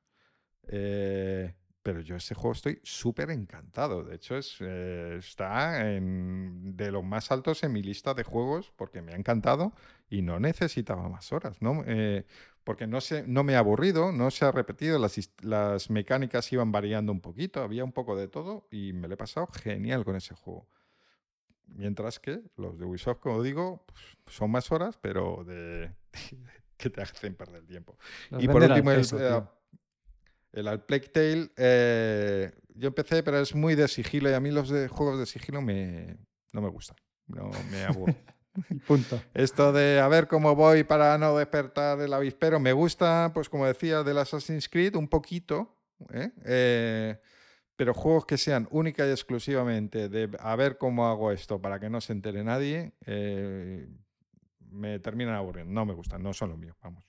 eh, 0.69 1.55
pero 1.83 2.01
yo 2.01 2.17
ese 2.17 2.35
juego 2.35 2.53
estoy 2.53 2.81
súper 2.83 3.31
encantado. 3.31 4.03
De 4.03 4.17
hecho, 4.17 4.37
es, 4.37 4.57
eh, 4.61 5.17
está 5.19 5.91
en, 5.93 6.77
de 6.77 6.91
los 6.91 7.05
más 7.05 7.31
altos 7.31 7.63
en 7.63 7.73
mi 7.73 7.83
lista 7.83 8.15
de 8.15 8.25
juegos 8.25 8.73
porque 8.77 9.03
me 9.03 9.13
ha 9.13 9.17
encantado 9.17 9.73
y 10.11 10.23
no 10.23 10.41
necesitaba 10.41 11.09
más 11.09 11.33
horas, 11.33 11.61
¿no? 11.61 11.85
Eh, 11.87 12.25
porque 12.65 12.87
no, 12.87 13.01
se, 13.01 13.27
no 13.27 13.45
me 13.45 13.57
ha 13.57 13.61
aburrido, 13.61 14.13
no 14.13 14.31
se 14.31 14.45
ha 14.45 14.53
repetido, 14.53 14.99
las, 14.99 15.19
las 15.41 15.91
mecánicas 15.91 16.53
iban 16.53 16.71
variando 16.71 17.13
un 17.13 17.21
poquito, 17.21 17.63
había 17.63 17.85
un 17.85 17.93
poco 17.93 18.17
de 18.17 18.29
todo 18.29 18.69
y 18.71 18.93
me 18.93 19.09
lo 19.09 19.15
he 19.15 19.17
pasado 19.17 19.47
genial 19.47 20.05
con 20.05 20.17
ese 20.17 20.35
juego. 20.35 20.69
Mientras 21.67 22.19
que 22.19 22.43
los 22.57 22.79
de 22.79 22.85
Ubisoft, 22.85 23.21
como 23.21 23.43
digo, 23.43 23.85
pues, 23.87 24.37
son 24.37 24.51
más 24.51 24.71
horas, 24.73 24.99
pero 25.01 25.45
de, 25.45 25.93
que 26.77 26.91
te 26.91 27.03
hacen 27.03 27.35
perder 27.35 27.63
el 27.63 27.67
tiempo. 27.67 27.99
Nos 28.31 28.43
y 28.43 28.49
por 28.49 28.63
último, 28.63 28.91
el, 28.91 28.99
peso, 28.99 29.19
eh, 29.19 29.43
el 30.53 30.69
A 30.69 30.87
Plague 30.87 31.09
Tale, 31.09 31.51
eh, 31.57 32.53
yo 32.75 32.89
empecé, 32.89 33.23
pero 33.23 33.39
es 33.39 33.55
muy 33.55 33.75
de 33.75 33.89
sigilo 33.89 34.31
y 34.31 34.35
a 34.35 34.41
mí 34.41 34.51
los 34.51 34.69
de 34.71 34.89
juegos 34.89 35.19
de 35.19 35.27
sigilo 35.27 35.61
me, 35.61 36.17
no 36.53 36.63
me 36.63 36.69
gustan, 36.69 36.97
no 37.27 37.51
me 37.71 37.85
aburren. 37.85 38.17
Punto. 38.87 39.21
Esto 39.35 39.73
de 39.73 40.01
a 40.01 40.09
ver 40.09 40.27
cómo 40.29 40.55
voy 40.55 40.85
para 40.85 41.17
no 41.19 41.37
despertar 41.37 42.01
el 42.01 42.13
avispero, 42.13 42.59
me 42.61 42.73
gusta, 42.73 43.31
pues 43.35 43.49
como 43.49 43.67
decía, 43.67 44.03
del 44.03 44.19
Assassin's 44.19 44.69
Creed 44.69 44.97
un 44.97 45.09
poquito, 45.09 45.77
¿eh? 46.13 46.31
Eh, 46.45 47.21
pero 47.77 47.95
juegos 47.95 48.27
que 48.27 48.37
sean 48.37 48.67
única 48.73 49.07
y 49.07 49.11
exclusivamente 49.11 50.09
de 50.09 50.31
a 50.41 50.57
ver 50.57 50.79
cómo 50.79 51.07
hago 51.07 51.31
esto 51.31 51.61
para 51.61 51.79
que 51.79 51.89
no 51.89 52.01
se 52.01 52.13
entere 52.13 52.43
nadie, 52.43 52.93
eh, 53.07 53.89
me 54.71 54.99
terminan 54.99 55.35
aburriendo, 55.35 55.73
no 55.73 55.87
me 55.87 55.95
gustan, 55.95 56.23
no 56.23 56.33
son 56.33 56.51
lo 56.51 56.57
mío, 56.57 56.77
vamos. 56.83 57.05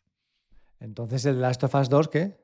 Entonces, 0.80 1.26
el 1.26 1.42
Last 1.42 1.64
of 1.64 1.76
Us 1.76 1.90
2, 1.90 2.08
¿qué? 2.08 2.38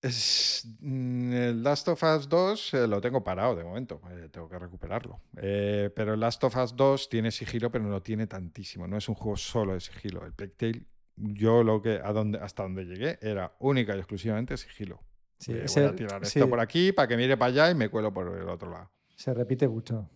Es, 0.00 0.64
mm, 0.80 1.32
el 1.32 1.62
Last 1.62 1.88
of 1.88 2.02
Us 2.02 2.28
2 2.28 2.74
eh, 2.74 2.86
lo 2.86 3.00
tengo 3.00 3.24
parado 3.24 3.56
de 3.56 3.64
momento, 3.64 4.00
eh, 4.10 4.28
tengo 4.30 4.48
que 4.48 4.58
recuperarlo. 4.58 5.20
Eh, 5.36 5.90
pero 5.94 6.14
el 6.14 6.20
Last 6.20 6.42
of 6.44 6.56
Us 6.56 6.76
2 6.76 7.08
tiene 7.08 7.30
sigilo, 7.32 7.70
pero 7.70 7.84
no 7.84 8.00
tiene 8.00 8.26
tantísimo. 8.26 8.86
No 8.86 8.96
es 8.96 9.08
un 9.08 9.16
juego 9.16 9.36
solo 9.36 9.74
de 9.74 9.80
sigilo. 9.80 10.24
El 10.24 10.32
Plague 10.32 10.86
yo 11.16 11.64
lo 11.64 11.82
que 11.82 12.00
a 12.02 12.12
donde, 12.12 12.38
hasta 12.38 12.62
donde 12.62 12.84
llegué 12.84 13.18
era 13.20 13.52
única 13.58 13.96
y 13.96 13.98
exclusivamente 13.98 14.56
sigilo. 14.56 15.02
Sí, 15.38 15.52
voy 15.52 15.84
a 15.84 15.94
tirar 15.94 16.24
sí, 16.26 16.38
esto 16.38 16.48
por 16.48 16.60
aquí 16.60 16.92
para 16.92 17.08
que 17.08 17.16
mire 17.16 17.36
para 17.36 17.50
allá 17.50 17.70
y 17.70 17.74
me 17.74 17.88
cuelo 17.88 18.12
por 18.12 18.36
el 18.36 18.48
otro 18.48 18.70
lado. 18.70 18.90
se 19.16 19.34
repite 19.34 19.66
mucho. 19.66 20.08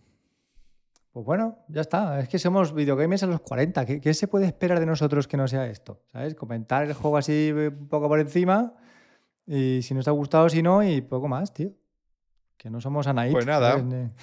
Pues 1.11 1.25
bueno, 1.25 1.59
ya 1.67 1.81
está. 1.81 2.19
Es 2.21 2.29
que 2.29 2.39
somos 2.39 2.73
videogamers 2.73 3.23
a 3.23 3.27
los 3.27 3.41
40. 3.41 3.85
¿Qué, 3.85 4.01
qué 4.01 4.13
se 4.13 4.27
puede 4.27 4.45
esperar 4.45 4.79
de 4.79 4.85
nosotros 4.85 5.27
que 5.27 5.35
no 5.35 5.47
sea 5.47 5.67
esto? 5.67 6.01
¿Sabes? 6.13 6.35
Comentar 6.35 6.85
el 6.85 6.93
juego 6.93 7.17
así 7.17 7.51
un 7.51 7.87
poco 7.89 8.07
por 8.07 8.19
encima 8.19 8.73
y 9.45 9.81
si 9.81 9.93
nos 9.93 10.07
ha 10.07 10.11
gustado, 10.11 10.49
si 10.49 10.61
no, 10.61 10.83
y 10.83 11.01
poco 11.01 11.27
más, 11.27 11.53
tío. 11.53 11.71
Que 12.57 12.69
no 12.69 12.79
somos 12.79 13.07
Anaid. 13.07 13.31
Pues 13.31 13.45
nada. 13.45 13.77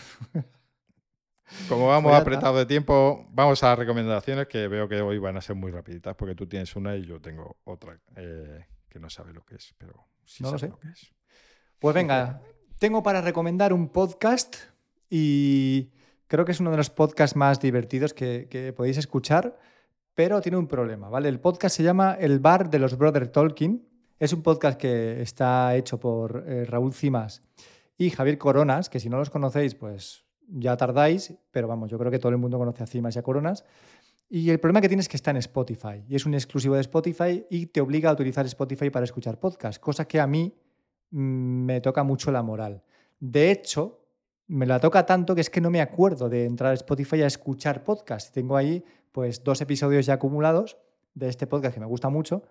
Como 1.68 1.88
vamos 1.88 2.14
apretados 2.14 2.56
de 2.58 2.66
tiempo, 2.66 3.26
vamos 3.32 3.62
a 3.64 3.70
las 3.70 3.78
recomendaciones 3.78 4.46
que 4.46 4.68
veo 4.68 4.88
que 4.88 5.02
hoy 5.02 5.18
van 5.18 5.36
a 5.36 5.40
ser 5.40 5.56
muy 5.56 5.72
rapiditas 5.72 6.14
porque 6.14 6.36
tú 6.36 6.46
tienes 6.46 6.74
una 6.76 6.96
y 6.96 7.04
yo 7.04 7.20
tengo 7.20 7.56
otra 7.64 7.98
eh, 8.14 8.66
que 8.88 9.00
no 9.00 9.10
sabe 9.10 9.32
lo 9.32 9.44
que 9.44 9.56
es, 9.56 9.74
pero 9.76 10.06
sí 10.24 10.44
No 10.44 10.52
lo 10.52 10.58
sabe 10.58 10.70
sé. 10.70 10.76
lo 10.76 10.78
que 10.78 10.88
es. 10.90 11.12
Pues 11.80 11.94
venga, 11.94 12.40
tengo 12.78 13.02
para 13.02 13.20
recomendar 13.20 13.72
un 13.72 13.88
podcast 13.88 14.56
y 15.08 15.90
creo 16.28 16.44
que 16.44 16.52
es 16.52 16.60
uno 16.60 16.70
de 16.70 16.76
los 16.76 16.88
podcasts 16.90 17.34
más 17.34 17.58
divertidos 17.60 18.14
que, 18.14 18.46
que 18.48 18.72
podéis 18.72 18.98
escuchar, 18.98 19.58
pero 20.14 20.40
tiene 20.40 20.56
un 20.56 20.68
problema, 20.68 21.08
¿vale? 21.08 21.28
El 21.28 21.40
podcast 21.40 21.76
se 21.76 21.82
llama 21.82 22.16
El 22.20 22.38
Bar 22.38 22.70
de 22.70 22.78
los 22.78 22.96
Brother 22.96 23.26
Tolkien. 23.26 23.88
Es 24.20 24.34
un 24.34 24.42
podcast 24.42 24.78
que 24.78 25.22
está 25.22 25.74
hecho 25.76 25.98
por 25.98 26.44
eh, 26.46 26.66
Raúl 26.66 26.92
Cimas 26.92 27.42
y 27.96 28.10
Javier 28.10 28.36
Coronas, 28.36 28.90
que 28.90 29.00
si 29.00 29.08
no 29.08 29.16
los 29.16 29.30
conocéis, 29.30 29.74
pues 29.74 30.26
ya 30.46 30.76
tardáis, 30.76 31.32
pero 31.50 31.68
vamos, 31.68 31.90
yo 31.90 31.98
creo 31.98 32.10
que 32.10 32.18
todo 32.18 32.30
el 32.30 32.36
mundo 32.36 32.58
conoce 32.58 32.82
a 32.82 32.86
Cimas 32.86 33.16
y 33.16 33.18
a 33.18 33.22
Coronas. 33.22 33.64
Y 34.28 34.50
el 34.50 34.60
problema 34.60 34.82
que 34.82 34.88
tiene 34.88 35.00
es 35.00 35.08
que 35.08 35.16
está 35.16 35.30
en 35.30 35.38
Spotify 35.38 36.04
y 36.06 36.16
es 36.16 36.26
un 36.26 36.34
exclusivo 36.34 36.74
de 36.74 36.82
Spotify 36.82 37.46
y 37.48 37.68
te 37.68 37.80
obliga 37.80 38.10
a 38.10 38.12
utilizar 38.12 38.44
Spotify 38.44 38.90
para 38.90 39.04
escuchar 39.04 39.40
podcast, 39.40 39.80
cosa 39.80 40.06
que 40.06 40.20
a 40.20 40.26
mí 40.26 40.52
mm, 41.12 41.64
me 41.64 41.80
toca 41.80 42.02
mucho 42.02 42.30
la 42.30 42.42
moral. 42.42 42.82
De 43.18 43.50
hecho, 43.50 44.04
me 44.48 44.66
la 44.66 44.80
toca 44.80 45.06
tanto 45.06 45.34
que 45.34 45.40
es 45.40 45.48
que 45.48 45.62
no 45.62 45.70
me 45.70 45.80
acuerdo 45.80 46.28
de 46.28 46.44
entrar 46.44 46.72
a 46.72 46.74
Spotify 46.74 47.22
a 47.22 47.26
escuchar 47.26 47.84
podcast. 47.84 48.34
Tengo 48.34 48.58
ahí 48.58 48.84
pues 49.12 49.42
dos 49.42 49.62
episodios 49.62 50.04
ya 50.04 50.12
acumulados 50.12 50.76
de 51.14 51.30
este 51.30 51.46
podcast 51.46 51.72
que 51.72 51.80
me 51.80 51.86
gusta 51.86 52.10
mucho, 52.10 52.42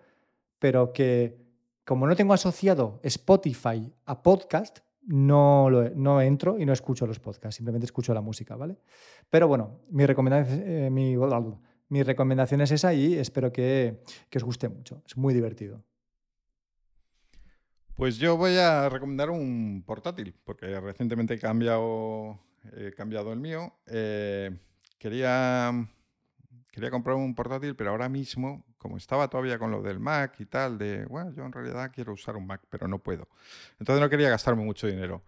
pero 0.58 0.92
que 0.92 1.48
como 1.90 2.06
no 2.06 2.14
tengo 2.14 2.32
asociado 2.32 3.00
Spotify 3.02 3.92
a 4.06 4.22
podcast, 4.22 4.78
no, 5.02 5.68
no 5.68 6.20
entro 6.20 6.56
y 6.56 6.64
no 6.64 6.72
escucho 6.72 7.04
los 7.04 7.18
podcasts, 7.18 7.56
simplemente 7.56 7.84
escucho 7.84 8.14
la 8.14 8.20
música, 8.20 8.54
¿vale? 8.54 8.76
Pero 9.28 9.48
bueno, 9.48 9.80
mi 9.90 10.06
recomendación, 10.06 10.62
eh, 10.64 10.88
mi, 10.88 12.02
recomendación 12.04 12.60
es 12.60 12.70
esa 12.70 12.94
y 12.94 13.14
espero 13.14 13.52
que, 13.52 14.04
que 14.28 14.38
os 14.38 14.44
guste 14.44 14.68
mucho. 14.68 15.02
Es 15.04 15.16
muy 15.16 15.34
divertido. 15.34 15.82
Pues 17.96 18.18
yo 18.18 18.36
voy 18.36 18.56
a 18.56 18.88
recomendar 18.88 19.28
un 19.28 19.82
portátil, 19.84 20.32
porque 20.44 20.78
recientemente 20.78 21.34
he 21.34 21.38
cambiado, 21.40 22.38
cambiado 22.96 23.32
el 23.32 23.40
mío. 23.40 23.74
Eh, 23.88 24.56
quería, 24.96 25.72
quería 26.70 26.90
comprar 26.90 27.16
un 27.16 27.34
portátil, 27.34 27.74
pero 27.76 27.90
ahora 27.90 28.08
mismo, 28.08 28.64
como 28.78 28.96
estaba 28.96 29.28
todavía 29.28 29.58
con 29.58 29.70
lo 29.70 29.82
del 29.82 29.98
Mac 30.00 30.36
y 30.38 30.46
tal, 30.46 30.78
de, 30.78 31.04
bueno, 31.06 31.32
yo 31.32 31.44
en 31.44 31.52
realidad 31.52 31.90
quiero 31.92 32.12
usar 32.12 32.36
un 32.36 32.46
Mac, 32.46 32.62
pero 32.68 32.88
no 32.88 32.98
puedo. 32.98 33.28
Entonces 33.78 34.00
no 34.00 34.08
quería 34.08 34.30
gastarme 34.30 34.64
mucho 34.64 34.86
dinero. 34.86 35.22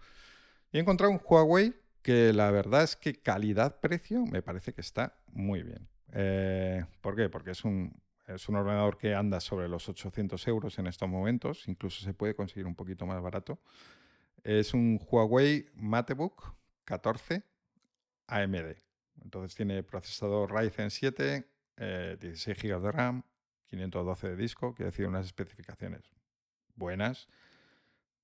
Y 0.72 0.78
he 0.78 0.80
encontrado 0.80 1.12
un 1.12 1.20
Huawei 1.24 1.74
que 2.02 2.32
la 2.32 2.50
verdad 2.50 2.82
es 2.82 2.96
que 2.96 3.14
calidad-precio 3.14 4.24
me 4.26 4.42
parece 4.42 4.72
que 4.72 4.80
está 4.80 5.16
muy 5.28 5.62
bien. 5.62 5.88
Eh, 6.12 6.84
¿Por 7.00 7.16
qué? 7.16 7.28
Porque 7.28 7.52
es 7.52 7.64
un, 7.64 7.92
es 8.26 8.48
un 8.48 8.56
ordenador 8.56 8.98
que 8.98 9.14
anda 9.14 9.40
sobre 9.40 9.68
los 9.68 9.88
800 9.88 10.46
euros 10.48 10.78
en 10.78 10.86
estos 10.86 11.08
momentos, 11.08 11.68
incluso 11.68 12.04
se 12.04 12.14
puede 12.14 12.34
conseguir 12.34 12.66
un 12.66 12.74
poquito 12.74 13.06
más 13.06 13.22
barato. 13.22 13.60
Es 14.42 14.74
un 14.74 15.00
Huawei 15.08 15.66
MateBook 15.74 16.54
14 16.84 17.42
AMD. 18.26 18.91
Entonces 19.22 19.54
tiene 19.54 19.82
procesador 19.82 20.52
Ryzen 20.52 20.90
7, 20.90 21.46
16 22.20 22.62
GB 22.62 22.80
de 22.80 22.92
RAM, 22.92 23.24
512 23.66 24.28
de 24.28 24.36
disco, 24.36 24.74
que 24.74 24.84
decir 24.84 25.06
unas 25.06 25.26
especificaciones 25.26 26.02
buenas. 26.74 27.28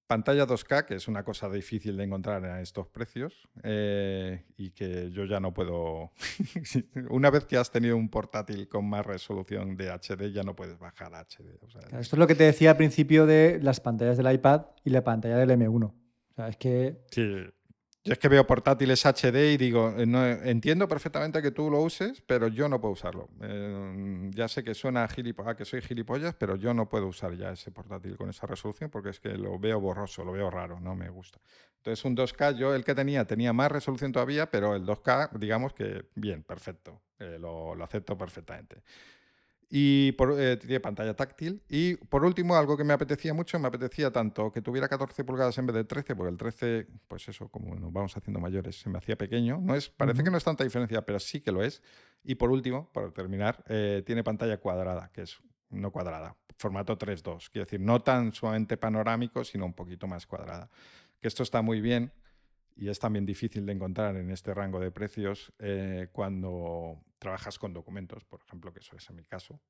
Pantalla 0.09 0.47
2K, 0.47 0.87
que 0.87 0.95
es 0.95 1.07
una 1.07 1.23
cosa 1.23 1.51
difícil 1.51 1.99
de 1.99 2.05
encontrar 2.05 2.43
a 2.47 2.63
estos 2.63 2.89
precios 2.89 3.47
eh, 3.63 4.43
y 4.57 4.71
que 4.71 5.11
yo 5.11 5.27
ya 5.27 5.39
no 5.39 5.53
puedo... 5.53 6.13
una 7.11 7.29
vez 7.29 7.45
que 7.45 7.59
has 7.59 7.71
tenido 7.71 7.95
un 7.95 8.09
portátil 8.09 8.69
con 8.69 8.89
más 8.89 9.05
resolución 9.05 9.77
de 9.77 9.91
HD, 9.91 10.33
ya 10.33 10.43
no 10.45 10.57
puedes 10.57 10.79
bajar 10.79 11.15
a 11.15 11.27
HD. 11.27 11.59
esto 12.01 12.17
es 12.17 12.19
lo 12.19 12.27
que 12.27 12.35
te 12.35 12.45
decía 12.45 12.71
al 12.71 12.79
principio 12.79 13.27
de 13.27 13.61
las 13.63 13.81
pantallas 13.81 14.17
del 14.17 14.33
iPad 14.33 14.63
y 14.83 14.91
la 14.91 15.05
pantalla 15.05 15.37
del 15.37 15.51
M1. 15.51 15.85
O 15.85 16.35
sea, 16.35 16.49
es 16.49 16.57
que... 16.57 17.03
Sí, 17.11 17.45
yo 18.09 18.13
es 18.15 18.19
que 18.19 18.29
veo 18.29 18.47
portátiles 18.47 19.05
HD 19.05 19.53
y 19.53 19.57
digo, 19.59 19.95
eh, 19.99 20.41
entiendo 20.45 20.89
perfectamente 20.89 21.43
que 21.43 21.51
tú 21.51 21.71
lo 21.71 21.83
uses, 21.83 22.23
pero 22.27 22.49
yo 22.49 22.67
no 22.67 22.81
puedo 22.81 22.95
usarlo. 22.95 23.29
Eh, 23.43 24.31
ya 24.35 24.49
sé 24.49 24.65
que 24.65 24.75
suena 24.75 25.05
a 25.05 25.55
que 25.55 25.65
soy 25.67 25.83
gilipollas, 25.83 26.35
pero 26.35 26.57
yo 26.57 26.73
no 26.73 26.89
puedo 26.89 27.07
usar 27.07 27.37
ya 27.37 27.53
ese 27.53 27.71
portátil 27.71 28.17
con 28.17 28.31
esa 28.31 28.47
resolución 28.47 28.89
porque 28.89 29.11
es 29.11 29.21
que 29.21 29.31
lo 29.37 29.59
veo 29.59 29.79
borroso, 29.79 30.25
lo 30.25 30.33
veo 30.33 30.51
raro, 30.51 30.81
no 30.81 30.95
me 30.95 31.11
gusta. 31.11 31.39
Entonces 31.77 32.03
un 32.07 32.17
2K, 32.17 32.57
yo 32.57 32.75
el 32.75 32.83
que 32.83 32.95
tenía 32.95 33.27
tenía 33.27 33.53
más 33.53 33.71
resolución 33.71 34.11
todavía, 34.11 34.51
pero 34.51 34.75
el 34.75 34.87
2K, 34.87 35.39
digamos 35.39 35.75
que 35.75 36.07
bien, 36.15 36.43
perfecto, 36.43 37.03
eh, 37.19 37.37
lo 37.39 37.73
acepto 37.85 38.17
perfectamente. 38.17 38.83
Y 39.71 40.13
por, 40.13 40.41
eh, 40.41 40.57
tiene 40.57 40.81
pantalla 40.81 41.15
táctil. 41.15 41.63
Y 41.69 41.97
por 41.97 42.25
último, 42.25 42.57
algo 42.57 42.77
que 42.77 42.85
me 42.85 42.95
apetecía 42.95 43.35
mucho, 43.35 43.59
me 43.59 43.69
apetecía 43.69 44.11
tanto 44.11 44.51
que 44.51 44.63
tuviera 44.63 44.89
14 44.89 45.25
pulgadas 45.25 45.59
en 45.59 45.67
vez 45.67 45.77
de 45.77 45.85
13, 45.85 46.17
porque 46.17 46.31
el 46.31 46.39
13, 46.39 46.87
pues 47.07 47.29
eso, 47.29 47.49
como 47.49 47.75
nos 47.75 47.93
vamos 47.93 48.17
haciendo 48.17 48.41
mayores, 48.41 48.81
se 48.81 48.89
me 48.89 48.99
hacía 48.99 49.17
pequeño. 49.17 49.59
No 49.61 49.75
es, 49.75 49.91
parece 49.91 50.25
que 50.25 50.31
no 50.31 50.39
es 50.39 50.45
tanta 50.45 50.65
diferencia, 50.65 51.03
pero 51.03 51.21
sí 51.21 51.41
que 51.41 51.53
lo 51.53 51.63
es. 51.63 51.83
Y 52.25 52.37
por 52.37 52.51
último, 52.51 52.91
para 52.93 53.11
terminar, 53.11 53.63
eh, 53.69 54.03
tiene 54.07 54.25
pantalla 54.25 54.59
cuadrada, 54.59 55.11
que 55.13 55.23
es 55.23 55.39
no 55.71 55.91
cuadrada, 55.91 56.35
formato 56.57 56.97
3.2. 56.97 57.51
Quiere 57.51 57.67
decir, 57.67 57.81
no 57.81 58.01
tan 58.01 58.33
sumamente 58.33 58.79
panorámico, 58.79 59.45
sino 59.45 59.67
un 59.67 59.75
poquito 59.75 60.07
más 60.07 60.27
cuadrada. 60.27 60.71
Que 61.21 61.29
esto 61.29 61.43
está 61.43 61.61
muy 61.61 61.83
bien 61.83 62.13
y 62.79 62.89
es 62.89 62.99
también 63.01 63.27
difícil 63.27 63.67
de 63.67 63.73
encontrar 63.73 64.17
en 64.17 64.31
este 64.31 64.55
rango 64.55 64.79
de 64.79 64.93
precios 64.93 65.53
eh, 65.59 66.09
cuando 66.13 67.03
trabajas 67.19 67.59
con 67.59 67.73
documentos, 67.73 68.25
por 68.25 68.41
ejemplo, 68.47 68.73
que 68.73 68.79
eso 68.79 68.97
es 68.97 69.11
en 69.11 69.17
mi 69.17 69.25
caso, 69.25 69.61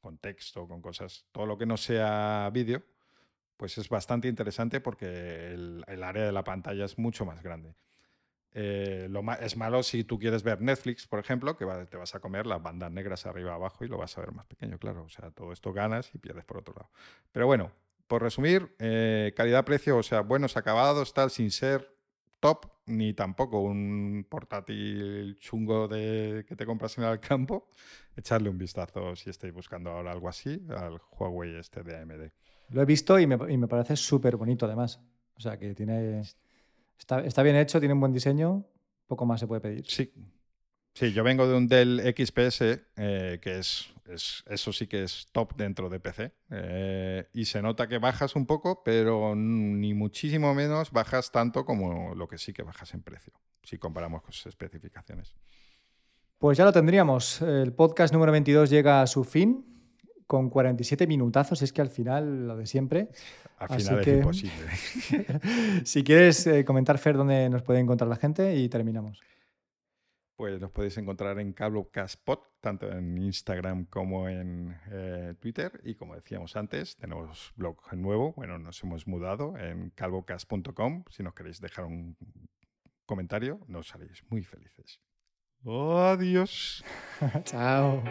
con 0.00 0.18
texto, 0.18 0.68
con 0.68 0.80
cosas, 0.80 1.26
todo 1.32 1.44
lo 1.44 1.58
que 1.58 1.66
no 1.66 1.76
sea 1.76 2.48
vídeo, 2.52 2.84
pues 3.56 3.76
es 3.76 3.88
bastante 3.88 4.28
interesante 4.28 4.80
porque 4.80 5.52
el, 5.52 6.02
área 6.04 6.24
de 6.24 6.32
la 6.32 6.44
pantalla 6.44 6.84
es 6.84 6.96
mucho 6.96 7.26
más 7.26 7.42
grande. 7.42 7.74
Eh, 8.52 9.08
lo 9.10 9.20
es 9.32 9.56
malo 9.56 9.82
si 9.82 10.04
tú 10.04 10.18
quieres 10.18 10.44
ver 10.44 10.60
Netflix, 10.60 11.08
por 11.08 11.18
ejemplo, 11.18 11.56
que 11.56 11.66
te 11.90 11.96
vas 11.96 12.14
a 12.14 12.20
comer 12.20 12.46
las 12.46 12.62
bandas 12.62 12.92
negras 12.92 13.26
arriba 13.26 13.54
abajo 13.54 13.84
y 13.84 13.88
lo 13.88 13.98
vas 13.98 14.16
a 14.16 14.20
ver 14.20 14.32
más 14.32 14.46
pequeño, 14.46 14.78
claro. 14.78 15.02
O 15.02 15.08
sea, 15.08 15.32
todo 15.32 15.52
esto 15.52 15.72
ganas 15.72 16.14
y 16.14 16.18
pierdes 16.18 16.44
por 16.44 16.58
otro 16.58 16.74
lado. 16.74 16.90
Pero 17.32 17.46
bueno, 17.46 17.72
por 18.08 18.22
resumir, 18.22 18.74
eh, 18.78 19.32
calidad-precio, 19.36 19.98
o 19.98 20.02
sea, 20.02 20.22
buenos 20.22 20.56
acabados, 20.56 21.14
tal, 21.14 21.30
sin 21.30 21.50
ser 21.50 21.94
top, 22.40 22.66
ni 22.86 23.12
tampoco 23.12 23.60
un 23.60 24.26
portátil 24.28 25.36
chungo 25.38 25.88
de, 25.88 26.44
que 26.48 26.56
te 26.56 26.66
compras 26.66 26.98
en 26.98 27.04
el 27.04 27.20
campo. 27.20 27.68
Echarle 28.16 28.50
un 28.50 28.58
vistazo 28.58 29.14
si 29.14 29.30
estáis 29.30 29.52
buscando 29.52 29.90
ahora 29.90 30.10
algo 30.10 30.28
así 30.28 30.60
al 30.70 31.00
Huawei 31.12 31.56
este 31.56 31.82
de 31.82 31.96
AMD. 31.96 32.30
Lo 32.70 32.82
he 32.82 32.84
visto 32.84 33.18
y 33.18 33.26
me, 33.26 33.38
y 33.52 33.56
me 33.56 33.68
parece 33.68 33.94
súper 33.94 34.36
bonito 34.36 34.66
además. 34.66 35.00
O 35.36 35.40
sea, 35.40 35.58
que 35.58 35.74
tiene... 35.74 36.22
Está, 36.98 37.20
está 37.20 37.44
bien 37.44 37.54
hecho, 37.54 37.78
tiene 37.78 37.94
un 37.94 38.00
buen 38.00 38.12
diseño, 38.12 38.64
poco 39.06 39.24
más 39.24 39.38
se 39.38 39.46
puede 39.46 39.60
pedir. 39.60 39.86
Sí, 39.86 40.12
Sí, 40.98 41.12
yo 41.12 41.22
vengo 41.22 41.46
de 41.46 41.54
un 41.54 41.68
Dell 41.68 42.00
XPS, 42.00 42.60
eh, 42.96 43.38
que 43.40 43.58
es, 43.60 43.88
eso 44.08 44.72
sí 44.72 44.86
que 44.86 45.04
es 45.04 45.28
top 45.32 45.54
dentro 45.56 45.88
de 45.88 46.00
PC. 46.00 46.32
Eh, 46.50 47.28
y 47.32 47.44
se 47.44 47.62
nota 47.62 47.88
que 47.88 47.98
bajas 47.98 48.36
un 48.36 48.46
poco, 48.46 48.82
pero 48.82 49.34
ni 49.34 49.94
muchísimo 49.94 50.54
menos 50.54 50.90
bajas 50.90 51.30
tanto 51.30 51.64
como 51.64 52.14
lo 52.14 52.28
que 52.28 52.38
sí 52.38 52.52
que 52.52 52.62
bajas 52.62 52.94
en 52.94 53.02
precio, 53.02 53.32
si 53.62 53.78
comparamos 53.78 54.22
con 54.22 54.32
sus 54.32 54.46
especificaciones. 54.46 55.34
Pues 56.38 56.56
ya 56.56 56.64
lo 56.64 56.72
tendríamos. 56.72 57.42
El 57.42 57.72
podcast 57.72 58.14
número 58.14 58.32
22 58.32 58.70
llega 58.70 59.02
a 59.02 59.06
su 59.06 59.24
fin 59.24 59.64
con 60.26 60.50
47 60.50 61.06
minutazos. 61.06 61.62
Es 61.62 61.72
que 61.72 61.80
al 61.80 61.90
final 61.90 62.46
lo 62.46 62.56
de 62.56 62.66
siempre. 62.66 63.08
Al 63.58 63.80
final 63.80 64.00
es 64.00 64.08
imposible. 64.08 64.68
si 65.84 66.04
quieres 66.04 66.46
eh, 66.46 66.64
comentar, 66.64 66.98
Fer, 66.98 67.16
dónde 67.16 67.48
nos 67.48 67.62
puede 67.62 67.80
encontrar 67.80 68.08
la 68.08 68.16
gente 68.16 68.56
y 68.56 68.68
terminamos 68.68 69.20
pues 70.38 70.60
nos 70.60 70.70
podéis 70.70 70.96
encontrar 70.98 71.40
en 71.40 71.52
CabloCastPod, 71.52 72.38
tanto 72.60 72.88
en 72.92 73.18
Instagram 73.18 73.86
como 73.86 74.28
en 74.28 74.78
eh, 74.88 75.34
Twitter. 75.40 75.80
Y 75.82 75.96
como 75.96 76.14
decíamos 76.14 76.54
antes, 76.54 76.96
tenemos 76.96 77.52
blog 77.56 77.76
nuevo. 77.94 78.34
Bueno, 78.34 78.56
nos 78.56 78.80
hemos 78.84 79.08
mudado 79.08 79.58
en 79.58 79.90
calvocast.com. 79.90 81.02
Si 81.10 81.24
nos 81.24 81.34
queréis 81.34 81.60
dejar 81.60 81.86
un 81.86 82.16
comentario, 83.04 83.58
nos 83.66 83.92
haréis 83.96 84.22
muy 84.30 84.44
felices. 84.44 85.00
Adiós. 85.66 86.84
Chao. 87.42 88.04